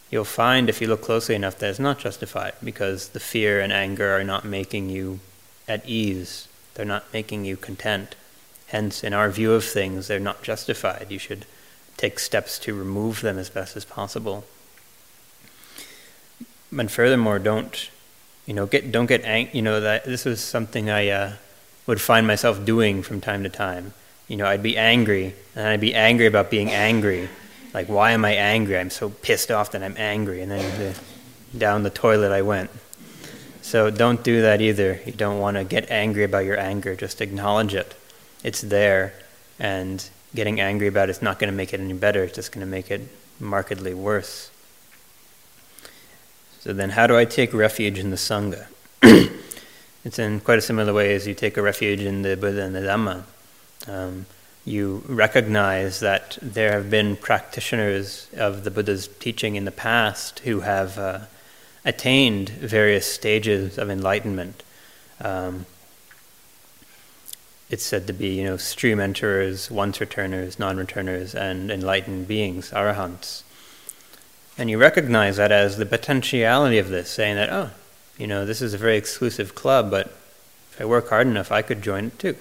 you'll 0.10 0.24
find 0.24 0.70
if 0.70 0.82
you 0.82 0.88
look 0.88 1.02
closely 1.02 1.36
enough 1.36 1.58
that 1.58 1.70
it's 1.70 1.80
not 1.80 2.00
justified 2.00 2.54
because 2.64 3.10
the 3.10 3.20
fear 3.20 3.60
and 3.60 3.74
anger 3.74 4.16
are 4.18 4.24
not 4.24 4.46
making 4.46 4.90
you 4.90 5.20
at 5.68 5.86
ease. 5.86 6.48
They're 6.74 6.86
not 6.86 7.12
making 7.12 7.46
you 7.46 7.58
content. 7.58 8.16
Hence, 8.68 9.04
in 9.04 9.14
our 9.14 9.30
view 9.30 9.54
of 9.54 9.64
things, 9.64 10.08
they're 10.08 10.20
not 10.20 10.44
justified. 10.44 11.08
You 11.10 11.20
should 11.20 11.46
take 11.98 12.20
steps 12.20 12.60
to 12.60 12.74
remove 12.74 13.22
them 13.22 13.38
as 13.38 13.50
best 13.50 13.76
as 13.76 13.86
possible. 13.86 14.44
And 16.78 16.92
furthermore, 16.92 17.40
don't 17.40 17.90
you 18.46 18.54
know 18.54 18.66
get 18.66 18.92
don't 18.92 19.06
get 19.06 19.24
ang- 19.24 19.50
you 19.54 19.62
know 19.62 19.80
that 19.80 20.06
this 20.06 20.26
was 20.26 20.42
something 20.42 20.90
I 20.90 21.08
uh, 21.10 21.34
would 21.88 22.02
find 22.02 22.28
myself 22.28 22.66
doing 22.66 23.02
from 23.02 23.22
time 23.22 23.44
to 23.44 23.50
time. 23.50 23.94
You 24.28 24.38
know, 24.38 24.46
I'd 24.46 24.64
be 24.64 24.78
angry, 24.78 25.36
and 25.56 25.68
I'd 25.68 25.82
be 25.82 25.94
angry 25.94 26.26
about 26.26 26.50
being 26.50 26.72
angry, 26.72 27.30
like, 27.76 27.88
why 27.88 28.12
am 28.12 28.24
I 28.24 28.32
angry? 28.32 28.80
I'm 28.80 28.90
so 28.90 29.10
pissed 29.10 29.52
off 29.52 29.72
that 29.72 29.84
I'm 29.84 29.96
angry. 29.98 30.42
And 30.42 30.50
then 30.50 30.80
the, 30.80 31.58
down 31.58 31.84
the 31.84 31.90
toilet 31.90 32.32
I 32.32 32.42
went. 32.42 32.70
So 33.62 33.90
don't 33.90 34.24
do 34.24 34.44
that 34.44 34.62
either. 34.62 35.02
You 35.06 35.12
don't 35.12 35.40
want 35.40 35.58
to 35.58 35.66
get 35.66 35.92
angry 35.92 36.24
about 36.24 36.46
your 36.46 36.58
anger. 36.58 36.96
Just 36.96 37.20
acknowledge 37.20 37.74
it. 37.74 37.94
It's 38.46 38.62
there. 38.62 39.14
And 39.60 40.08
getting 40.34 40.62
angry 40.62 40.88
about 40.88 41.10
it's 41.10 41.22
not 41.22 41.38
going 41.38 41.52
to 41.52 41.56
make 41.56 41.74
it 41.74 41.82
any 41.82 41.92
better. 41.92 42.24
It's 42.24 42.36
just 42.36 42.54
going 42.54 42.66
to 42.66 42.72
make 42.72 42.90
it 42.90 43.02
markedly 43.42 43.94
worse. 43.94 44.50
So 46.62 46.72
then, 46.72 46.92
how 46.92 47.08
do 47.08 47.18
I 47.18 47.26
take 47.26 47.54
refuge 47.54 48.00
in 48.00 48.10
the 48.10 48.16
Sangha? 48.16 48.68
it's 50.06 50.18
in 50.18 50.40
quite 50.40 50.60
a 50.60 50.62
similar 50.62 50.94
way 50.94 51.14
as 51.14 51.28
you 51.28 51.34
take 51.34 51.58
a 51.58 51.62
refuge 51.62 52.00
in 52.00 52.22
the 52.22 52.38
Buddha 52.38 52.64
and 52.64 52.74
the 52.74 52.80
Dhamma. 52.80 53.26
Um, 53.88 54.26
you 54.66 55.04
recognize 55.08 56.00
that 56.00 56.40
there 56.42 56.72
have 56.74 56.90
been 56.90 57.16
practitioners 57.16 58.28
of 58.36 58.64
the 58.64 58.72
Buddha's 58.72 59.08
teaching 59.20 59.56
in 59.56 59.66
the 59.66 59.72
past 59.72 60.40
who 60.40 60.62
have 60.62 60.98
uh, 60.98 61.20
attained 61.86 62.50
various 62.50 63.06
stages 63.06 63.78
of 63.78 63.92
enlightenment. 63.92 64.64
Um, 65.22 65.68
it's 67.70 67.84
said 67.84 68.08
to 68.08 68.14
be, 68.14 68.30
you 68.30 68.44
know, 68.44 68.58
stream 68.58 69.00
enterers, 69.00 69.70
once 69.70 70.00
returners, 70.00 70.60
non 70.60 70.78
returners, 70.78 71.36
and 71.36 71.70
enlightened 71.72 72.28
beings, 72.28 72.72
arahants. 72.72 73.44
And 74.58 74.70
you 74.70 74.78
recognize 74.78 75.38
that 75.38 75.52
as 75.52 75.78
the 75.78 75.86
potentiality 75.86 76.78
of 76.78 76.90
this, 76.90 77.10
saying 77.10 77.36
that, 77.36 77.50
oh, 77.50 77.72
you 78.18 78.28
know, 78.28 78.46
this 78.46 78.62
is 78.62 78.74
a 78.74 78.78
very 78.78 78.98
exclusive 78.98 79.56
club, 79.56 79.92
but 79.92 80.08
if 80.72 80.78
I 80.80 80.86
work 80.86 81.10
hard 81.10 81.28
enough, 81.28 81.52
I 81.52 81.62
could 81.62 81.82
join 81.82 82.06
it 82.06 82.20
too. 82.20 82.36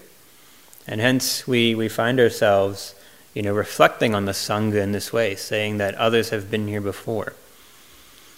And 0.86 1.00
hence 1.00 1.46
we, 1.46 1.74
we 1.74 1.88
find 1.88 2.20
ourselves, 2.20 2.94
you 3.32 3.42
know, 3.42 3.54
reflecting 3.54 4.14
on 4.14 4.26
the 4.26 4.32
Sangha 4.32 4.82
in 4.82 4.92
this 4.92 5.12
way, 5.12 5.34
saying 5.34 5.78
that 5.78 5.94
others 5.94 6.30
have 6.30 6.50
been 6.50 6.68
here 6.68 6.80
before. 6.80 7.32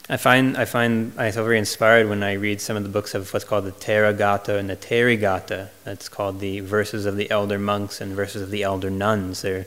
I 0.08 0.16
find 0.16 0.56
I 0.56 0.66
find 0.66 1.14
feel 1.14 1.32
very 1.32 1.58
inspired 1.58 2.08
when 2.08 2.22
I 2.22 2.34
read 2.34 2.60
some 2.60 2.76
of 2.76 2.84
the 2.84 2.88
books 2.88 3.12
of 3.14 3.32
what's 3.32 3.44
called 3.44 3.64
the 3.64 3.72
Theragatha 3.72 4.56
and 4.56 4.70
the 4.70 4.76
Therigatha. 4.76 5.70
That's 5.82 6.08
called 6.08 6.38
the 6.38 6.60
verses 6.60 7.06
of 7.06 7.16
the 7.16 7.28
elder 7.28 7.58
monks 7.58 8.00
and 8.00 8.14
verses 8.14 8.42
of 8.42 8.52
the 8.52 8.62
elder 8.62 8.88
nuns. 8.88 9.42
They're 9.42 9.66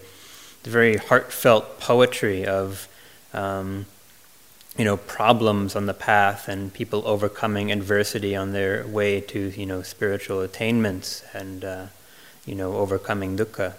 the 0.63 0.69
very 0.69 0.95
heartfelt 0.95 1.81
poetry 1.81 2.45
of 2.45 2.87
um, 3.33 3.85
you 4.77 4.85
know 4.85 4.95
problems 4.95 5.75
on 5.75 5.87
the 5.87 5.93
path 5.93 6.47
and 6.47 6.73
people 6.73 7.03
overcoming 7.05 7.69
adversity 7.69 8.33
on 8.33 8.53
their 8.53 8.87
way 8.87 9.19
to 9.19 9.49
you 9.49 9.65
know 9.65 9.81
spiritual 9.81 10.39
attainments 10.39 11.21
and 11.33 11.65
uh, 11.65 11.85
you 12.49 12.55
know 12.55 12.73
overcoming 12.73 13.37
dukkha. 13.37 13.73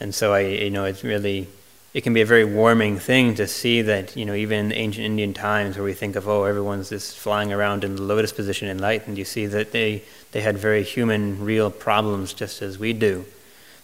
And 0.00 0.14
so 0.14 0.32
I 0.32 0.40
you 0.40 0.70
know 0.70 0.84
it's 0.84 1.02
really 1.02 1.48
it 1.92 2.02
can 2.02 2.12
be 2.12 2.20
a 2.20 2.26
very 2.26 2.44
warming 2.44 2.98
thing 2.98 3.34
to 3.36 3.46
see 3.46 3.82
that 3.82 4.16
you 4.16 4.24
know 4.24 4.34
even 4.34 4.66
in 4.66 4.72
ancient 4.72 5.06
Indian 5.06 5.34
times 5.34 5.76
where 5.76 5.84
we 5.84 5.92
think 5.92 6.16
of 6.16 6.28
oh 6.28 6.44
everyone's 6.44 6.88
just 6.88 7.16
flying 7.16 7.52
around 7.52 7.84
in 7.84 7.96
the 7.96 8.02
lotus 8.02 8.32
position 8.32 8.68
enlightened 8.68 9.18
you 9.18 9.24
see 9.24 9.46
that 9.46 9.72
they 9.72 10.02
they 10.32 10.40
had 10.40 10.56
very 10.56 10.82
human 10.82 11.44
real 11.44 11.70
problems 11.70 12.32
just 12.32 12.62
as 12.62 12.78
we 12.78 12.92
do 12.92 13.24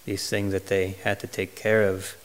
these 0.05 0.29
things 0.29 0.53
that 0.53 0.67
they 0.67 0.89
had 1.05 1.21
to 1.21 1.27
take 1.27 1.55
care 1.55 1.83
of 1.83 2.17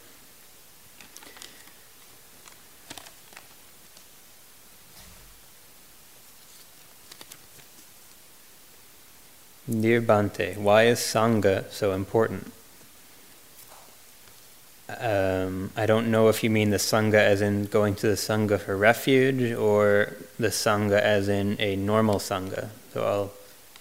Dear 9.67 9.99
Bhante, 9.99 10.55
why 10.57 10.83
is 10.83 10.99
Sangha 10.99 11.67
so 11.71 11.93
important? 11.93 12.51
Um, 14.87 15.71
I 15.75 15.87
don't 15.87 16.11
know 16.11 16.29
if 16.29 16.43
you 16.43 16.51
mean 16.51 16.69
the 16.69 16.77
Sangha 16.77 17.15
as 17.15 17.41
in 17.41 17.65
going 17.65 17.95
to 17.95 18.07
the 18.07 18.13
Sangha 18.13 18.59
for 18.59 18.77
refuge 18.77 19.53
or 19.53 20.13
the 20.37 20.49
Sangha 20.49 21.01
as 21.01 21.27
in 21.27 21.59
a 21.59 21.75
normal 21.75 22.19
Sangha. 22.19 22.69
So 22.93 23.03
I'll, 23.03 23.31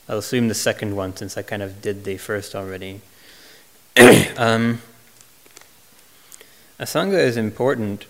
I'll 0.09 0.19
assume 0.21 0.49
the 0.49 0.55
second 0.55 0.97
one 0.97 1.15
since 1.17 1.37
I 1.37 1.43
kind 1.43 1.63
of 1.63 1.83
did 1.83 2.05
the 2.05 2.17
first 2.17 2.55
already. 2.55 3.03
um, 4.39 4.81
a 6.79 6.85
Sangha 6.85 7.19
is 7.19 7.37
important 7.37 8.07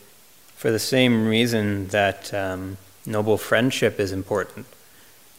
for 0.54 0.70
the 0.70 0.78
same 0.78 1.26
reason 1.26 1.88
that 1.88 2.32
um, 2.32 2.76
noble 3.04 3.36
friendship 3.36 3.98
is 3.98 4.12
important. 4.12 4.66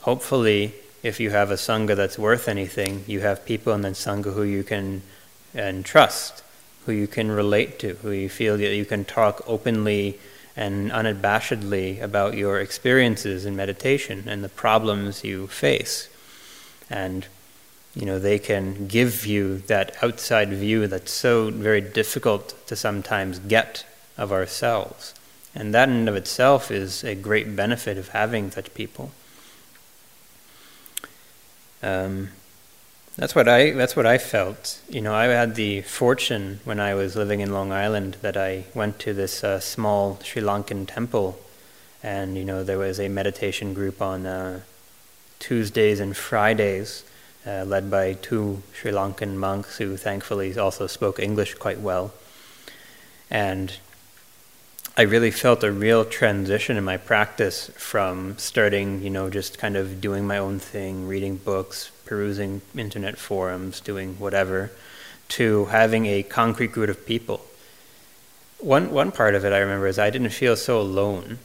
Hopefully, 0.01 0.75
if 1.05 1.19
you 1.19 1.29
have 1.29 1.51
a 1.51 1.55
Sangha 1.55 1.95
that's 1.95 2.17
worth 2.17 2.47
anything, 2.47 3.03
you 3.05 3.19
have 3.19 3.45
people 3.45 3.73
in 3.73 3.81
that 3.81 3.93
Sangha 3.93 4.33
who 4.33 4.41
you 4.41 4.63
can 4.63 5.03
and 5.53 5.85
trust 5.85 6.41
who 6.87 6.91
you 6.91 7.05
can 7.05 7.29
relate 7.29 7.77
to, 7.79 7.93
who 8.01 8.09
you 8.09 8.27
feel 8.27 8.57
that 8.57 8.75
you 8.75 8.85
can 8.85 9.05
talk 9.05 9.43
openly 9.45 10.19
and 10.55 10.91
unabashedly 10.91 12.01
about 12.01 12.35
your 12.35 12.59
experiences 12.59 13.45
in 13.45 13.55
meditation 13.55 14.23
and 14.27 14.43
the 14.43 14.49
problems 14.49 15.23
you 15.23 15.45
face. 15.45 16.09
And 16.89 17.27
you 17.93 18.07
know, 18.07 18.17
they 18.17 18.39
can 18.39 18.87
give 18.87 19.27
you 19.27 19.59
that 19.67 19.95
outside 20.03 20.49
view 20.49 20.87
that's 20.87 21.11
so 21.11 21.51
very 21.51 21.81
difficult 21.81 22.55
to 22.65 22.75
sometimes 22.75 23.37
get 23.37 23.85
of 24.17 24.31
ourselves. 24.31 25.13
And 25.53 25.71
that 25.75 25.87
in 25.87 25.95
and 25.95 26.09
of 26.09 26.15
itself 26.15 26.71
is 26.71 27.03
a 27.03 27.13
great 27.13 27.55
benefit 27.55 27.99
of 27.99 28.09
having 28.09 28.49
such 28.49 28.73
people. 28.73 29.11
Um, 31.85 32.29
that's 33.15 33.35
what 33.35 33.47
I 33.47 33.71
that's 33.71 33.95
what 33.95 34.07
I 34.07 34.17
felt. 34.17 34.81
You 34.89 35.01
know, 35.01 35.13
I 35.13 35.25
had 35.25 35.53
the 35.55 35.83
fortune 35.83 36.59
when 36.65 36.79
I 36.79 36.95
was 36.95 37.15
living 37.15 37.41
in 37.41 37.53
Long 37.53 37.71
Island 37.71 38.17
that 38.21 38.35
I 38.35 38.65
went 38.73 38.97
to 38.99 39.13
this 39.13 39.43
uh, 39.43 39.59
small 39.59 40.19
Sri 40.23 40.41
Lankan 40.41 40.87
temple, 40.87 41.39
and 42.01 42.35
you 42.37 42.43
know 42.43 42.63
there 42.63 42.79
was 42.79 42.99
a 42.99 43.07
meditation 43.07 43.75
group 43.75 44.01
on 44.01 44.25
uh, 44.25 44.61
Tuesdays 45.39 45.99
and 45.99 46.17
Fridays, 46.17 47.03
uh, 47.45 47.63
led 47.65 47.91
by 47.91 48.13
two 48.13 48.63
Sri 48.73 48.91
Lankan 48.91 49.35
monks 49.35 49.77
who 49.77 49.95
thankfully 49.95 50.57
also 50.57 50.87
spoke 50.87 51.19
English 51.19 51.53
quite 51.53 51.79
well, 51.79 52.13
and 53.29 53.77
I 54.97 55.01
really 55.01 55.31
felt 55.31 55.61
a 55.61 55.73
real 55.73 56.05
transition 56.05 56.77
in 56.77 56.85
my 56.85 56.95
practice 56.95 57.69
from 57.75 58.37
starting, 58.37 59.01
you 59.01 59.09
know, 59.09 59.29
just 59.29 59.57
kind 59.57 59.75
of 59.75 59.99
doing 59.99 60.25
my 60.25 60.37
own 60.37 60.57
thing, 60.57 61.05
reading 61.05 61.35
books, 61.35 61.91
perusing 62.05 62.61
internet 62.77 63.17
forums, 63.17 63.81
doing 63.81 64.15
whatever, 64.19 64.71
to 65.27 65.65
having 65.65 66.05
a 66.05 66.23
concrete 66.23 66.71
group 66.71 66.89
of 66.89 67.05
people. 67.05 67.45
One, 68.59 68.89
one 68.91 69.11
part 69.11 69.35
of 69.35 69.43
it 69.43 69.51
I 69.51 69.57
remember 69.57 69.87
is 69.87 69.99
I 69.99 70.09
didn't 70.09 70.29
feel 70.29 70.55
so 70.55 70.79
alone. 70.79 71.39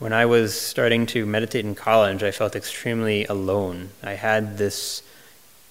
When 0.00 0.12
I 0.12 0.26
was 0.26 0.60
starting 0.60 1.06
to 1.06 1.24
meditate 1.24 1.64
in 1.64 1.76
college, 1.76 2.24
I 2.24 2.32
felt 2.32 2.56
extremely 2.56 3.24
alone. 3.26 3.90
I 4.02 4.14
had 4.14 4.58
this, 4.58 5.04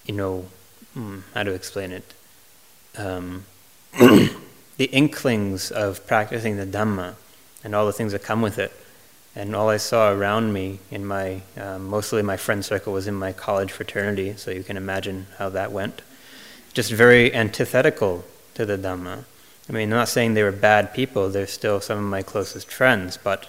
you 0.06 0.14
know, 0.14 0.46
hmm, 0.94 1.20
how 1.34 1.44
to 1.44 1.52
explain 1.52 1.92
it? 1.92 2.14
Um, 2.96 3.44
the 4.78 4.86
inklings 4.86 5.72
of 5.72 6.06
practicing 6.08 6.58
the 6.58 6.66
Dhamma 6.66 7.16
and 7.64 7.76
all 7.76 7.86
the 7.86 7.94
things 7.94 8.12
that 8.12 8.24
come 8.24 8.42
with 8.42 8.58
it 8.58 8.72
and 9.38 9.56
all 9.56 9.70
I 9.70 9.78
saw 9.78 10.12
around 10.12 10.52
me 10.52 10.80
in 10.90 11.06
my 11.06 11.42
um, 11.58 11.88
mostly 11.88 12.24
my 12.24 12.38
friend 12.38 12.66
circle 12.66 12.92
was 12.92 13.06
in 13.06 13.14
my 13.14 13.34
college 13.34 13.72
fraternity, 13.72 14.36
so 14.36 14.50
you 14.50 14.64
can 14.64 14.78
imagine 14.78 15.28
how 15.38 15.50
that 15.50 15.72
went. 15.72 16.02
Just 16.74 16.92
very 16.92 17.32
antithetical 17.32 18.26
to 18.56 18.66
the 18.66 18.80
Dhamma. 18.80 19.26
I 19.70 19.74
mean, 19.74 19.94
I'm 19.94 19.98
not 19.98 20.10
saying 20.10 20.34
they 20.34 20.42
were 20.42 20.52
bad 20.52 20.92
people; 20.92 21.30
they're 21.30 21.46
still 21.46 21.80
some 21.80 22.00
of 22.00 22.04
my 22.06 22.24
closest 22.24 22.72
friends, 22.72 23.20
but 23.24 23.48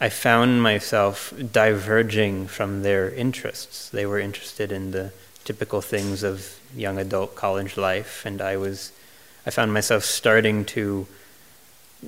I 0.00 0.10
found 0.10 0.62
myself 0.62 1.34
diverging 1.52 2.46
from 2.46 2.82
their 2.82 3.10
interests. 3.10 3.88
They 3.88 4.06
were 4.06 4.20
interested 4.20 4.70
in 4.70 4.92
the 4.92 5.12
typical 5.44 5.80
things 5.80 6.22
of 6.22 6.56
young 6.76 6.98
adult 6.98 7.34
college 7.34 7.76
life, 7.76 8.24
and 8.24 8.40
I 8.40 8.56
was. 8.56 8.92
I 9.50 9.52
found 9.52 9.74
myself 9.74 10.04
starting 10.04 10.64
to 10.76 11.08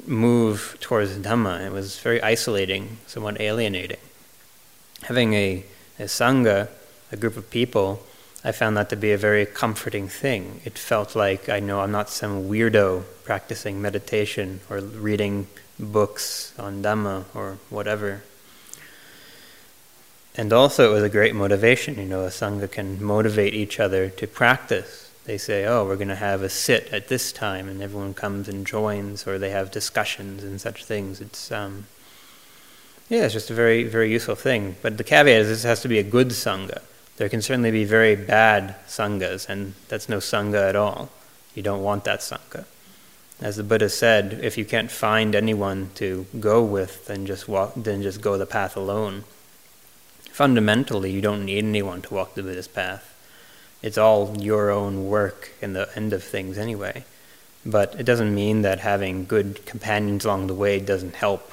move 0.07 0.77
towards 0.79 1.19
Dhamma. 1.19 1.67
It 1.67 1.73
was 1.73 1.99
very 1.99 2.23
isolating, 2.23 2.99
somewhat 3.09 3.41
alienating. 3.41 3.99
Having 5.03 5.35
a, 5.35 5.65
a 5.99 6.05
Sangha, 6.05 6.69
a 7.11 7.17
group 7.17 7.37
of 7.37 7.51
people, 7.51 8.07
I 8.45 8.53
found 8.53 8.77
that 8.77 8.91
to 8.91 8.97
be 8.97 9.11
a 9.11 9.19
very 9.19 9.45
comforting 9.45 10.07
thing. 10.07 10.61
It 10.65 10.79
felt 10.79 11.17
like 11.17 11.49
I 11.49 11.59
know 11.59 11.81
I'm 11.81 11.91
not 11.91 12.11
some 12.11 12.49
weirdo 12.49 13.03
practicing 13.25 13.83
meditation 13.83 14.61
or 14.71 14.79
reading 14.79 15.49
books 15.81 16.55
on 16.61 16.81
Dhamma 16.81 17.25
or 17.35 17.59
whatever. 17.71 18.23
And 20.37 20.53
also, 20.53 20.93
it 20.93 20.95
was 20.95 21.03
a 21.03 21.09
great 21.09 21.35
motivation. 21.35 21.97
You 21.97 22.05
know, 22.05 22.25
a 22.25 22.29
Sangha 22.29 22.71
can 22.71 23.03
motivate 23.03 23.53
each 23.53 23.81
other 23.81 24.11
to 24.11 24.29
practice 24.29 25.12
they 25.25 25.39
say, 25.39 25.65
oh, 25.67 25.85
we're 25.85 25.97
going 25.97 26.09
to 26.09 26.17
have 26.17 26.43
a 26.43 26.49
sit 26.49 26.89
at 26.93 27.09
this 27.09 27.33
time, 27.33 27.69
and 27.69 27.81
everyone 27.81 28.15
comes 28.15 28.49
and 28.49 28.67
joins, 28.67 29.27
or 29.27 29.39
they 29.39 29.51
have 29.51 29.71
discussions 29.71 30.43
and 30.43 30.61
such 30.61 30.85
things. 30.85 31.21
It's, 31.21 31.53
um, 31.53 31.87
yeah, 33.09 33.25
it's 33.25 33.33
just 33.33 33.51
a 33.51 33.55
very, 33.55 33.85
very 33.85 34.11
useful 34.11 34.35
thing. 34.35 34.77
But 34.83 34.99
the 34.99 35.05
caveat 35.05 35.43
is 35.43 35.49
this 35.49 35.63
has 35.63 35.81
to 35.83 35.89
be 35.89 35.99
a 35.99 36.03
good 36.03 36.29
sangha. 36.29 36.83
There 37.19 37.29
can 37.29 37.41
certainly 37.41 37.71
be 37.71 37.85
very 37.85 38.17
bad 38.17 38.75
sanghas, 38.89 39.49
and 39.49 39.75
that's 39.89 40.09
no 40.09 40.19
sangha 40.19 40.69
at 40.69 40.77
all. 40.77 41.11
You 41.55 41.63
don't 41.63 41.83
want 41.83 42.05
that 42.05 42.21
sangha. 42.21 42.65
As 43.41 43.57
the 43.57 43.63
Buddha 43.63 43.91
said, 43.91 44.41
if 44.43 44.59
you 44.59 44.65
can't 44.65 44.91
find 44.91 45.35
anyone 45.35 45.91
to 45.97 46.27
go 46.41 46.65
with, 46.65 47.07
then 47.07 47.27
just 47.27 47.49
walk, 47.49 47.75
then 47.77 48.03
just 48.03 48.21
go 48.21 48.39
the 48.39 48.47
path 48.47 48.77
alone. 48.77 49.25
Fundamentally, 50.31 51.13
you 51.13 51.21
don't 51.21 51.45
need 51.45 51.59
anyone 51.59 52.03
to 52.03 52.15
walk 52.15 52.35
the 52.35 52.43
Buddha's 52.43 52.69
path 52.69 53.12
it's 53.83 53.99
all 53.99 54.37
your 54.39 54.71
own 54.71 55.09
work 55.09 55.51
in 55.61 55.73
the 55.73 55.89
end 55.97 56.13
of 56.13 56.23
things 56.23 56.57
anyway. 56.57 57.05
But 57.67 57.95
it 57.99 58.05
doesn't 58.05 58.35
mean 58.35 58.63
that 58.63 58.81
having 58.81 59.25
good 59.25 59.65
companions 59.67 60.25
along 60.25 60.47
the 60.47 60.55
way 60.55 60.81
doesn't 60.81 61.17
help. 61.17 61.53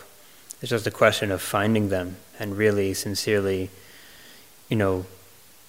It's 0.61 0.69
just 0.69 0.88
a 0.88 0.91
question 0.91 1.32
of 1.32 1.41
finding 1.41 1.89
them 1.89 2.17
and 2.39 2.57
really 2.57 2.93
sincerely, 2.93 3.69
you 4.69 4.77
know, 4.77 5.05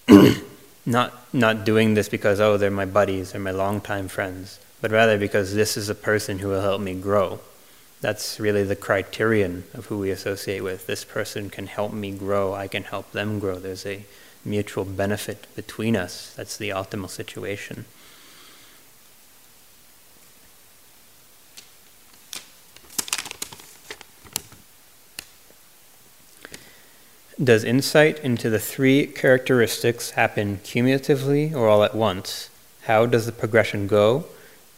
not 0.87 1.15
not 1.33 1.65
doing 1.65 1.95
this 1.95 2.09
because 2.09 2.41
oh 2.41 2.57
they're 2.57 2.71
my 2.71 2.87
buddies, 2.87 3.33
they're 3.33 3.41
my 3.41 3.51
longtime 3.51 4.09
friends, 4.09 4.59
but 4.81 4.91
rather 4.91 5.19
because 5.19 5.55
this 5.55 5.77
is 5.77 5.89
a 5.89 5.95
person 5.95 6.39
who 6.39 6.49
will 6.49 6.63
help 6.63 6.81
me 6.81 6.95
grow. 6.95 7.41
That's 8.01 8.41
really 8.41 8.65
the 8.65 8.77
criterion 8.77 9.65
of 9.75 9.87
who 9.87 9.99
we 9.99 10.11
associate 10.11 10.63
with. 10.63 10.87
This 10.87 11.05
person 11.05 11.51
can 11.51 11.67
help 11.67 11.93
me 11.93 12.13
grow. 12.13 12.55
I 12.55 12.67
can 12.67 12.85
help 12.85 13.13
them 13.13 13.39
grow. 13.39 13.59
There's 13.59 13.85
a 13.85 14.05
mutual 14.45 14.85
benefit 14.85 15.47
between 15.55 15.97
us. 15.97 16.33
That's 16.37 16.57
the 16.57 16.71
optimal 16.71 17.11
situation. 17.11 17.85
Does 27.43 27.65
insight 27.65 28.19
into 28.19 28.51
the 28.51 28.59
three 28.59 29.07
characteristics 29.07 30.11
happen 30.11 30.61
cumulatively 30.63 31.55
or 31.55 31.69
all 31.69 31.83
at 31.83 31.95
once? 31.95 32.51
How 32.83 33.07
does 33.07 33.27
the 33.27 33.33
progression 33.33 33.87
go? 33.87 34.27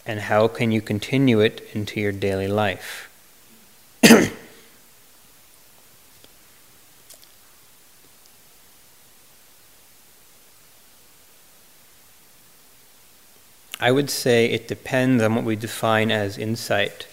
and 0.05 0.19
how 0.21 0.47
can 0.47 0.71
you 0.71 0.81
continue 0.81 1.39
it 1.39 1.67
into 1.73 1.99
your 1.99 2.11
daily 2.11 2.47
life? 2.47 3.09
I 13.83 13.91
would 13.91 14.09
say 14.09 14.45
it 14.45 14.69
depends 14.69 15.21
on 15.21 15.35
what 15.35 15.43
we 15.43 15.57
define 15.57 16.09
as 16.09 16.37
insight. 16.37 17.05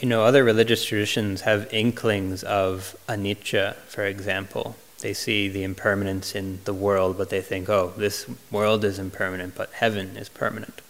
You 0.00 0.08
know, 0.08 0.24
other 0.24 0.42
religious 0.42 0.82
traditions 0.82 1.42
have 1.42 1.70
inklings 1.74 2.42
of 2.42 2.96
anicca, 3.06 3.74
for 3.86 4.06
example. 4.06 4.76
They 5.00 5.12
see 5.12 5.50
the 5.50 5.62
impermanence 5.62 6.34
in 6.34 6.60
the 6.64 6.72
world, 6.72 7.18
but 7.18 7.28
they 7.28 7.42
think, 7.42 7.68
oh, 7.68 7.92
this 7.98 8.24
world 8.50 8.82
is 8.82 8.98
impermanent, 8.98 9.54
but 9.54 9.70
heaven 9.74 10.16
is 10.16 10.30
permanent. 10.30 10.80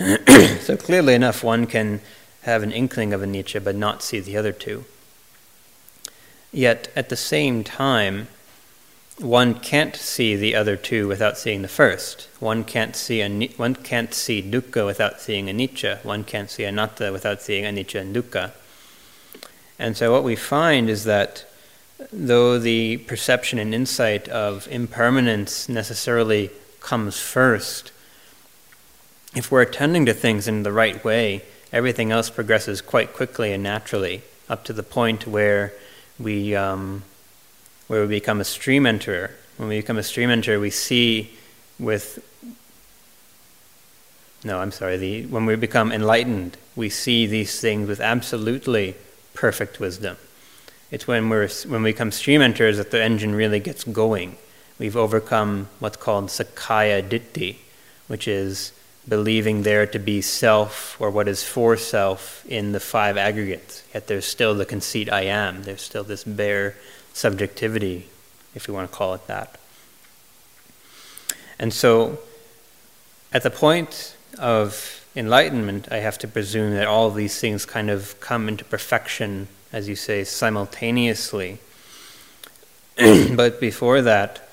so 0.60 0.76
clearly 0.76 1.14
enough, 1.14 1.44
one 1.44 1.68
can 1.68 2.00
have 2.42 2.64
an 2.64 2.72
inkling 2.72 3.12
of 3.12 3.20
anicca, 3.20 3.62
but 3.62 3.76
not 3.76 4.02
see 4.02 4.18
the 4.18 4.36
other 4.36 4.50
two. 4.50 4.84
Yet, 6.50 6.90
at 6.96 7.08
the 7.08 7.16
same 7.16 7.62
time, 7.62 8.26
one 9.18 9.54
can't 9.54 9.94
see 9.94 10.34
the 10.34 10.56
other 10.56 10.76
two 10.76 11.06
without 11.06 11.38
seeing 11.38 11.62
the 11.62 11.68
first. 11.68 12.28
One 12.40 12.64
can't 12.64 12.96
see 12.96 13.20
a, 13.20 13.48
one 13.56 13.76
can't 13.76 14.12
see 14.12 14.42
dukkha 14.42 14.84
without 14.84 15.20
seeing 15.20 15.46
anicca. 15.46 16.04
One 16.04 16.24
can't 16.24 16.50
see 16.50 16.64
anatta 16.64 17.12
without 17.12 17.40
seeing 17.40 17.64
anicca 17.64 18.00
and 18.00 18.14
dukkha. 18.14 18.50
And 19.78 19.96
so 19.96 20.12
what 20.12 20.24
we 20.24 20.36
find 20.36 20.90
is 20.90 21.04
that 21.04 21.46
though 22.12 22.58
the 22.58 22.98
perception 22.98 23.58
and 23.58 23.74
insight 23.74 24.28
of 24.28 24.66
impermanence 24.68 25.68
necessarily 25.68 26.50
comes 26.80 27.20
first, 27.20 27.92
if 29.34 29.50
we're 29.50 29.62
attending 29.62 30.06
to 30.06 30.14
things 30.14 30.48
in 30.48 30.64
the 30.64 30.72
right 30.72 31.02
way, 31.04 31.42
everything 31.72 32.10
else 32.10 32.30
progresses 32.30 32.80
quite 32.80 33.12
quickly 33.12 33.52
and 33.52 33.62
naturally, 33.62 34.22
up 34.48 34.64
to 34.64 34.72
the 34.72 34.82
point 34.82 35.26
where 35.26 35.72
we 36.18 36.54
um, 36.54 37.02
where 37.94 38.02
we 38.02 38.16
become 38.16 38.40
a 38.40 38.44
stream 38.44 38.82
enterer. 38.86 39.30
When 39.56 39.68
we 39.68 39.78
become 39.78 39.98
a 39.98 40.02
stream 40.02 40.28
enterer, 40.28 40.60
we 40.60 40.70
see 40.70 41.30
with 41.78 42.18
no, 44.42 44.58
I'm 44.58 44.72
sorry. 44.72 44.96
The, 44.96 45.26
when 45.26 45.46
we 45.46 45.54
become 45.54 45.92
enlightened, 45.92 46.56
we 46.74 46.88
see 46.88 47.26
these 47.26 47.60
things 47.60 47.86
with 47.86 48.00
absolutely 48.00 48.96
perfect 49.32 49.78
wisdom. 49.78 50.16
It's 50.90 51.06
when 51.06 51.28
we're 51.28 51.48
when 51.68 51.84
we 51.84 51.92
become 51.92 52.10
stream 52.10 52.42
enterers 52.42 52.78
that 52.78 52.90
the 52.90 53.00
engine 53.00 53.32
really 53.36 53.60
gets 53.60 53.84
going. 53.84 54.38
We've 54.76 54.96
overcome 54.96 55.68
what's 55.78 55.96
called 55.96 56.30
sakkaya 56.30 57.00
ditthi, 57.08 57.58
which 58.08 58.26
is 58.26 58.72
believing 59.08 59.62
there 59.62 59.86
to 59.86 60.00
be 60.00 60.20
self 60.20 61.00
or 61.00 61.10
what 61.10 61.28
is 61.28 61.44
for 61.44 61.76
self 61.76 62.44
in 62.46 62.72
the 62.72 62.80
five 62.80 63.16
aggregates. 63.16 63.84
Yet 63.94 64.08
there's 64.08 64.26
still 64.26 64.56
the 64.56 64.66
conceit 64.66 65.12
I 65.12 65.26
am. 65.26 65.62
There's 65.62 65.82
still 65.82 66.02
this 66.02 66.24
bare 66.24 66.74
subjectivity, 67.14 68.08
if 68.54 68.68
you 68.68 68.74
want 68.74 68.90
to 68.90 68.94
call 68.94 69.14
it 69.14 69.26
that. 69.28 69.58
And 71.58 71.72
so, 71.72 72.18
at 73.32 73.42
the 73.42 73.50
point 73.50 74.16
of 74.38 75.06
enlightenment, 75.16 75.88
I 75.90 75.98
have 75.98 76.18
to 76.18 76.28
presume 76.28 76.74
that 76.74 76.86
all 76.86 77.06
of 77.06 77.14
these 77.14 77.40
things 77.40 77.64
kind 77.64 77.88
of 77.88 78.18
come 78.20 78.48
into 78.48 78.64
perfection, 78.64 79.48
as 79.72 79.88
you 79.88 79.96
say, 79.96 80.24
simultaneously. 80.24 81.58
but 83.34 83.60
before 83.60 84.02
that, 84.02 84.48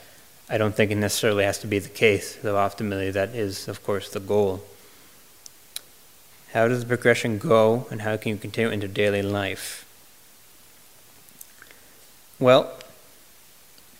I 0.49 0.57
don't 0.57 0.75
think 0.75 0.91
it 0.91 0.95
necessarily 0.95 1.43
has 1.43 1.57
to 1.59 1.67
be 1.67 1.79
the 1.79 1.89
case, 1.89 2.35
though 2.35 2.57
ultimately 2.57 3.09
that 3.11 3.29
is, 3.29 3.67
of 3.67 3.83
course, 3.83 4.09
the 4.09 4.19
goal. 4.19 4.63
How 6.53 6.67
does 6.67 6.81
the 6.81 6.85
progression 6.85 7.37
go, 7.37 7.87
and 7.89 8.01
how 8.01 8.17
can 8.17 8.33
you 8.33 8.37
continue 8.37 8.69
into 8.69 8.87
daily 8.87 9.21
life? 9.21 9.85
Well, 12.41 12.73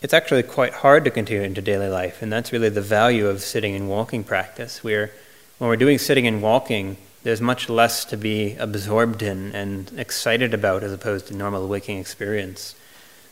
it's 0.02 0.12
actually 0.12 0.42
quite 0.42 0.72
hard 0.72 1.04
to 1.04 1.12
continue 1.12 1.44
into 1.44 1.62
daily 1.62 1.88
life, 1.88 2.22
and 2.22 2.32
that's 2.32 2.52
really 2.52 2.70
the 2.70 2.80
value 2.80 3.28
of 3.28 3.40
sitting 3.40 3.76
and 3.76 3.88
walking 3.88 4.24
practice. 4.24 4.82
Where 4.82 5.12
when 5.58 5.68
we're 5.70 5.76
doing 5.76 5.96
sitting 5.96 6.26
and 6.26 6.42
walking, 6.42 6.96
there's 7.22 7.40
much 7.40 7.68
less 7.68 8.04
to 8.06 8.16
be 8.16 8.56
absorbed 8.56 9.22
in 9.22 9.52
and 9.54 9.92
excited 9.96 10.54
about 10.54 10.82
as 10.82 10.92
opposed 10.92 11.28
to 11.28 11.36
normal 11.36 11.68
waking 11.68 12.00
experience. 12.00 12.74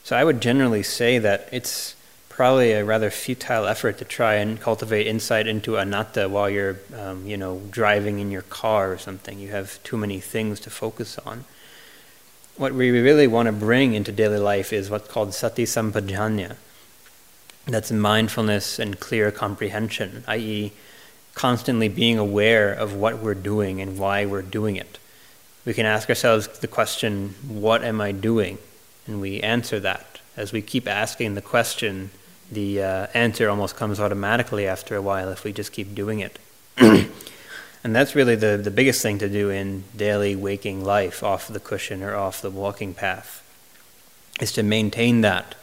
So 0.04 0.16
I 0.16 0.22
would 0.22 0.40
generally 0.40 0.84
say 0.84 1.18
that 1.18 1.48
it's 1.50 1.96
probably 2.28 2.70
a 2.70 2.84
rather 2.84 3.10
futile 3.10 3.66
effort 3.66 3.98
to 3.98 4.04
try 4.04 4.34
and 4.34 4.60
cultivate 4.60 5.08
insight 5.08 5.48
into 5.48 5.76
anatta 5.76 6.28
while 6.28 6.48
you're, 6.48 6.78
um, 6.96 7.26
you 7.26 7.36
know, 7.36 7.62
driving 7.68 8.20
in 8.20 8.30
your 8.30 8.42
car 8.42 8.92
or 8.92 8.98
something. 8.98 9.40
You 9.40 9.48
have 9.48 9.82
too 9.82 9.96
many 9.96 10.20
things 10.20 10.60
to 10.60 10.70
focus 10.70 11.18
on 11.26 11.46
what 12.56 12.74
we 12.74 12.90
really 12.90 13.26
want 13.26 13.46
to 13.46 13.52
bring 13.52 13.94
into 13.94 14.12
daily 14.12 14.38
life 14.38 14.72
is 14.72 14.90
what's 14.90 15.08
called 15.08 15.34
sati 15.34 15.64
sampajanya. 15.64 16.56
That's 17.66 17.92
mindfulness 17.92 18.78
and 18.78 18.98
clear 18.98 19.30
comprehension, 19.30 20.24
i.e., 20.26 20.72
constantly 21.34 21.88
being 21.88 22.18
aware 22.18 22.72
of 22.72 22.94
what 22.94 23.18
we're 23.18 23.34
doing 23.34 23.80
and 23.80 23.98
why 23.98 24.26
we're 24.26 24.42
doing 24.42 24.76
it. 24.76 24.98
We 25.64 25.74
can 25.74 25.86
ask 25.86 26.08
ourselves 26.08 26.48
the 26.48 26.66
question, 26.66 27.34
What 27.46 27.84
am 27.84 28.00
I 28.00 28.12
doing? 28.12 28.58
And 29.06 29.20
we 29.20 29.40
answer 29.40 29.78
that. 29.80 30.20
As 30.36 30.52
we 30.52 30.62
keep 30.62 30.88
asking 30.88 31.34
the 31.34 31.42
question, 31.42 32.10
the 32.50 32.82
uh, 32.82 33.06
answer 33.14 33.48
almost 33.48 33.76
comes 33.76 34.00
automatically 34.00 34.66
after 34.66 34.96
a 34.96 35.02
while 35.02 35.28
if 35.28 35.44
we 35.44 35.52
just 35.52 35.72
keep 35.72 35.94
doing 35.94 36.20
it. 36.20 36.38
And 37.82 37.96
that's 37.96 38.14
really 38.14 38.34
the, 38.34 38.58
the 38.58 38.70
biggest 38.70 39.00
thing 39.00 39.18
to 39.18 39.28
do 39.28 39.48
in 39.48 39.84
daily 39.96 40.36
waking 40.36 40.84
life 40.84 41.22
off 41.22 41.48
the 41.48 41.60
cushion 41.60 42.02
or 42.02 42.14
off 42.14 42.42
the 42.42 42.50
walking 42.50 42.92
path, 42.92 43.42
is 44.40 44.52
to 44.52 44.62
maintain 44.62 45.22
that. 45.22 45.54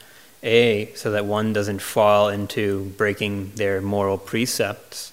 A, 0.43 0.93
so 0.95 1.11
that 1.11 1.25
one 1.25 1.51
doesn't 1.53 1.81
fall 1.81 2.29
into 2.29 2.93
breaking 2.97 3.53
their 3.55 3.81
moral 3.81 4.17
precepts, 4.17 5.11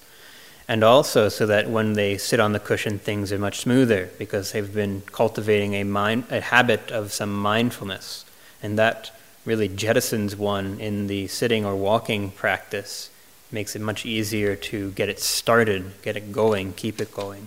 and 0.68 0.82
also 0.82 1.28
so 1.28 1.46
that 1.46 1.68
when 1.68 1.94
they 1.94 2.16
sit 2.16 2.40
on 2.40 2.52
the 2.52 2.60
cushion, 2.60 2.98
things 2.98 3.32
are 3.32 3.38
much 3.38 3.60
smoother 3.60 4.10
because 4.18 4.52
they've 4.52 4.74
been 4.74 5.02
cultivating 5.12 5.74
a, 5.74 5.84
mind, 5.84 6.24
a 6.30 6.40
habit 6.40 6.90
of 6.90 7.12
some 7.12 7.34
mindfulness. 7.34 8.24
And 8.62 8.78
that 8.78 9.10
really 9.44 9.68
jettisons 9.68 10.36
one 10.36 10.80
in 10.80 11.06
the 11.06 11.26
sitting 11.26 11.66
or 11.66 11.76
walking 11.76 12.30
practice 12.30 13.10
makes 13.54 13.76
it 13.76 13.80
much 13.80 14.04
easier 14.04 14.56
to 14.56 14.90
get 14.90 15.08
it 15.08 15.20
started, 15.20 15.92
get 16.02 16.16
it 16.16 16.32
going, 16.32 16.72
keep 16.72 17.00
it 17.00 17.14
going. 17.14 17.46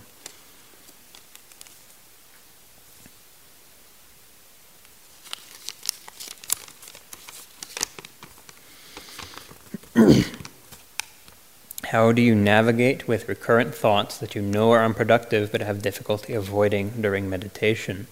How 11.84 12.10
do 12.12 12.22
you 12.22 12.34
navigate 12.34 13.06
with 13.06 13.28
recurrent 13.28 13.74
thoughts 13.74 14.16
that 14.16 14.34
you 14.34 14.40
know 14.40 14.70
are 14.72 14.82
unproductive 14.82 15.52
but 15.52 15.60
have 15.60 15.82
difficulty 15.82 16.32
avoiding 16.32 17.02
during 17.02 17.28
meditation? 17.28 18.06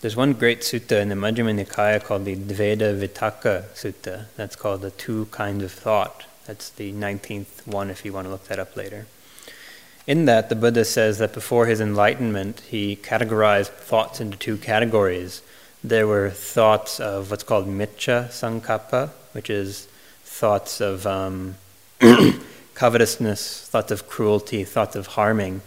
There's 0.00 0.14
one 0.14 0.34
great 0.34 0.60
sutta 0.60 1.00
in 1.02 1.08
the 1.08 1.16
Majjhima 1.16 1.58
Nikaya 1.58 2.00
called 2.00 2.24
the 2.24 2.36
Dvedha 2.36 2.96
Vitakka 2.96 3.64
Sutta. 3.74 4.26
That's 4.36 4.54
called 4.54 4.82
the 4.82 4.92
two 4.92 5.26
kinds 5.32 5.64
of 5.64 5.72
thought. 5.72 6.24
That's 6.46 6.70
the 6.70 6.92
19th 6.92 7.66
one 7.66 7.90
if 7.90 8.04
you 8.04 8.12
want 8.12 8.26
to 8.26 8.30
look 8.30 8.44
that 8.44 8.60
up 8.60 8.76
later. 8.76 9.06
In 10.06 10.26
that, 10.26 10.50
the 10.50 10.54
Buddha 10.54 10.84
says 10.84 11.18
that 11.18 11.34
before 11.34 11.66
his 11.66 11.80
enlightenment, 11.80 12.60
he 12.68 12.94
categorized 12.94 13.70
thoughts 13.70 14.20
into 14.20 14.38
two 14.38 14.56
categories. 14.56 15.42
There 15.82 16.06
were 16.06 16.30
thoughts 16.30 17.00
of 17.00 17.32
what's 17.32 17.42
called 17.42 17.66
miccha 17.66 18.28
sankappa, 18.28 19.08
which 19.32 19.50
is 19.50 19.88
thoughts 20.22 20.80
of 20.80 21.08
um, 21.08 21.56
covetousness, 22.74 23.66
thoughts 23.68 23.90
of 23.90 24.06
cruelty, 24.06 24.62
thoughts 24.62 24.94
of 24.94 25.08
harming. 25.08 25.62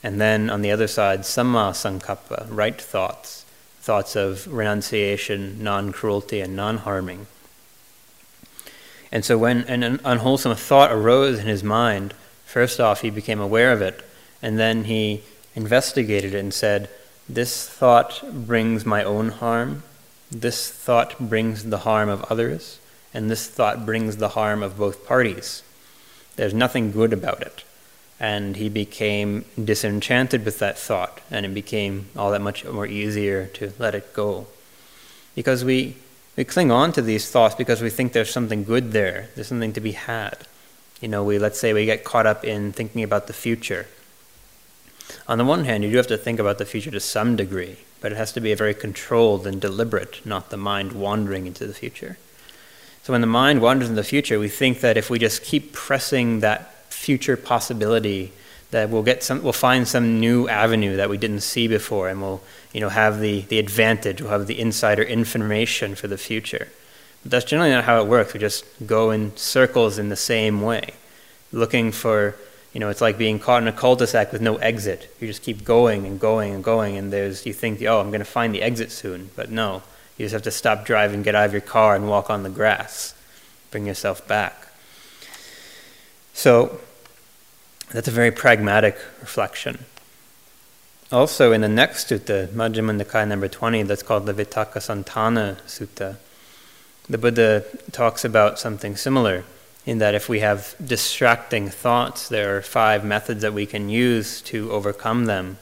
And 0.00 0.20
then 0.20 0.48
on 0.48 0.62
the 0.62 0.70
other 0.70 0.86
side, 0.86 1.22
samma 1.22 1.72
sankappa, 1.72 2.46
right 2.50 2.80
thoughts 2.80 3.43
thoughts 3.84 4.16
of 4.16 4.50
renunciation, 4.50 5.62
non 5.62 5.92
cruelty, 5.92 6.40
and 6.40 6.56
non 6.56 6.78
harming. 6.78 7.26
And 9.12 9.22
so 9.26 9.36
when 9.36 9.64
an 9.64 10.00
unwholesome 10.02 10.56
thought 10.56 10.90
arose 10.90 11.38
in 11.38 11.46
his 11.46 11.62
mind, 11.62 12.14
first 12.46 12.80
off, 12.80 13.02
he 13.02 13.10
became 13.10 13.40
aware 13.40 13.72
of 13.72 13.82
it, 13.82 14.02
and 14.40 14.58
then 14.58 14.84
he 14.84 15.22
investigated 15.54 16.34
it 16.34 16.38
and 16.38 16.54
said, 16.54 16.88
This 17.28 17.68
thought 17.68 18.22
brings 18.32 18.86
my 18.86 19.04
own 19.04 19.28
harm, 19.28 19.82
this 20.30 20.70
thought 20.70 21.18
brings 21.18 21.64
the 21.64 21.80
harm 21.80 22.08
of 22.08 22.24
others, 22.24 22.80
and 23.12 23.30
this 23.30 23.46
thought 23.46 23.84
brings 23.84 24.16
the 24.16 24.30
harm 24.30 24.62
of 24.62 24.78
both 24.78 25.06
parties. 25.06 25.62
There's 26.36 26.54
nothing 26.54 26.90
good 26.90 27.12
about 27.12 27.42
it 27.42 27.64
and 28.20 28.56
he 28.56 28.68
became 28.68 29.44
disenchanted 29.62 30.44
with 30.44 30.58
that 30.60 30.78
thought, 30.78 31.20
and 31.30 31.44
it 31.44 31.54
became 31.54 32.06
all 32.16 32.30
that 32.30 32.40
much 32.40 32.64
more 32.64 32.86
easier 32.86 33.46
to 33.48 33.72
let 33.78 33.94
it 33.94 34.14
go. 34.14 34.46
Because 35.34 35.64
we, 35.64 35.96
we 36.36 36.44
cling 36.44 36.70
on 36.70 36.92
to 36.92 37.02
these 37.02 37.30
thoughts 37.30 37.54
because 37.54 37.82
we 37.82 37.90
think 37.90 38.12
there's 38.12 38.30
something 38.30 38.64
good 38.64 38.92
there, 38.92 39.28
there's 39.34 39.48
something 39.48 39.72
to 39.72 39.80
be 39.80 39.92
had. 39.92 40.38
You 41.00 41.08
know, 41.08 41.24
we 41.24 41.38
let's 41.38 41.58
say 41.58 41.72
we 41.72 41.84
get 41.84 42.04
caught 42.04 42.26
up 42.26 42.44
in 42.44 42.72
thinking 42.72 43.02
about 43.02 43.26
the 43.26 43.32
future. 43.32 43.86
On 45.28 45.38
the 45.38 45.44
one 45.44 45.64
hand, 45.64 45.84
you 45.84 45.90
do 45.90 45.96
have 45.96 46.06
to 46.06 46.16
think 46.16 46.38
about 46.38 46.58
the 46.58 46.64
future 46.64 46.90
to 46.90 47.00
some 47.00 47.36
degree, 47.36 47.78
but 48.00 48.12
it 48.12 48.16
has 48.16 48.32
to 48.32 48.40
be 48.40 48.52
a 48.52 48.56
very 48.56 48.74
controlled 48.74 49.46
and 49.46 49.60
deliberate, 49.60 50.24
not 50.24 50.50
the 50.50 50.56
mind 50.56 50.92
wandering 50.92 51.46
into 51.46 51.66
the 51.66 51.74
future. 51.74 52.16
So 53.02 53.12
when 53.12 53.20
the 53.20 53.26
mind 53.26 53.60
wanders 53.60 53.90
in 53.90 53.96
the 53.96 54.04
future, 54.04 54.38
we 54.38 54.48
think 54.48 54.80
that 54.80 54.96
if 54.96 55.10
we 55.10 55.18
just 55.18 55.42
keep 55.42 55.72
pressing 55.74 56.40
that 56.40 56.73
future 57.04 57.36
possibility, 57.36 58.32
that 58.70 58.90
we'll 58.90 59.04
get 59.04 59.22
some, 59.22 59.42
we'll 59.42 59.52
find 59.52 59.86
some 59.86 60.18
new 60.18 60.48
avenue 60.48 60.96
that 60.96 61.08
we 61.08 61.16
didn't 61.16 61.42
see 61.42 61.68
before, 61.68 62.08
and 62.08 62.20
we'll, 62.20 62.40
you 62.72 62.80
know, 62.80 62.88
have 62.88 63.20
the, 63.20 63.42
the 63.42 63.58
advantage, 63.58 64.20
we'll 64.20 64.32
have 64.32 64.46
the 64.46 64.58
insider 64.58 65.02
information 65.02 65.94
for 65.94 66.08
the 66.08 66.18
future. 66.18 66.66
But 67.22 67.30
that's 67.30 67.44
generally 67.44 67.70
not 67.70 67.84
how 67.84 68.02
it 68.02 68.08
works. 68.08 68.34
We 68.34 68.40
just 68.40 68.64
go 68.84 69.12
in 69.12 69.36
circles 69.36 69.98
in 69.98 70.08
the 70.08 70.16
same 70.16 70.60
way, 70.60 70.94
looking 71.52 71.92
for, 71.92 72.34
you 72.72 72.80
know, 72.80 72.88
it's 72.88 73.00
like 73.00 73.16
being 73.16 73.38
caught 73.38 73.62
in 73.62 73.68
a 73.68 73.72
cul-de-sac 73.72 74.32
with 74.32 74.42
no 74.42 74.56
exit. 74.56 75.14
You 75.20 75.28
just 75.28 75.42
keep 75.42 75.64
going 75.64 76.06
and 76.06 76.18
going 76.18 76.52
and 76.54 76.64
going, 76.64 76.96
and 76.96 77.12
there's, 77.12 77.46
you 77.46 77.52
think, 77.52 77.80
oh, 77.82 78.00
I'm 78.00 78.10
going 78.10 78.26
to 78.26 78.32
find 78.38 78.52
the 78.52 78.62
exit 78.62 78.90
soon, 78.90 79.30
but 79.36 79.50
no. 79.50 79.82
You 80.16 80.24
just 80.24 80.32
have 80.32 80.42
to 80.42 80.50
stop 80.50 80.84
driving, 80.84 81.22
get 81.22 81.34
out 81.34 81.46
of 81.46 81.52
your 81.52 81.60
car, 81.60 81.94
and 81.94 82.08
walk 82.08 82.30
on 82.30 82.42
the 82.42 82.50
grass. 82.50 83.14
Bring 83.70 83.86
yourself 83.86 84.26
back. 84.26 84.68
So, 86.32 86.80
that's 87.94 88.08
a 88.08 88.10
very 88.10 88.32
pragmatic 88.32 88.98
reflection. 89.20 89.84
Also, 91.12 91.52
in 91.52 91.60
the 91.60 91.68
next 91.68 92.10
sutta, 92.10 92.48
Majjhima 92.48 93.00
Nikaya 93.00 93.28
number 93.28 93.46
20, 93.46 93.84
that's 93.84 94.02
called 94.02 94.26
the 94.26 94.34
Vitakka 94.34 94.80
Santhana 94.82 95.60
Sutta, 95.62 96.16
the 97.08 97.18
Buddha 97.18 97.64
talks 97.92 98.24
about 98.24 98.58
something 98.58 98.96
similar 98.96 99.44
in 99.86 99.98
that 99.98 100.14
if 100.16 100.28
we 100.28 100.40
have 100.40 100.74
distracting 100.84 101.68
thoughts, 101.68 102.28
there 102.28 102.56
are 102.56 102.62
five 102.62 103.04
methods 103.04 103.42
that 103.42 103.54
we 103.54 103.64
can 103.64 103.88
use 103.88 104.40
to 104.42 104.72
overcome 104.72 105.26
them. 105.26 105.58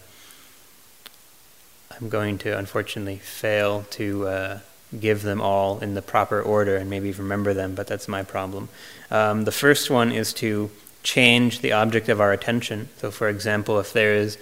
I'm 2.00 2.08
going 2.08 2.38
to 2.38 2.56
unfortunately 2.56 3.18
fail 3.18 3.84
to 3.90 4.26
uh, 4.26 4.58
give 4.98 5.20
them 5.20 5.42
all 5.42 5.80
in 5.80 5.92
the 5.92 6.02
proper 6.02 6.40
order 6.40 6.76
and 6.76 6.88
maybe 6.88 7.12
remember 7.12 7.52
them, 7.52 7.74
but 7.74 7.88
that's 7.88 8.08
my 8.08 8.22
problem. 8.22 8.70
Um, 9.10 9.44
the 9.44 9.52
first 9.52 9.90
one 9.90 10.12
is 10.12 10.32
to 10.34 10.70
change 11.02 11.60
the 11.60 11.72
object 11.72 12.08
of 12.08 12.20
our 12.20 12.32
attention. 12.32 12.88
So, 12.98 13.10
for 13.10 13.28
example, 13.28 13.78
if 13.80 13.92
there 13.92 14.14
is 14.14 14.38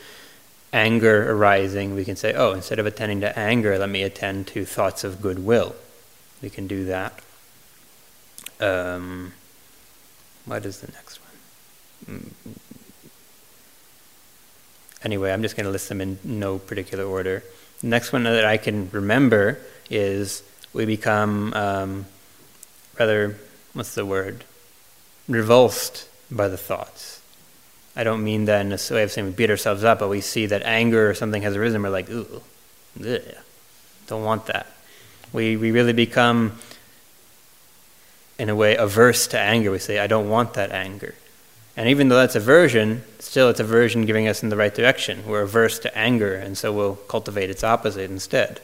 anger 0.73 1.33
arising, 1.33 1.95
we 1.95 2.05
can 2.05 2.17
say, 2.17 2.35
oh, 2.35 2.53
instead 2.53 2.79
of 2.79 2.87
attending 2.87 3.21
to 3.21 3.39
anger, 3.39 3.79
let 3.79 3.89
me 3.89 4.03
attend 4.03 4.47
to 4.49 4.65
thoughts 4.65 5.05
of 5.05 5.21
goodwill. 5.21 5.75
We 6.43 6.51
can 6.51 6.67
do 6.67 6.85
that. 6.87 7.21
Um, 8.61 9.33
what 10.45 10.65
is 10.65 10.81
the 10.81 10.93
next 10.93 11.19
one? 12.07 12.21
Mm, 12.21 12.55
anyway, 15.03 15.33
I'm 15.33 15.43
just 15.43 15.57
going 15.57 15.65
to 15.65 15.71
list 15.71 15.89
them 15.89 16.01
in 16.01 16.19
no 16.25 16.59
particular 16.59 17.05
order. 17.05 17.43
The 17.81 17.89
next 17.89 18.13
one 18.13 18.25
that 18.25 18.45
I 18.45 18.59
can 18.59 18.91
remember 18.91 19.59
is 19.89 20.43
we 20.73 20.85
become 20.85 21.53
um, 21.55 22.07
rather, 22.99 23.37
what's 23.73 23.95
the 23.95 24.05
word? 24.05 24.45
Revulsed 25.27 26.10
by 26.31 26.49
the 26.49 26.57
thoughts. 26.57 27.21
I 27.97 28.05
don't 28.05 28.23
mean 28.23 28.45
that 28.45 28.65
in 28.65 28.73
a 28.73 28.79
way 28.95 29.03
of 29.03 29.11
saying 29.11 29.27
we 29.27 29.33
beat 29.33 29.51
ourselves 29.51 29.85
up, 29.85 29.99
but 29.99 30.09
we 30.09 30.21
see 30.21 30.47
that 30.47 30.63
anger 30.63 31.11
or 31.11 31.15
something 31.15 31.43
has 31.43 31.57
arisen, 31.57 31.83
we're 31.83 31.91
like, 31.91 32.09
ooh, 32.09 32.43
don't 34.07 34.25
want 34.25 34.47
that. 34.47 34.67
We, 35.33 35.57
we 35.57 35.71
really 35.71 35.93
become, 35.93 36.59
in 38.39 38.49
a 38.49 38.55
way, 38.55 38.77
averse 38.77 39.27
to 39.29 39.39
anger. 39.39 39.71
We 39.71 39.79
say, 39.79 39.99
I 39.99 40.07
don't 40.07 40.29
want 40.29 40.55
that 40.55 40.73
anger. 40.73 41.15
And 41.77 41.89
even 41.89 42.09
though 42.09 42.17
that's 42.17 42.35
aversion, 42.35 43.05
still 43.21 43.49
it's 43.49 43.61
aversion 43.61 44.07
giving 44.07 44.29
us 44.29 44.43
in 44.43 44.49
the 44.49 44.57
right 44.57 44.75
direction. 44.75 45.27
We're 45.27 45.43
averse 45.43 45.79
to 45.81 45.97
anger, 45.97 46.35
and 46.35 46.59
so 46.59 46.73
we'll 46.73 46.97
cultivate 46.97 47.51
its 47.51 47.65
opposite 47.65 48.11
instead. 48.11 48.61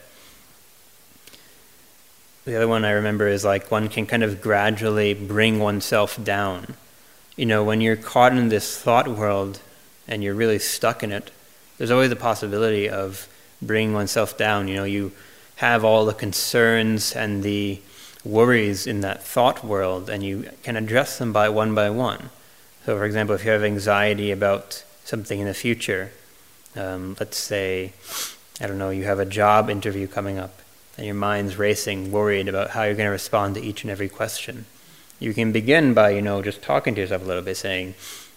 The 2.44 2.56
other 2.56 2.68
one 2.68 2.84
I 2.84 2.90
remember 2.90 3.26
is 3.26 3.44
like 3.44 3.70
one 3.70 3.88
can 3.88 4.06
kind 4.06 4.22
of 4.22 4.40
gradually 4.40 5.14
bring 5.14 5.58
oneself 5.58 6.22
down. 6.22 6.74
You 7.36 7.44
know, 7.44 7.62
when 7.62 7.82
you're 7.82 7.96
caught 7.96 8.32
in 8.32 8.48
this 8.48 8.78
thought 8.78 9.06
world 9.06 9.60
and 10.08 10.24
you're 10.24 10.34
really 10.34 10.58
stuck 10.58 11.02
in 11.02 11.12
it, 11.12 11.30
there's 11.76 11.90
always 11.90 12.08
the 12.08 12.16
possibility 12.16 12.88
of 12.88 13.28
bringing 13.60 13.92
oneself 13.92 14.38
down. 14.38 14.68
You 14.68 14.76
know, 14.76 14.84
you 14.84 15.12
have 15.56 15.84
all 15.84 16.06
the 16.06 16.14
concerns 16.14 17.14
and 17.14 17.42
the 17.42 17.80
worries 18.24 18.86
in 18.86 19.00
that 19.02 19.22
thought 19.22 19.62
world, 19.62 20.08
and 20.08 20.22
you 20.22 20.50
can 20.62 20.76
address 20.76 21.18
them 21.18 21.32
by 21.32 21.48
one 21.50 21.74
by 21.74 21.90
one. 21.90 22.30
So, 22.86 22.96
for 22.96 23.04
example, 23.04 23.34
if 23.34 23.44
you 23.44 23.50
have 23.50 23.62
anxiety 23.62 24.30
about 24.30 24.82
something 25.04 25.38
in 25.38 25.46
the 25.46 25.54
future, 25.54 26.12
um, 26.74 27.16
let's 27.20 27.36
say, 27.36 27.92
I 28.60 28.66
don't 28.66 28.78
know, 28.78 28.90
you 28.90 29.04
have 29.04 29.18
a 29.18 29.26
job 29.26 29.68
interview 29.68 30.06
coming 30.06 30.38
up, 30.38 30.60
and 30.96 31.04
your 31.04 31.14
mind's 31.14 31.56
racing, 31.56 32.10
worried 32.10 32.48
about 32.48 32.70
how 32.70 32.84
you're 32.84 32.94
going 32.94 33.06
to 33.06 33.10
respond 33.10 33.54
to 33.56 33.60
each 33.60 33.82
and 33.82 33.90
every 33.90 34.08
question. 34.08 34.64
You 35.18 35.32
can 35.32 35.52
begin 35.52 35.94
by, 35.94 36.10
you 36.10 36.22
know, 36.22 36.42
just 36.42 36.62
talking 36.62 36.94
to 36.94 37.00
yourself 37.00 37.22
a 37.22 37.24
little 37.24 37.42
bit, 37.42 37.56
saying, 37.56 37.94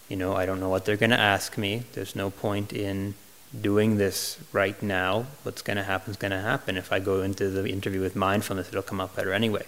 you 0.07 0.15
know, 0.15 0.35
I 0.35 0.45
don't 0.45 0.59
know 0.59 0.69
what 0.69 0.85
they're 0.85 0.97
going 0.97 1.09
to 1.09 1.19
ask 1.19 1.57
me. 1.57 1.83
There's 1.93 2.15
no 2.15 2.29
point 2.29 2.73
in 2.73 3.15
doing 3.59 3.97
this 3.97 4.37
right 4.53 4.81
now. 4.81 5.25
What's 5.43 5.61
going 5.61 5.77
to 5.77 5.83
happen 5.83 6.11
is 6.11 6.17
going 6.17 6.31
to 6.31 6.39
happen. 6.39 6.77
If 6.77 6.91
I 6.91 6.99
go 6.99 7.21
into 7.21 7.49
the 7.49 7.67
interview 7.67 8.01
with 8.01 8.15
mindfulness, 8.15 8.69
it'll 8.69 8.81
come 8.81 9.01
up 9.01 9.15
better 9.15 9.33
anyway. 9.33 9.65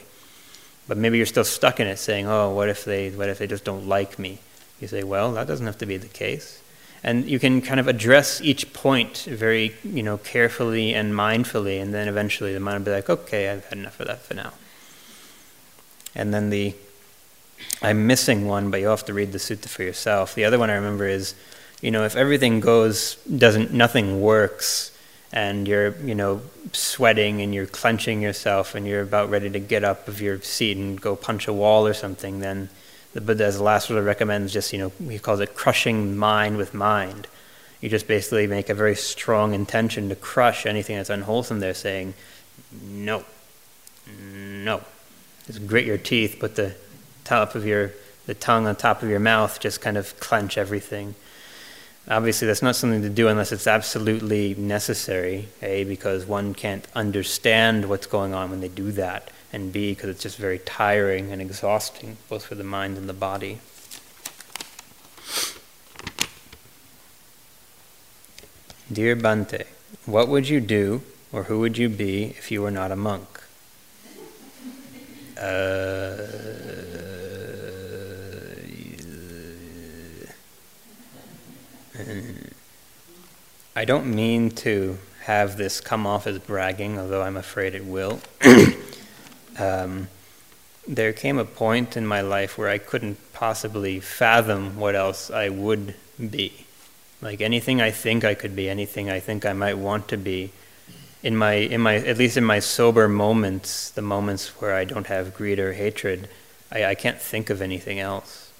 But 0.88 0.98
maybe 0.98 1.18
you're 1.18 1.26
still 1.26 1.44
stuck 1.44 1.80
in 1.80 1.88
it, 1.88 1.98
saying, 1.98 2.28
"Oh, 2.28 2.50
what 2.54 2.70
if 2.70 2.86
they, 2.86 3.12
what 3.12 3.30
if 3.30 3.38
they 3.38 3.48
just 3.48 3.64
don't 3.64 3.88
like 3.88 4.18
me?" 4.18 4.40
You 4.82 4.88
say, 4.88 5.04
well, 5.04 5.32
that 5.34 5.48
doesn't 5.48 5.68
have 5.68 5.78
to 5.78 5.86
be 5.86 5.98
the 5.98 6.08
case. 6.08 6.62
And 7.04 7.26
you 7.26 7.40
can 7.40 7.62
kind 7.62 7.80
of 7.80 7.88
address 7.88 8.42
each 8.42 8.74
point 8.74 9.26
very, 9.30 9.76
you 9.84 10.04
know, 10.04 10.18
carefully 10.18 10.94
and 10.94 11.14
mindfully, 11.14 11.82
and 11.82 11.94
then 11.94 12.08
eventually 12.08 12.54
the 12.54 12.60
mind 12.60 12.80
will 12.80 12.86
be 12.86 12.92
like, 12.92 13.10
okay, 13.10 13.50
I've 13.50 13.66
had 13.66 13.78
enough 13.78 14.00
of 14.00 14.08
that 14.08 14.22
for 14.22 14.34
now. 14.34 14.54
And 16.16 16.34
then 16.34 16.50
the, 16.50 16.76
I'm 17.82 18.08
missing 18.08 18.48
one, 18.48 18.70
but 18.70 18.80
you'll 18.80 18.92
have 18.92 19.06
to 19.06 19.14
read 19.14 19.32
the 19.32 19.40
sutta 19.40 19.68
for 19.68 19.84
yourself. 19.84 20.36
The 20.36 20.46
other 20.46 20.60
one 20.60 20.70
I 20.70 20.76
remember 20.76 21.08
is, 21.08 21.34
you 21.82 21.90
know, 21.90 22.06
if 22.06 22.16
everything 22.16 22.60
goes, 22.60 23.16
doesn't, 23.26 23.74
nothing 23.74 24.22
works, 24.22 24.92
and 25.34 25.68
you're, 25.68 25.98
you 26.00 26.14
know, 26.14 26.42
sweating 26.74 27.42
and 27.42 27.56
you're 27.56 27.66
clenching 27.66 28.22
yourself 28.22 28.76
and 28.76 28.86
you're 28.86 29.02
about 29.02 29.30
ready 29.30 29.50
to 29.50 29.60
get 29.60 29.84
up 29.84 30.08
of 30.08 30.22
your 30.22 30.42
seat 30.42 30.78
and 30.78 31.00
go 31.00 31.16
punch 31.16 31.48
a 31.48 31.54
wall 31.54 31.88
or 31.88 31.94
something, 31.94 32.40
then 32.40 32.70
the 33.14 33.22
Buddha, 33.22 33.46
as 33.46 33.58
the 33.58 33.64
last 33.64 33.88
Buddha 33.88 34.02
recommends, 34.02 34.54
just, 34.54 34.74
you 34.74 34.80
know, 34.80 34.92
he 35.10 35.20
calls 35.20 35.40
it 35.40 35.56
crushing 35.56 36.16
mind 36.18 36.58
with 36.58 36.74
mind. 36.74 37.28
You 37.80 37.90
just 37.90 38.08
basically 38.08 38.46
make 38.46 38.70
a 38.70 38.74
very 38.76 38.96
strong 38.96 39.54
intention 39.54 40.10
to 40.10 40.16
crush 40.16 40.66
anything 40.66 40.98
that's 40.98 41.10
unwholesome 41.10 41.62
there, 41.62 41.74
saying, 41.74 42.14
no, 42.84 43.26
no. 44.22 44.82
Just 45.48 45.66
grit 45.66 45.86
your 45.86 45.98
teeth, 45.98 46.38
put 46.40 46.56
the 46.56 46.76
top 47.24 47.56
of 47.56 47.66
your, 47.66 47.92
the 48.26 48.34
tongue 48.34 48.68
on 48.68 48.76
top 48.76 49.04
of 49.04 49.10
your 49.10 49.20
mouth, 49.20 49.60
just 49.60 49.82
kind 49.82 49.98
of 49.98 50.20
clench 50.20 50.58
everything. 50.58 51.16
Obviously, 52.08 52.48
that's 52.48 52.62
not 52.62 52.76
something 52.76 53.02
to 53.04 53.10
do 53.10 53.28
unless 53.28 53.52
it's 53.52 53.68
absolutely 53.68 54.56
necessary, 54.56 55.48
A, 55.62 55.84
because 55.84 56.26
one 56.26 56.54
can't 56.54 56.88
understand 56.96 57.88
what's 57.88 58.08
going 58.08 58.34
on 58.34 58.50
when 58.50 58.60
they 58.60 58.68
do 58.68 58.92
that 58.94 59.30
and 59.54 59.74
B, 59.74 59.92
because 59.92 60.10
it's 60.10 60.24
just 60.24 60.38
very 60.38 60.60
tiring 60.60 61.32
and 61.32 61.42
exhausting, 61.42 62.18
both 62.30 62.46
for 62.46 62.56
the 62.56 62.64
mind 62.64 62.98
and 62.98 63.10
the 63.10 63.14
body. 63.14 63.60
Dear 68.92 69.16
Bhante, 69.16 69.66
what 70.06 70.28
would 70.28 70.50
you 70.50 70.60
do 70.60 71.02
or 71.32 71.44
who 71.44 71.60
would 71.60 71.78
you 71.78 71.90
be 71.90 72.26
if 72.38 72.52
you 72.52 72.62
were 72.62 72.72
not 72.72 72.92
a 72.92 72.96
monk? 72.96 73.28
Uh, 75.38 76.28
I 83.76 83.86
don't 83.86 84.14
mean 84.14 84.52
to 84.52 84.98
have 85.22 85.58
this 85.58 85.80
come 85.80 86.06
off 86.08 86.28
as 86.28 86.40
bragging, 86.40 87.00
although 87.00 87.22
I'm 87.22 87.38
afraid 87.38 87.76
it 87.76 87.86
will. 87.86 88.20
um, 89.60 90.08
there 90.88 91.14
came 91.14 91.38
a 91.38 91.46
point 91.46 91.96
in 91.96 92.06
my 92.06 92.22
life 92.22 92.58
where 92.58 92.70
I 92.70 92.80
couldn't 92.80 93.18
possibly 93.34 94.00
fathom 94.00 94.78
what 94.78 94.96
else 94.96 95.30
I 95.30 95.50
would 95.50 95.96
be. 96.18 96.66
Like 97.22 97.40
anything 97.40 97.82
I 97.82 97.92
think 97.92 98.26
I 98.26 98.34
could 98.34 98.56
be, 98.56 98.70
anything 98.70 99.10
I 99.10 99.20
think 99.20 99.46
I 99.46 99.54
might 99.54 99.78
want 99.78 100.08
to 100.10 100.18
be, 100.18 100.52
in 101.24 101.38
my, 101.38 101.54
in 101.54 101.82
my, 101.82 101.98
at 101.98 102.18
least 102.18 102.36
in 102.36 102.44
my 102.44 102.60
sober 102.60 103.08
moments, 103.08 103.92
the 103.92 104.02
moments 104.02 104.60
where 104.60 104.76
I 104.76 104.86
don't 104.86 105.06
have 105.08 105.36
greed 105.36 105.60
or 105.60 105.74
hatred, 105.74 106.28
I, 106.72 106.86
I 106.86 106.96
can't 106.96 107.22
think 107.22 107.52
of 107.52 107.62
anything 107.62 108.00
else. 108.00 108.51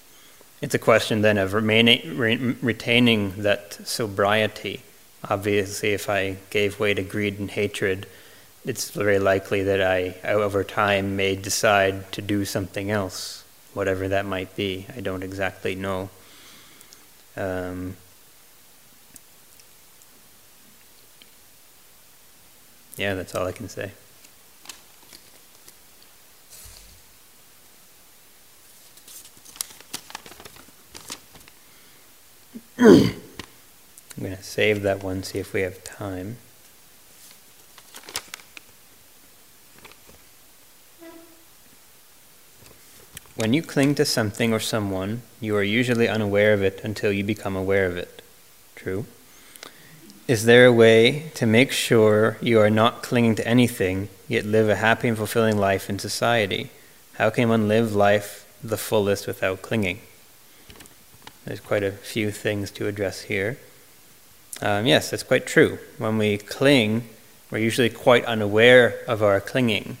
It's 0.62 0.74
a 0.74 0.78
question 0.78 1.22
then 1.22 1.38
of 1.38 1.54
remaining, 1.54 2.16
re, 2.16 2.36
retaining 2.62 3.42
that 3.42 3.74
sobriety. 3.86 4.80
Obviously, 5.28 5.92
if 5.92 6.08
I 6.08 6.36
gave 6.50 6.78
way 6.78 6.94
to 6.94 7.02
greed 7.02 7.38
and 7.40 7.50
hatred, 7.50 8.06
it's 8.64 8.90
very 8.90 9.18
likely 9.18 9.64
that 9.64 9.82
I, 9.82 10.14
over 10.22 10.62
time, 10.62 11.16
may 11.16 11.34
decide 11.34 12.12
to 12.12 12.22
do 12.22 12.44
something 12.44 12.90
else. 12.92 13.42
whatever 13.74 14.08
that 14.08 14.26
might 14.26 14.54
be. 14.54 14.86
I 14.94 15.00
don't 15.00 15.22
exactly 15.22 15.74
know. 15.74 16.10
Um, 17.36 17.96
yeah, 22.96 23.14
that's 23.14 23.34
all 23.34 23.46
I 23.46 23.52
can 23.52 23.68
say. 23.68 23.92
I'm 32.84 33.12
going 34.18 34.36
to 34.36 34.42
save 34.42 34.82
that 34.82 35.04
one, 35.04 35.22
see 35.22 35.38
if 35.38 35.52
we 35.52 35.60
have 35.60 35.84
time. 35.84 36.38
When 43.36 43.52
you 43.52 43.62
cling 43.62 43.94
to 43.94 44.04
something 44.04 44.52
or 44.52 44.58
someone, 44.58 45.22
you 45.40 45.56
are 45.56 45.62
usually 45.62 46.08
unaware 46.08 46.52
of 46.54 46.62
it 46.62 46.80
until 46.82 47.12
you 47.12 47.22
become 47.22 47.54
aware 47.54 47.86
of 47.86 47.96
it. 47.96 48.20
True. 48.74 49.06
Is 50.26 50.44
there 50.44 50.66
a 50.66 50.72
way 50.72 51.30
to 51.34 51.46
make 51.46 51.70
sure 51.70 52.36
you 52.40 52.58
are 52.58 52.70
not 52.70 53.02
clinging 53.02 53.36
to 53.36 53.46
anything, 53.46 54.08
yet 54.26 54.44
live 54.44 54.68
a 54.68 54.76
happy 54.76 55.06
and 55.06 55.16
fulfilling 55.16 55.56
life 55.56 55.88
in 55.88 56.00
society? 56.00 56.70
How 57.14 57.30
can 57.30 57.48
one 57.48 57.68
live 57.68 57.94
life 57.94 58.44
the 58.62 58.76
fullest 58.76 59.28
without 59.28 59.62
clinging? 59.62 60.00
There's 61.44 61.60
quite 61.60 61.82
a 61.82 61.92
few 61.92 62.30
things 62.30 62.70
to 62.72 62.86
address 62.86 63.22
here. 63.22 63.58
Um, 64.60 64.86
yes, 64.86 65.10
that's 65.10 65.24
quite 65.24 65.46
true. 65.46 65.78
When 65.98 66.18
we 66.18 66.38
cling, 66.38 67.08
we're 67.50 67.58
usually 67.58 67.90
quite 67.90 68.24
unaware 68.24 69.00
of 69.08 69.22
our 69.22 69.40
clinging. 69.40 69.98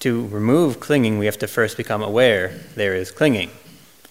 To 0.00 0.26
remove 0.28 0.80
clinging, 0.80 1.18
we 1.18 1.26
have 1.26 1.38
to 1.38 1.46
first 1.46 1.76
become 1.76 2.02
aware 2.02 2.60
there 2.74 2.94
is 2.94 3.10
clinging. 3.10 3.50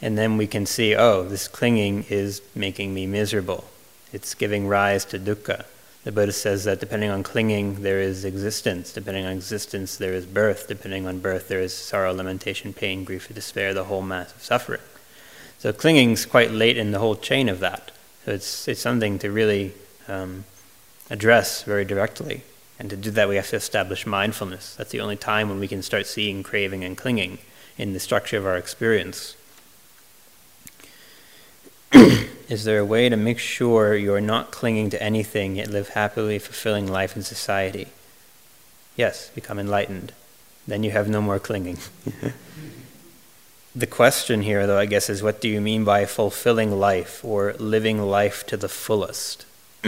And 0.02 0.18
then 0.18 0.38
we 0.38 0.48
can 0.48 0.66
see, 0.66 0.96
oh, 0.96 1.24
this 1.24 1.48
clinging 1.48 2.06
is 2.10 2.42
making 2.56 2.94
me 2.94 3.08
miserable. 3.08 3.66
It's 4.14 4.34
giving 4.34 4.68
rise 4.68 5.06
to 5.06 5.20
dukkha. 5.20 5.66
The 6.04 6.12
Buddha 6.12 6.32
says 6.32 6.64
that 6.64 6.80
depending 6.80 7.10
on 7.12 7.24
clinging, 7.24 7.84
there 7.84 8.00
is 8.00 8.26
existence. 8.26 8.94
Depending 8.94 9.26
on 9.26 9.34
existence, 9.34 9.98
there 9.98 10.14
is 10.14 10.26
birth. 10.26 10.68
Depending 10.68 11.08
on 11.08 11.20
birth, 11.20 11.48
there 11.48 11.60
is 11.60 11.74
sorrow, 11.74 12.14
lamentation, 12.14 12.74
pain, 12.74 13.04
grief, 13.04 13.32
despair, 13.34 13.74
the 13.74 13.84
whole 13.84 14.02
mass 14.02 14.34
of 14.34 14.42
suffering. 14.42 14.82
So 15.62 15.72
clinging 15.72 16.14
is 16.14 16.26
quite 16.26 16.49
late 16.49 16.76
in 16.76 16.89
the 16.89 16.97
whole 16.97 17.16
chain 17.16 17.47
of 17.47 17.59
that. 17.59 17.91
So 18.26 18.32
it's, 18.32 18.68
it's 18.68 18.82
something 18.82 19.20
to 19.20 19.30
really 19.30 19.74
um, 20.07 20.45
address 21.12 21.62
very 21.62 21.86
directly. 21.86 22.41
And 22.80 22.89
to 22.89 22.97
do 22.97 23.12
that, 23.12 23.30
we 23.30 23.36
have 23.36 23.47
to 23.49 23.57
establish 23.57 24.07
mindfulness. 24.07 24.74
That's 24.76 24.89
the 24.89 25.01
only 25.01 25.18
time 25.18 25.49
when 25.49 25.59
we 25.59 25.68
can 25.68 25.84
start 25.84 26.07
seeing 26.07 26.41
craving 26.41 26.84
and 26.84 26.97
clinging 26.97 27.38
in 27.78 27.93
the 27.93 27.99
structure 27.99 28.39
of 28.39 28.45
our 28.47 28.57
experience. 28.57 29.36
Is 31.93 32.64
there 32.64 32.80
a 32.80 32.86
way 32.86 33.07
to 33.07 33.16
make 33.16 33.38
sure 33.38 33.95
you 33.95 34.16
are 34.16 34.20
not 34.20 34.49
clinging 34.49 34.89
to 34.89 35.03
anything 35.03 35.57
yet 35.57 35.70
live 35.70 35.89
happily, 35.89 36.39
fulfilling 36.39 36.88
life 36.88 37.16
in 37.16 37.22
society? 37.22 37.89
Yes, 38.95 39.30
become 39.36 39.59
enlightened. 39.59 40.12
Then 40.66 40.82
you 40.82 40.89
have 40.89 41.07
no 41.07 41.22
more 41.22 41.38
clinging. 41.38 41.78
the 43.76 43.88
question 43.88 44.42
here, 44.42 44.68
though, 44.68 44.78
I 44.78 44.86
guess, 44.86 45.10
is 45.10 45.24
what 45.24 45.40
do 45.40 45.48
you 45.48 45.62
mean 45.62 45.84
by 45.84 46.06
fulfilling 46.06 46.72
life 46.72 47.24
or 47.24 47.54
living 47.54 48.02
life 48.02 48.46
to 48.48 48.58
the 48.58 48.70
fullest? 48.70 49.46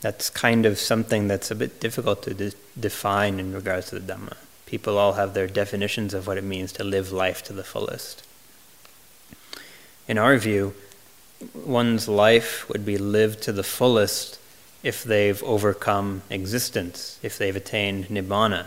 that's 0.00 0.30
kind 0.30 0.64
of 0.64 0.78
something 0.78 1.26
that's 1.28 1.50
a 1.50 1.56
bit 1.56 1.80
difficult 1.80 2.22
to 2.22 2.34
de- 2.34 2.52
define 2.78 3.40
in 3.40 3.52
regards 3.52 3.90
to 3.90 3.98
the 3.98 4.12
Dhamma. 4.12 4.36
People 4.66 4.96
all 4.96 5.14
have 5.14 5.34
their 5.34 5.48
definitions 5.48 6.14
of 6.14 6.26
what 6.26 6.38
it 6.38 6.44
means 6.44 6.72
to 6.72 6.84
live 6.84 7.10
life 7.10 7.42
to 7.44 7.52
the 7.52 7.64
fullest. 7.64 8.24
In 10.06 10.18
our 10.18 10.36
view, 10.36 10.74
one's 11.54 12.08
life 12.08 12.68
would 12.68 12.86
be 12.86 12.96
lived 12.96 13.42
to 13.42 13.52
the 13.52 13.62
fullest 13.62 14.38
if 14.82 15.02
they've 15.02 15.42
overcome 15.42 16.22
existence, 16.30 17.18
if 17.22 17.36
they've 17.36 17.56
attained 17.56 18.06
nibbana. 18.06 18.66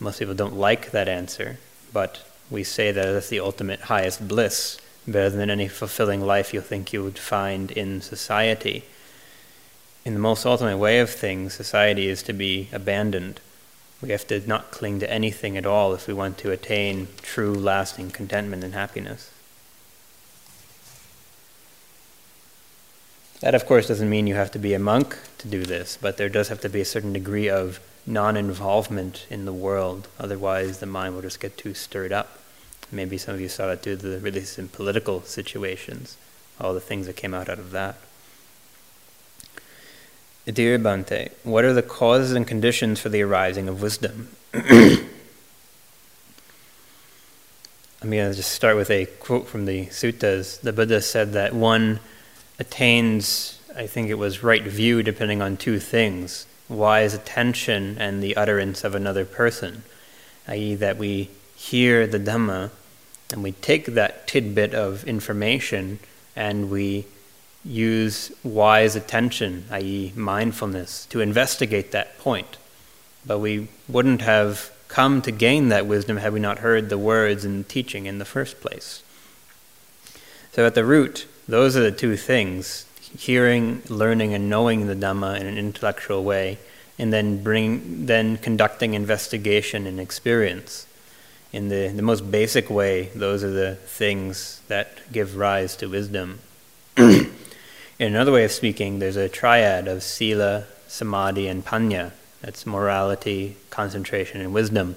Most 0.00 0.18
people 0.18 0.34
don't 0.34 0.56
like 0.56 0.90
that 0.90 1.08
answer, 1.08 1.58
but 1.92 2.24
we 2.50 2.64
say 2.64 2.92
that 2.92 3.12
that's 3.12 3.28
the 3.28 3.40
ultimate 3.40 3.82
highest 3.82 4.26
bliss, 4.26 4.80
better 5.06 5.30
than 5.30 5.50
any 5.50 5.68
fulfilling 5.68 6.20
life 6.20 6.52
you 6.52 6.60
think 6.60 6.92
you 6.92 7.02
would 7.02 7.18
find 7.18 7.70
in 7.70 8.00
society. 8.00 8.84
In 10.04 10.14
the 10.14 10.20
most 10.20 10.44
ultimate 10.44 10.78
way 10.78 10.98
of 11.00 11.10
things, 11.10 11.54
society 11.54 12.08
is 12.08 12.22
to 12.24 12.32
be 12.32 12.68
abandoned. 12.72 13.40
We 14.02 14.10
have 14.10 14.26
to 14.28 14.46
not 14.46 14.70
cling 14.70 15.00
to 15.00 15.12
anything 15.12 15.56
at 15.56 15.66
all 15.66 15.92
if 15.94 16.06
we 16.06 16.14
want 16.14 16.38
to 16.38 16.50
attain 16.50 17.08
true, 17.22 17.54
lasting 17.54 18.10
contentment 18.10 18.64
and 18.64 18.72
happiness. 18.72 19.30
That, 23.40 23.54
of 23.54 23.66
course, 23.66 23.88
doesn't 23.88 24.10
mean 24.10 24.26
you 24.26 24.34
have 24.34 24.50
to 24.52 24.58
be 24.58 24.74
a 24.74 24.78
monk 24.78 25.16
to 25.38 25.48
do 25.48 25.64
this, 25.64 25.98
but 26.00 26.16
there 26.16 26.28
does 26.28 26.48
have 26.48 26.60
to 26.60 26.68
be 26.68 26.80
a 26.80 26.84
certain 26.84 27.12
degree 27.12 27.48
of 27.48 27.80
non 28.06 28.36
involvement 28.36 29.26
in 29.30 29.44
the 29.44 29.52
world. 29.52 30.08
Otherwise, 30.18 30.80
the 30.80 30.86
mind 30.86 31.14
will 31.14 31.22
just 31.22 31.40
get 31.40 31.56
too 31.56 31.72
stirred 31.72 32.12
up. 32.12 32.39
Maybe 32.92 33.18
some 33.18 33.34
of 33.34 33.40
you 33.40 33.48
saw 33.48 33.68
that 33.68 33.82
due 33.82 33.96
to 33.96 34.08
the 34.08 34.18
release 34.18 34.58
in 34.58 34.68
political 34.68 35.22
situations, 35.22 36.16
all 36.60 36.74
the 36.74 36.80
things 36.80 37.06
that 37.06 37.16
came 37.16 37.34
out, 37.34 37.48
out 37.48 37.58
of 37.58 37.70
that. 37.70 37.96
Dear 40.46 40.78
Bhante, 40.78 41.30
what 41.44 41.64
are 41.64 41.72
the 41.72 41.82
causes 41.82 42.32
and 42.32 42.46
conditions 42.46 42.98
for 42.98 43.08
the 43.08 43.22
arising 43.22 43.68
of 43.68 43.82
wisdom? 43.82 44.28
I'm 44.54 45.08
going 48.10 48.30
to 48.30 48.34
just 48.34 48.52
start 48.52 48.76
with 48.76 48.90
a 48.90 49.06
quote 49.06 49.46
from 49.46 49.66
the 49.66 49.86
suttas. 49.86 50.60
The 50.60 50.72
Buddha 50.72 51.02
said 51.02 51.34
that 51.34 51.54
one 51.54 52.00
attains, 52.58 53.60
I 53.76 53.86
think 53.86 54.08
it 54.08 54.14
was 54.14 54.42
right 54.42 54.62
view, 54.62 55.02
depending 55.02 55.42
on 55.42 55.56
two 55.56 55.78
things 55.78 56.46
wise 56.70 57.14
attention 57.14 57.96
and 57.98 58.22
the 58.22 58.36
utterance 58.36 58.84
of 58.84 58.94
another 58.94 59.24
person, 59.24 59.82
i.e., 60.46 60.74
that 60.76 60.96
we 60.96 61.28
hear 61.56 62.06
the 62.06 62.18
Dhamma 62.18 62.70
and 63.32 63.42
we 63.42 63.52
take 63.52 63.86
that 63.86 64.26
tidbit 64.26 64.74
of 64.74 65.04
information 65.04 65.98
and 66.36 66.70
we 66.70 67.06
use 67.64 68.32
wise 68.42 68.96
attention, 68.96 69.64
i.e., 69.70 70.12
mindfulness, 70.16 71.06
to 71.06 71.20
investigate 71.20 71.92
that 71.92 72.18
point. 72.18 72.56
But 73.26 73.38
we 73.38 73.68
wouldn't 73.88 74.22
have 74.22 74.70
come 74.88 75.22
to 75.22 75.30
gain 75.30 75.68
that 75.68 75.86
wisdom 75.86 76.16
had 76.16 76.32
we 76.32 76.40
not 76.40 76.60
heard 76.60 76.88
the 76.88 76.98
words 76.98 77.44
and 77.44 77.68
teaching 77.68 78.06
in 78.06 78.18
the 78.18 78.24
first 78.24 78.60
place. 78.60 79.02
So, 80.52 80.66
at 80.66 80.74
the 80.74 80.84
root, 80.84 81.26
those 81.46 81.76
are 81.76 81.82
the 81.82 81.92
two 81.92 82.16
things 82.16 82.86
hearing, 83.16 83.82
learning, 83.88 84.34
and 84.34 84.48
knowing 84.48 84.86
the 84.86 84.94
Dhamma 84.94 85.40
in 85.40 85.46
an 85.46 85.58
intellectual 85.58 86.22
way, 86.22 86.58
and 86.98 87.12
then, 87.12 87.42
bring, 87.42 88.06
then 88.06 88.36
conducting 88.36 88.94
investigation 88.94 89.86
and 89.86 89.98
experience 89.98 90.86
in 91.52 91.68
the, 91.68 91.88
the 91.88 92.02
most 92.02 92.30
basic 92.30 92.70
way, 92.70 93.10
those 93.14 93.42
are 93.42 93.50
the 93.50 93.74
things 93.74 94.60
that 94.68 95.12
give 95.12 95.36
rise 95.36 95.74
to 95.76 95.88
wisdom. 95.88 96.38
in 96.96 97.28
another 97.98 98.32
way 98.32 98.44
of 98.44 98.52
speaking, 98.52 98.98
there's 98.98 99.16
a 99.16 99.28
triad 99.28 99.88
of 99.88 100.02
sila, 100.02 100.64
samadhi, 100.86 101.48
and 101.48 101.64
panya. 101.64 102.12
That's 102.40 102.66
morality, 102.66 103.56
concentration, 103.70 104.40
and 104.40 104.54
wisdom. 104.54 104.96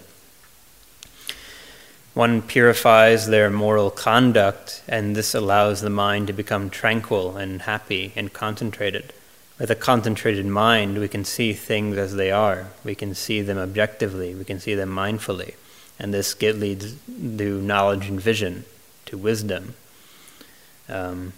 One 2.13 2.43
purifies 2.43 3.27
their 3.27 3.49
moral 3.49 3.89
conduct, 3.89 4.83
and 4.87 5.15
this 5.15 5.33
allows 5.33 5.81
the 5.81 5.89
mind 5.89 6.27
to 6.27 6.33
become 6.33 6.69
tranquil 6.69 7.35
and 7.35 7.63
happy 7.63 8.13
and 8.15 8.31
concentrated. 8.31 9.11
With 9.57 9.71
a 9.71 9.75
concentrated 9.75 10.45
mind, 10.45 10.99
we 10.99 11.07
can 11.07 11.25
see 11.25 11.53
things 11.53 11.97
as 11.97 12.15
they 12.15 12.29
are. 12.29 12.67
We 12.83 12.93
can 12.93 13.15
see 13.15 13.41
them 13.41 13.57
objectively. 13.57 14.35
We 14.35 14.45
can 14.45 14.59
see 14.59 14.75
them 14.75 14.89
mindfully 14.95 15.55
and 15.99 16.13
this 16.13 16.33
get 16.33 16.57
leads 16.57 16.95
to 17.07 17.61
knowledge 17.61 18.07
and 18.07 18.19
vision, 18.19 18.65
to 19.05 19.17
wisdom. 19.17 19.75
Um, 20.89 21.33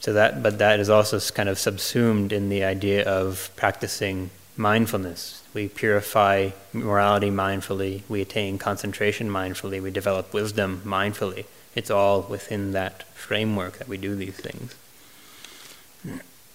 so 0.00 0.12
that, 0.12 0.42
but 0.42 0.58
that 0.58 0.80
is 0.80 0.88
also 0.88 1.20
kind 1.32 1.48
of 1.48 1.58
subsumed 1.58 2.32
in 2.32 2.48
the 2.48 2.64
idea 2.64 3.04
of 3.04 3.50
practicing 3.56 4.30
mindfulness. 4.56 5.42
We 5.52 5.68
purify 5.68 6.50
morality 6.72 7.30
mindfully. 7.30 8.02
We 8.08 8.20
attain 8.20 8.58
concentration 8.58 9.28
mindfully. 9.28 9.82
We 9.82 9.90
develop 9.90 10.32
wisdom 10.32 10.82
mindfully. 10.84 11.46
It's 11.74 11.90
all 11.90 12.22
within 12.22 12.72
that 12.72 13.02
framework 13.14 13.78
that 13.78 13.88
we 13.88 13.96
do 13.96 14.14
these 14.14 14.36
things. 14.36 14.74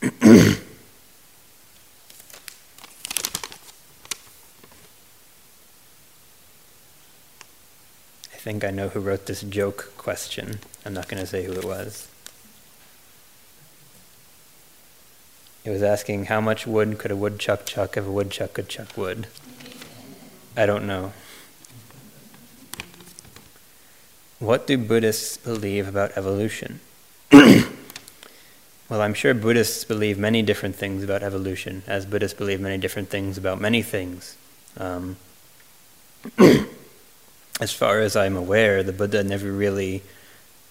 think 8.46 8.64
I 8.64 8.70
know 8.70 8.90
who 8.90 9.00
wrote 9.00 9.26
this 9.26 9.42
joke 9.42 9.92
question. 9.98 10.60
I'm 10.86 10.94
not 10.94 11.08
going 11.08 11.20
to 11.20 11.26
say 11.26 11.46
who 11.46 11.54
it 11.54 11.66
was. 11.66 12.08
It 15.64 15.72
was 15.72 15.82
asking 15.82 16.26
how 16.26 16.42
much 16.42 16.68
wood 16.68 17.00
could 17.00 17.10
a 17.10 17.16
woodchuck 17.16 17.66
chuck 17.66 17.98
if 17.98 18.06
a 18.06 18.12
woodchuck 18.12 18.54
could 18.54 18.70
chuck 18.70 18.96
wood? 18.96 19.26
I 20.56 20.68
don't 20.68 20.86
know. 20.86 21.14
what 24.38 24.68
do 24.68 24.78
Buddhists 24.78 25.38
believe 25.38 25.88
about 25.88 26.16
evolution? 26.16 26.82
well, 27.32 27.66
I'm 28.92 29.16
sure 29.16 29.34
Buddhists 29.34 29.86
believe 29.86 30.20
many 30.20 30.44
different 30.44 30.76
things 30.76 31.04
about 31.04 31.24
evolution, 31.24 31.82
as 31.88 32.06
Buddhists 32.06 32.38
believe 32.38 32.62
many 32.62 32.78
different 32.78 33.10
things 33.10 33.40
about 33.40 33.60
many 33.60 33.82
things. 33.82 34.38
Um, 34.78 35.16
as 37.60 37.72
far 37.72 38.00
as 38.00 38.16
I'm 38.16 38.36
aware, 38.36 38.84
the 38.84 38.94
Buddha 38.94 39.24
never 39.24 39.52
really 39.52 40.04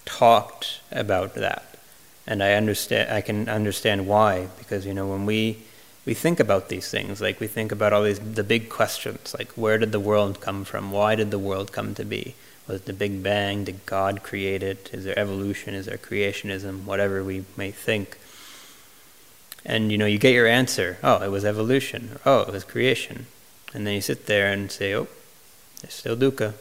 talked 0.04 0.80
about 0.92 1.34
that, 1.34 1.78
and 2.26 2.42
I 2.42 2.54
understand. 2.54 3.10
I 3.12 3.20
can 3.20 3.48
understand 3.48 4.06
why, 4.06 4.48
because 4.58 4.84
you 4.86 4.94
know 4.94 5.06
when 5.06 5.24
we 5.26 5.58
we 6.04 6.14
think 6.14 6.40
about 6.40 6.68
these 6.68 6.90
things, 6.90 7.20
like 7.20 7.40
we 7.40 7.46
think 7.46 7.72
about 7.72 7.92
all 7.92 8.02
these 8.02 8.20
the 8.20 8.44
big 8.44 8.68
questions, 8.68 9.34
like 9.38 9.52
where 9.52 9.78
did 9.78 9.92
the 9.92 10.00
world 10.00 10.40
come 10.40 10.64
from? 10.64 10.92
Why 10.92 11.14
did 11.14 11.30
the 11.30 11.38
world 11.38 11.72
come 11.72 11.94
to 11.94 12.04
be? 12.04 12.34
Was 12.66 12.80
it 12.80 12.86
the 12.86 12.92
Big 12.94 13.22
Bang? 13.22 13.64
Did 13.64 13.84
God 13.84 14.22
create 14.22 14.62
it? 14.62 14.88
Is 14.92 15.04
there 15.04 15.18
evolution? 15.18 15.74
Is 15.74 15.86
there 15.86 15.98
creationism? 15.98 16.84
Whatever 16.84 17.22
we 17.22 17.44
may 17.56 17.70
think. 17.70 18.18
And 19.66 19.92
you 19.92 19.98
know, 19.98 20.06
you 20.06 20.18
get 20.18 20.32
your 20.32 20.46
answer. 20.46 20.98
Oh, 21.02 21.22
it 21.22 21.30
was 21.30 21.44
evolution. 21.44 22.10
Or, 22.14 22.20
oh, 22.24 22.40
it 22.42 22.52
was 22.52 22.64
creation. 22.64 23.26
And 23.74 23.86
then 23.86 23.94
you 23.94 24.00
sit 24.00 24.26
there 24.26 24.50
and 24.50 24.70
say, 24.70 24.94
oh, 24.94 25.08
there's 25.80 25.94
still 25.94 26.16
dukkha. 26.16 26.54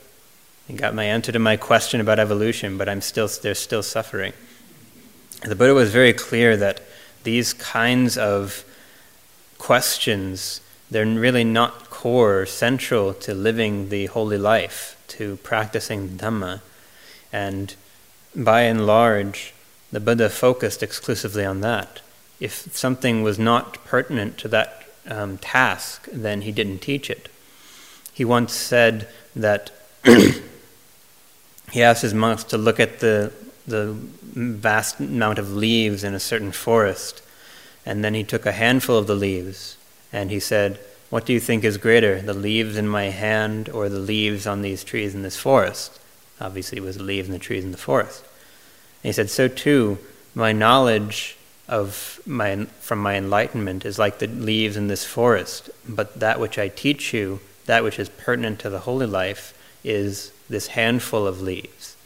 I 0.70 0.74
got 0.74 0.96
my 0.96 1.04
answer 1.04 1.32
to 1.32 1.40
my 1.40 1.58
question 1.58 2.00
about 2.00 2.20
evolution, 2.20 2.78
but 2.78 2.88
I'm 2.88 3.02
still 3.02 3.28
there's 3.28 3.60
still 3.60 3.84
suffering. 3.84 4.34
The 5.42 5.56
Buddha 5.56 5.74
was 5.74 5.92
very 5.92 6.14
clear 6.14 6.56
that 6.58 6.82
these 7.24 7.54
kinds 7.54 8.18
of 8.18 8.64
questions 9.58 10.62
they're 10.94 11.06
really 11.06 11.44
not 11.44 11.90
core, 11.90 12.46
central 12.46 13.14
to 13.16 13.34
living 13.34 13.90
the 13.90 14.06
holy 14.06 14.38
life 14.38 14.96
to 15.08 15.38
practicing 15.38 16.10
Dhamma. 16.10 16.62
And 17.32 17.74
by 18.36 18.62
and 18.62 18.86
large, 18.86 19.54
the 19.92 20.00
Buddha 20.00 20.30
focused 20.30 20.84
exclusively 20.84 21.44
on 21.46 21.62
that. 21.62 22.02
If 22.40 22.76
something 22.76 23.24
was 23.24 23.40
not 23.40 23.84
pertinent 23.86 24.38
to 24.40 24.48
that 24.50 24.86
um, 25.08 25.40
task, 25.40 26.08
then 26.12 26.42
he 26.42 26.52
didn't 26.52 26.80
teach 26.80 27.10
it. 27.10 27.28
He 28.14 28.24
once 28.24 28.54
said 28.54 29.08
that 29.36 29.72
he 31.74 31.82
asked 31.82 32.04
his 32.04 32.14
monks 32.14 32.44
to 32.46 32.58
look 32.58 32.80
at 32.80 33.00
the, 33.00 33.34
the 33.66 33.94
vast 33.94 35.00
amount 35.00 35.40
of 35.40 35.56
leaves 35.56 36.04
in 36.04 36.14
a 36.14 36.20
certain 36.20 36.52
forest, 36.52 37.24
and 37.84 38.04
then 38.04 38.14
he 38.14 38.24
took 38.24 38.46
a 38.46 38.52
handful 38.52 38.98
of 38.98 39.08
the 39.08 39.16
leaves 39.16 39.78
and 40.12 40.30
he 40.30 40.40
said, 40.40 40.80
what 41.10 41.26
do 41.28 41.34
you 41.34 41.40
think 41.40 41.64
is 41.64 41.78
greater, 41.78 42.22
the 42.22 42.34
leaves 42.34 42.78
in 42.78 42.88
my 42.88 43.06
hand 43.06 43.70
or 43.70 43.88
the 43.88 44.00
leaves 44.00 44.48
on 44.48 44.62
these 44.64 44.84
trees 44.84 45.14
in 45.14 45.22
this 45.22 45.38
forest? 45.38 46.00
Obviously, 46.42 46.80
it 46.80 46.84
was 46.84 46.98
the 46.98 47.04
leaves 47.04 47.28
in 47.28 47.34
the 47.34 47.40
trees 47.40 47.64
in 47.64 47.72
the 47.72 47.78
forest. 47.78 48.22
And 49.04 49.10
he 49.10 49.12
said, 49.12 49.30
So 49.30 49.48
too, 49.48 50.00
my 50.34 50.54
knowledge 50.54 51.38
of 51.68 52.20
my, 52.26 52.66
from 52.82 52.98
my 52.98 53.16
enlightenment 53.16 53.86
is 53.86 54.00
like 54.00 54.20
the 54.20 54.28
leaves 54.28 54.76
in 54.76 54.88
this 54.88 55.06
forest, 55.06 55.70
but 55.88 56.20
that 56.20 56.40
which 56.40 56.58
I 56.58 56.68
teach 56.68 57.14
you, 57.14 57.40
that 57.66 57.84
which 57.84 58.00
is 58.00 58.10
pertinent 58.10 58.60
to 58.62 58.70
the 58.72 58.80
holy 58.80 59.06
life, 59.06 59.54
is 59.84 60.32
this 60.54 60.68
handful 60.68 61.28
of 61.28 61.42
leaves. 61.42 61.98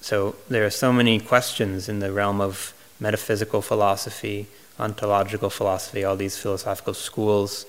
So 0.00 0.36
there 0.48 0.64
are 0.64 0.70
so 0.70 0.92
many 0.92 1.18
questions 1.18 1.88
in 1.88 1.98
the 1.98 2.12
realm 2.12 2.40
of 2.40 2.72
metaphysical 3.00 3.60
philosophy, 3.60 4.46
ontological 4.78 5.50
philosophy, 5.50 6.04
all 6.04 6.16
these 6.16 6.36
philosophical 6.36 6.94
schools 6.94 7.66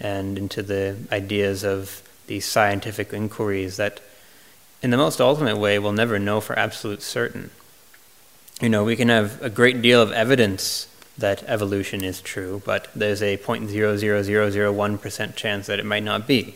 and 0.00 0.38
into 0.38 0.62
the 0.62 0.96
ideas 1.12 1.64
of 1.64 2.02
these 2.26 2.46
scientific 2.46 3.12
inquiries 3.12 3.76
that, 3.76 4.00
in 4.82 4.90
the 4.90 4.96
most 4.96 5.20
ultimate 5.20 5.58
way, 5.58 5.78
we'll 5.78 5.92
never 5.92 6.18
know 6.18 6.40
for 6.40 6.58
absolute 6.58 7.02
certain. 7.02 7.50
You 8.60 8.68
know, 8.68 8.84
we 8.84 8.96
can 8.96 9.08
have 9.08 9.42
a 9.42 9.50
great 9.50 9.82
deal 9.82 10.00
of 10.00 10.12
evidence 10.12 10.88
that 11.18 11.42
evolution 11.44 12.02
is 12.02 12.20
true, 12.20 12.62
but 12.64 12.88
there's 12.94 13.22
a 13.22 13.36
0.00001% 13.36 15.36
chance 15.36 15.66
that 15.66 15.78
it 15.78 15.84
might 15.84 16.02
not 16.02 16.26
be. 16.26 16.54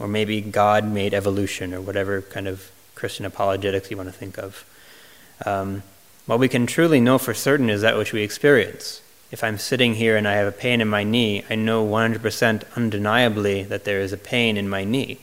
Or 0.00 0.08
maybe 0.08 0.40
God 0.40 0.84
made 0.84 1.14
evolution, 1.14 1.72
or 1.72 1.80
whatever 1.80 2.22
kind 2.22 2.48
of 2.48 2.72
Christian 2.96 3.24
apologetics 3.24 3.90
you 3.90 3.96
want 3.96 4.08
to 4.08 4.12
think 4.12 4.36
of. 4.36 4.64
Um, 5.46 5.84
what 6.26 6.40
we 6.40 6.48
can 6.48 6.66
truly 6.66 7.00
know 7.00 7.18
for 7.18 7.34
certain 7.34 7.70
is 7.70 7.82
that 7.82 7.96
which 7.96 8.12
we 8.12 8.22
experience 8.22 9.02
if 9.30 9.44
I'm 9.44 9.58
sitting 9.58 9.94
here 9.94 10.16
and 10.16 10.26
I 10.26 10.34
have 10.34 10.48
a 10.48 10.52
pain 10.52 10.80
in 10.80 10.88
my 10.88 11.04
knee, 11.04 11.44
I 11.48 11.54
know 11.54 11.86
100% 11.86 12.64
undeniably 12.76 13.62
that 13.62 13.84
there 13.84 14.00
is 14.00 14.12
a 14.12 14.16
pain 14.16 14.56
in 14.56 14.68
my 14.68 14.84
knee. 14.84 15.20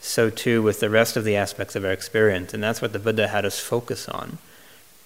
So 0.00 0.28
too 0.30 0.62
with 0.62 0.80
the 0.80 0.90
rest 0.90 1.16
of 1.16 1.24
the 1.24 1.36
aspects 1.36 1.74
of 1.74 1.84
our 1.84 1.90
experience. 1.90 2.52
And 2.52 2.62
that's 2.62 2.82
what 2.82 2.92
the 2.92 2.98
Buddha 2.98 3.28
had 3.28 3.46
us 3.46 3.58
focus 3.58 4.08
on. 4.08 4.38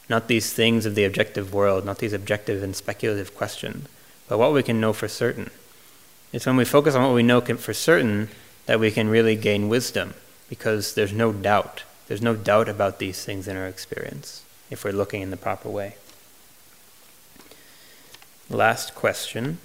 Not 0.09 0.29
these 0.29 0.53
things 0.53 0.85
of 0.85 0.95
the 0.95 1.05
objective 1.05 1.55
world, 1.55 1.85
not 1.85 1.99
these 1.99 2.13
objective 2.13 2.63
and 2.63 2.75
speculative 2.75 3.37
questions, 3.37 3.89
but 4.29 4.39
what 4.39 4.53
we 4.53 4.63
can 4.63 4.81
know 4.81 4.93
for 4.93 5.09
certain. 5.09 5.51
It's 6.33 6.47
when 6.47 6.57
we 6.57 6.65
focus 6.65 6.95
on 6.95 7.05
what 7.05 7.15
we 7.15 7.23
know 7.23 7.41
for 7.41 7.73
certain 7.73 8.29
that 8.67 8.81
we 8.81 8.91
can 8.91 9.09
really 9.09 9.37
gain 9.37 9.69
wisdom, 9.69 10.15
because 10.49 10.95
there's 10.95 11.13
no 11.13 11.33
doubt. 11.33 11.85
There's 12.07 12.23
no 12.23 12.35
doubt 12.35 12.69
about 12.69 12.99
these 12.99 13.25
things 13.25 13.49
in 13.49 13.57
our 13.57 13.67
experience 13.67 14.43
if 14.71 14.85
we're 14.85 14.93
looking 14.93 15.23
in 15.23 15.31
the 15.31 15.37
proper 15.37 15.69
way. 15.69 15.97
Last 18.51 18.95
question. 18.95 19.59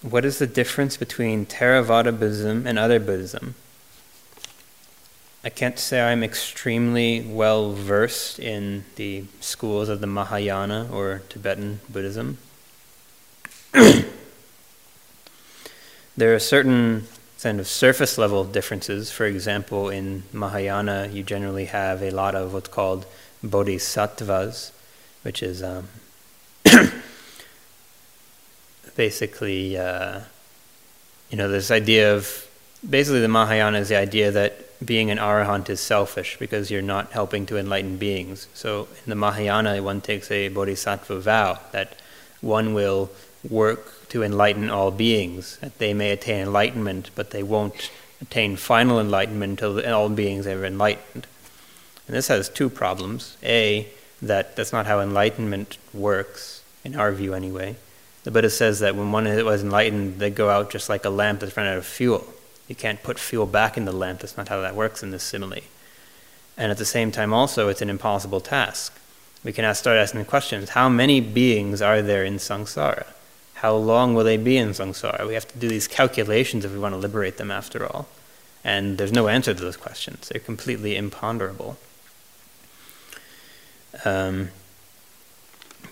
What 0.00 0.24
is 0.24 0.38
the 0.38 0.46
difference 0.46 0.96
between 0.96 1.44
Theravada 1.44 2.12
Buddhism 2.18 2.66
and 2.66 2.78
other 2.78 3.00
Buddhism? 3.00 3.54
I 5.44 5.50
can't 5.50 5.78
say 5.78 6.00
I'm 6.00 6.24
extremely 6.24 7.20
well 7.20 7.72
versed 7.72 8.38
in 8.38 8.84
the 8.96 9.24
schools 9.40 9.88
of 9.88 10.00
the 10.00 10.06
Mahayana 10.06 10.88
or 10.92 11.22
Tibetan 11.28 11.80
Buddhism. 11.88 12.38
there 16.16 16.34
are 16.34 16.38
certain 16.38 17.06
kind 17.42 17.60
of 17.60 17.68
surface 17.68 18.18
level 18.18 18.44
differences. 18.44 19.10
For 19.10 19.26
example, 19.26 19.90
in 19.90 20.24
Mahayana, 20.32 21.08
you 21.12 21.22
generally 21.22 21.66
have 21.66 22.02
a 22.02 22.10
lot 22.10 22.34
of 22.34 22.52
what's 22.52 22.68
called 22.68 23.06
bodhisattvas, 23.42 24.72
which 25.22 25.42
is 25.42 25.62
um, 25.62 25.88
basically, 28.96 29.78
uh, 29.78 30.20
you 31.30 31.36
know, 31.36 31.48
this 31.48 31.70
idea 31.70 32.14
of 32.14 32.48
basically 32.88 33.20
the 33.20 33.28
Mahayana 33.28 33.78
is 33.78 33.88
the 33.88 33.96
idea 33.96 34.30
that 34.32 34.64
being 34.84 35.10
an 35.10 35.18
arahant 35.18 35.68
is 35.68 35.80
selfish 35.80 36.38
because 36.38 36.70
you're 36.70 36.82
not 36.82 37.12
helping 37.12 37.46
to 37.46 37.56
enlighten 37.56 37.96
beings. 37.96 38.48
So 38.54 38.88
in 39.04 39.10
the 39.10 39.16
Mahayana, 39.16 39.82
one 39.82 40.00
takes 40.00 40.30
a 40.30 40.48
bodhisattva 40.48 41.20
vow 41.20 41.58
that 41.72 41.96
one 42.40 42.74
will 42.74 43.10
work 43.48 43.97
to 44.10 44.22
enlighten 44.22 44.70
all 44.70 44.90
beings, 44.90 45.58
that 45.58 45.78
they 45.78 45.94
may 45.94 46.10
attain 46.10 46.42
enlightenment, 46.42 47.10
but 47.14 47.30
they 47.30 47.42
won't 47.42 47.90
attain 48.20 48.56
final 48.56 49.00
enlightenment 49.00 49.60
until 49.60 49.94
all 49.94 50.08
beings 50.08 50.46
are 50.46 50.64
enlightened. 50.64 51.26
And 52.06 52.16
this 52.16 52.28
has 52.28 52.48
two 52.48 52.70
problems. 52.70 53.36
A, 53.42 53.88
that 54.22 54.56
that's 54.56 54.72
not 54.72 54.86
how 54.86 55.00
enlightenment 55.00 55.78
works, 55.92 56.62
in 56.84 56.96
our 56.96 57.12
view 57.12 57.34
anyway. 57.34 57.76
The 58.24 58.30
Buddha 58.30 58.50
says 58.50 58.80
that 58.80 58.96
when 58.96 59.12
one 59.12 59.24
was 59.44 59.62
enlightened, 59.62 60.18
they 60.18 60.30
go 60.30 60.50
out 60.50 60.70
just 60.70 60.88
like 60.88 61.04
a 61.04 61.10
lamp 61.10 61.40
that's 61.40 61.56
run 61.56 61.66
out 61.66 61.78
of 61.78 61.86
fuel. 61.86 62.26
You 62.66 62.74
can't 62.74 63.02
put 63.02 63.18
fuel 63.18 63.46
back 63.46 63.76
in 63.76 63.84
the 63.84 63.92
lamp. 63.92 64.20
That's 64.20 64.36
not 64.36 64.48
how 64.48 64.60
that 64.60 64.74
works 64.74 65.02
in 65.02 65.10
this 65.10 65.22
simile. 65.22 65.62
And 66.56 66.72
at 66.72 66.78
the 66.78 66.84
same 66.84 67.12
time, 67.12 67.32
also, 67.32 67.68
it's 67.68 67.80
an 67.80 67.88
impossible 67.88 68.40
task. 68.40 68.98
We 69.44 69.52
can 69.52 69.72
start 69.74 69.96
asking 69.96 70.20
the 70.20 70.26
questions 70.26 70.70
How 70.70 70.88
many 70.88 71.20
beings 71.20 71.80
are 71.80 72.02
there 72.02 72.24
in 72.24 72.34
samsara? 72.34 73.06
How 73.58 73.74
long 73.74 74.14
will 74.14 74.22
they 74.22 74.36
be 74.36 74.56
in 74.56 74.68
samsara? 74.68 75.26
We 75.26 75.34
have 75.34 75.48
to 75.48 75.58
do 75.58 75.68
these 75.68 75.88
calculations 75.88 76.64
if 76.64 76.72
we 76.72 76.78
want 76.78 76.94
to 76.94 76.98
liberate 76.98 77.38
them 77.38 77.50
after 77.50 77.84
all. 77.84 78.06
And 78.62 78.98
there's 78.98 79.10
no 79.10 79.26
answer 79.26 79.52
to 79.52 79.60
those 79.60 79.76
questions, 79.76 80.28
they're 80.28 80.40
completely 80.40 80.96
imponderable. 80.96 81.76
Um, 84.04 84.50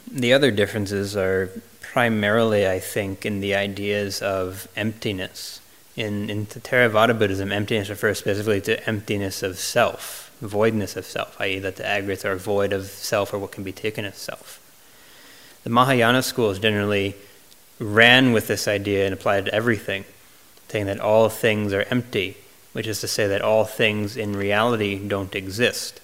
the 0.08 0.32
other 0.32 0.52
differences 0.52 1.16
are 1.16 1.50
primarily, 1.80 2.68
I 2.68 2.78
think, 2.78 3.26
in 3.26 3.40
the 3.40 3.56
ideas 3.56 4.22
of 4.22 4.68
emptiness. 4.76 5.60
In, 5.96 6.30
in 6.30 6.46
Theravada 6.46 7.18
Buddhism, 7.18 7.50
emptiness 7.50 7.88
refers 7.88 8.18
specifically 8.18 8.60
to 8.60 8.86
emptiness 8.88 9.42
of 9.42 9.58
self, 9.58 10.30
voidness 10.40 10.94
of 10.94 11.04
self, 11.04 11.40
i.e., 11.40 11.58
that 11.58 11.76
the 11.76 11.86
aggregates 11.86 12.24
are 12.24 12.36
void 12.36 12.72
of 12.72 12.84
self 12.84 13.34
or 13.34 13.38
what 13.38 13.50
can 13.50 13.64
be 13.64 13.72
taken 13.72 14.04
as 14.04 14.16
self. 14.18 14.60
The 15.64 15.70
Mahayana 15.70 16.22
schools 16.22 16.60
generally 16.60 17.16
ran 17.78 18.32
with 18.32 18.46
this 18.48 18.66
idea 18.66 19.04
and 19.04 19.12
applied 19.12 19.46
it 19.46 19.50
to 19.50 19.54
everything, 19.54 20.04
saying 20.68 20.86
that 20.86 21.00
all 21.00 21.28
things 21.28 21.72
are 21.72 21.82
empty, 21.90 22.36
which 22.72 22.86
is 22.86 23.00
to 23.00 23.08
say 23.08 23.26
that 23.26 23.42
all 23.42 23.64
things 23.64 24.16
in 24.16 24.36
reality 24.36 24.98
don't 24.98 25.34
exist. 25.34 26.00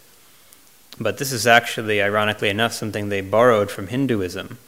But 1.00 1.18
this 1.18 1.32
is 1.32 1.46
actually, 1.46 2.02
ironically 2.02 2.48
enough, 2.48 2.72
something 2.72 3.08
they 3.08 3.20
borrowed 3.20 3.70
from 3.70 3.88
Hinduism 3.88 4.58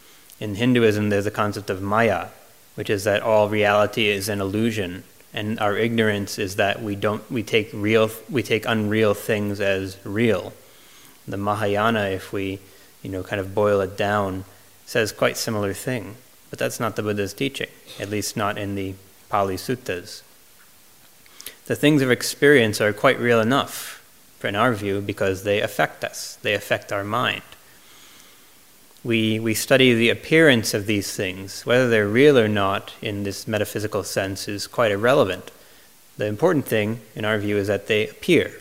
in 0.41 0.57
Hinduism, 0.57 1.09
there's 1.09 1.27
a 1.27 1.31
concept 1.31 1.71
of 1.71 1.81
Maya, 1.81 2.29
which 2.75 2.91
is 2.91 3.05
that 3.05 3.23
all 3.23 3.49
reality 3.49 4.09
is 4.09 4.29
an 4.29 4.41
illusion, 4.41 5.05
and 5.33 5.59
our 5.61 5.77
ignorance 5.77 6.39
is 6.39 6.57
that 6.57 6.83
we 6.83 6.97
don't 6.97 7.29
we 7.31 7.43
take 7.43 7.71
real 7.73 8.11
we 8.29 8.43
take 8.43 8.67
unreal 8.67 9.15
things 9.15 9.61
as 9.61 9.97
real. 10.05 10.53
The 11.27 11.37
Mahayana, 11.37 12.07
if 12.07 12.33
we 12.33 12.59
you 13.03 13.11
know 13.11 13.23
kind 13.23 13.41
of 13.41 13.55
boil 13.55 13.81
it 13.81 13.97
down, 13.97 14.45
says 14.87 15.13
quite 15.13 15.37
similar 15.37 15.73
thing, 15.73 16.17
but 16.51 16.59
that's 16.59 16.81
not 16.81 16.97
the 16.97 17.03
Buddha's 17.03 17.35
teaching, 17.35 17.69
at 17.99 18.11
least 18.11 18.37
not 18.37 18.59
in 18.59 18.75
the 18.75 18.95
Pali 19.29 19.57
Suttas. 19.57 20.23
The 21.67 21.77
things 21.77 22.03
of 22.03 22.11
experience 22.11 22.81
are 22.81 22.93
quite 22.93 23.19
real 23.19 23.41
enough, 23.41 24.03
in 24.43 24.55
our 24.55 24.75
view, 24.75 25.01
because 25.01 25.45
they 25.45 25.61
affect 25.61 26.05
us. 26.05 26.37
They 26.43 26.55
affect 26.55 26.93
our 26.93 27.05
mind 27.05 27.43
we, 29.05 29.39
we 29.39 29.53
study 29.53 29.95
the 29.95 30.09
appearance 30.09 30.73
of 30.73 30.87
these 30.87 31.15
things. 31.15 31.65
Whether 31.67 31.89
they're 31.89 32.09
real 32.09 32.39
or 32.39 32.49
not 32.49 32.95
in 33.03 33.23
this 33.23 33.47
metaphysical 33.47 34.03
sense 34.03 34.49
is 34.49 34.67
quite 34.67 34.91
irrelevant. 34.91 35.51
The 36.17 36.27
important 36.27 36.67
thing, 36.67 37.01
in 37.15 37.25
our 37.25 37.39
view, 37.39 37.59
is 37.59 37.69
that 37.69 37.87
they 37.87 38.09
appear 38.09 38.53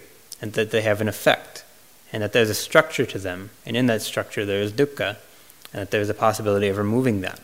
and 0.41 0.53
that 0.53 0.71
they 0.71 0.81
have 0.81 0.99
an 0.99 1.07
effect 1.07 1.63
and 2.11 2.21
that 2.21 2.33
there's 2.33 2.49
a 2.49 2.55
structure 2.55 3.05
to 3.05 3.17
them. 3.17 3.51
And 3.65 3.77
in 3.77 3.85
that 3.87 4.01
structure, 4.01 4.45
there 4.45 4.61
is 4.61 4.73
dukkha 4.73 5.15
and 5.71 5.81
that 5.81 5.91
there's 5.91 6.09
a 6.09 6.13
possibility 6.13 6.67
of 6.67 6.77
removing 6.77 7.21
that. 7.21 7.39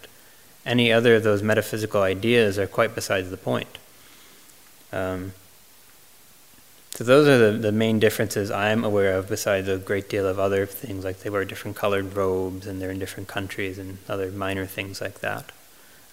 Any 0.69 0.93
other 0.93 1.15
of 1.15 1.23
those 1.23 1.41
metaphysical 1.41 2.03
ideas 2.03 2.59
are 2.59 2.67
quite 2.67 2.93
besides 2.93 3.31
the 3.31 3.37
point. 3.37 3.79
Um, 4.93 5.33
so 6.91 7.03
those 7.03 7.27
are 7.27 7.51
the, 7.51 7.57
the 7.57 7.71
main 7.71 7.97
differences 7.99 8.51
I'm 8.51 8.83
aware 8.83 9.17
of, 9.17 9.27
besides 9.27 9.67
a 9.67 9.77
great 9.77 10.09
deal 10.09 10.27
of 10.27 10.37
other 10.37 10.67
things, 10.67 11.03
like 11.03 11.19
they 11.21 11.29
wear 11.31 11.43
different 11.43 11.75
colored 11.75 12.15
robes 12.15 12.67
and 12.67 12.79
they're 12.79 12.91
in 12.91 12.99
different 12.99 13.27
countries 13.27 13.79
and 13.79 13.97
other 14.07 14.29
minor 14.31 14.67
things 14.67 15.01
like 15.01 15.21
that. 15.21 15.51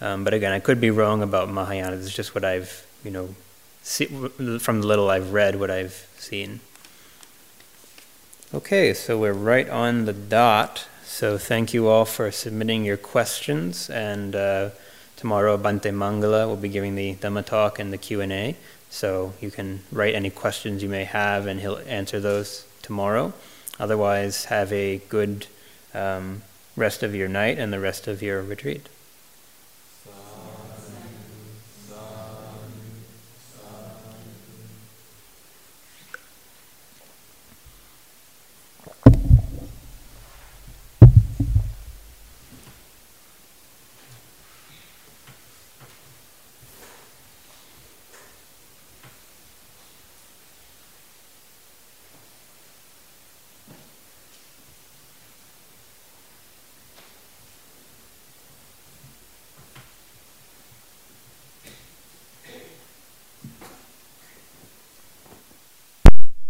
Um, 0.00 0.24
but 0.24 0.32
again, 0.32 0.52
I 0.52 0.60
could 0.60 0.80
be 0.80 0.90
wrong 0.90 1.22
about 1.22 1.50
Mahayana. 1.50 1.96
It's 1.96 2.14
just 2.14 2.34
what 2.34 2.44
I've, 2.44 2.86
you 3.04 3.10
know, 3.10 3.34
see, 3.82 4.06
from 4.06 4.80
the 4.80 4.86
little 4.86 5.10
I've 5.10 5.32
read, 5.34 5.60
what 5.60 5.70
I've 5.70 6.06
seen. 6.18 6.60
Okay, 8.54 8.94
so 8.94 9.18
we're 9.18 9.32
right 9.32 9.68
on 9.68 10.06
the 10.06 10.12
dot. 10.12 10.86
So 11.16 11.38
thank 11.38 11.72
you 11.72 11.88
all 11.88 12.04
for 12.04 12.30
submitting 12.30 12.84
your 12.84 12.98
questions. 12.98 13.88
And 13.88 14.36
uh, 14.36 14.68
tomorrow, 15.16 15.56
Bhante 15.56 15.90
Mangala 15.90 16.46
will 16.46 16.58
be 16.58 16.68
giving 16.68 16.94
the 16.94 17.14
Dhamma 17.14 17.42
talk 17.42 17.78
and 17.78 17.90
the 17.90 17.96
Q 17.96 18.20
and 18.20 18.30
A. 18.30 18.54
So 18.90 19.32
you 19.40 19.50
can 19.50 19.80
write 19.90 20.14
any 20.14 20.28
questions 20.28 20.82
you 20.82 20.90
may 20.90 21.04
have, 21.04 21.46
and 21.46 21.58
he'll 21.62 21.80
answer 21.86 22.20
those 22.20 22.66
tomorrow. 22.82 23.32
Otherwise, 23.80 24.44
have 24.52 24.70
a 24.74 24.98
good 25.08 25.46
um, 25.94 26.42
rest 26.76 27.02
of 27.02 27.14
your 27.14 27.28
night 27.28 27.58
and 27.58 27.72
the 27.72 27.80
rest 27.80 28.06
of 28.06 28.20
your 28.20 28.42
retreat. 28.42 28.86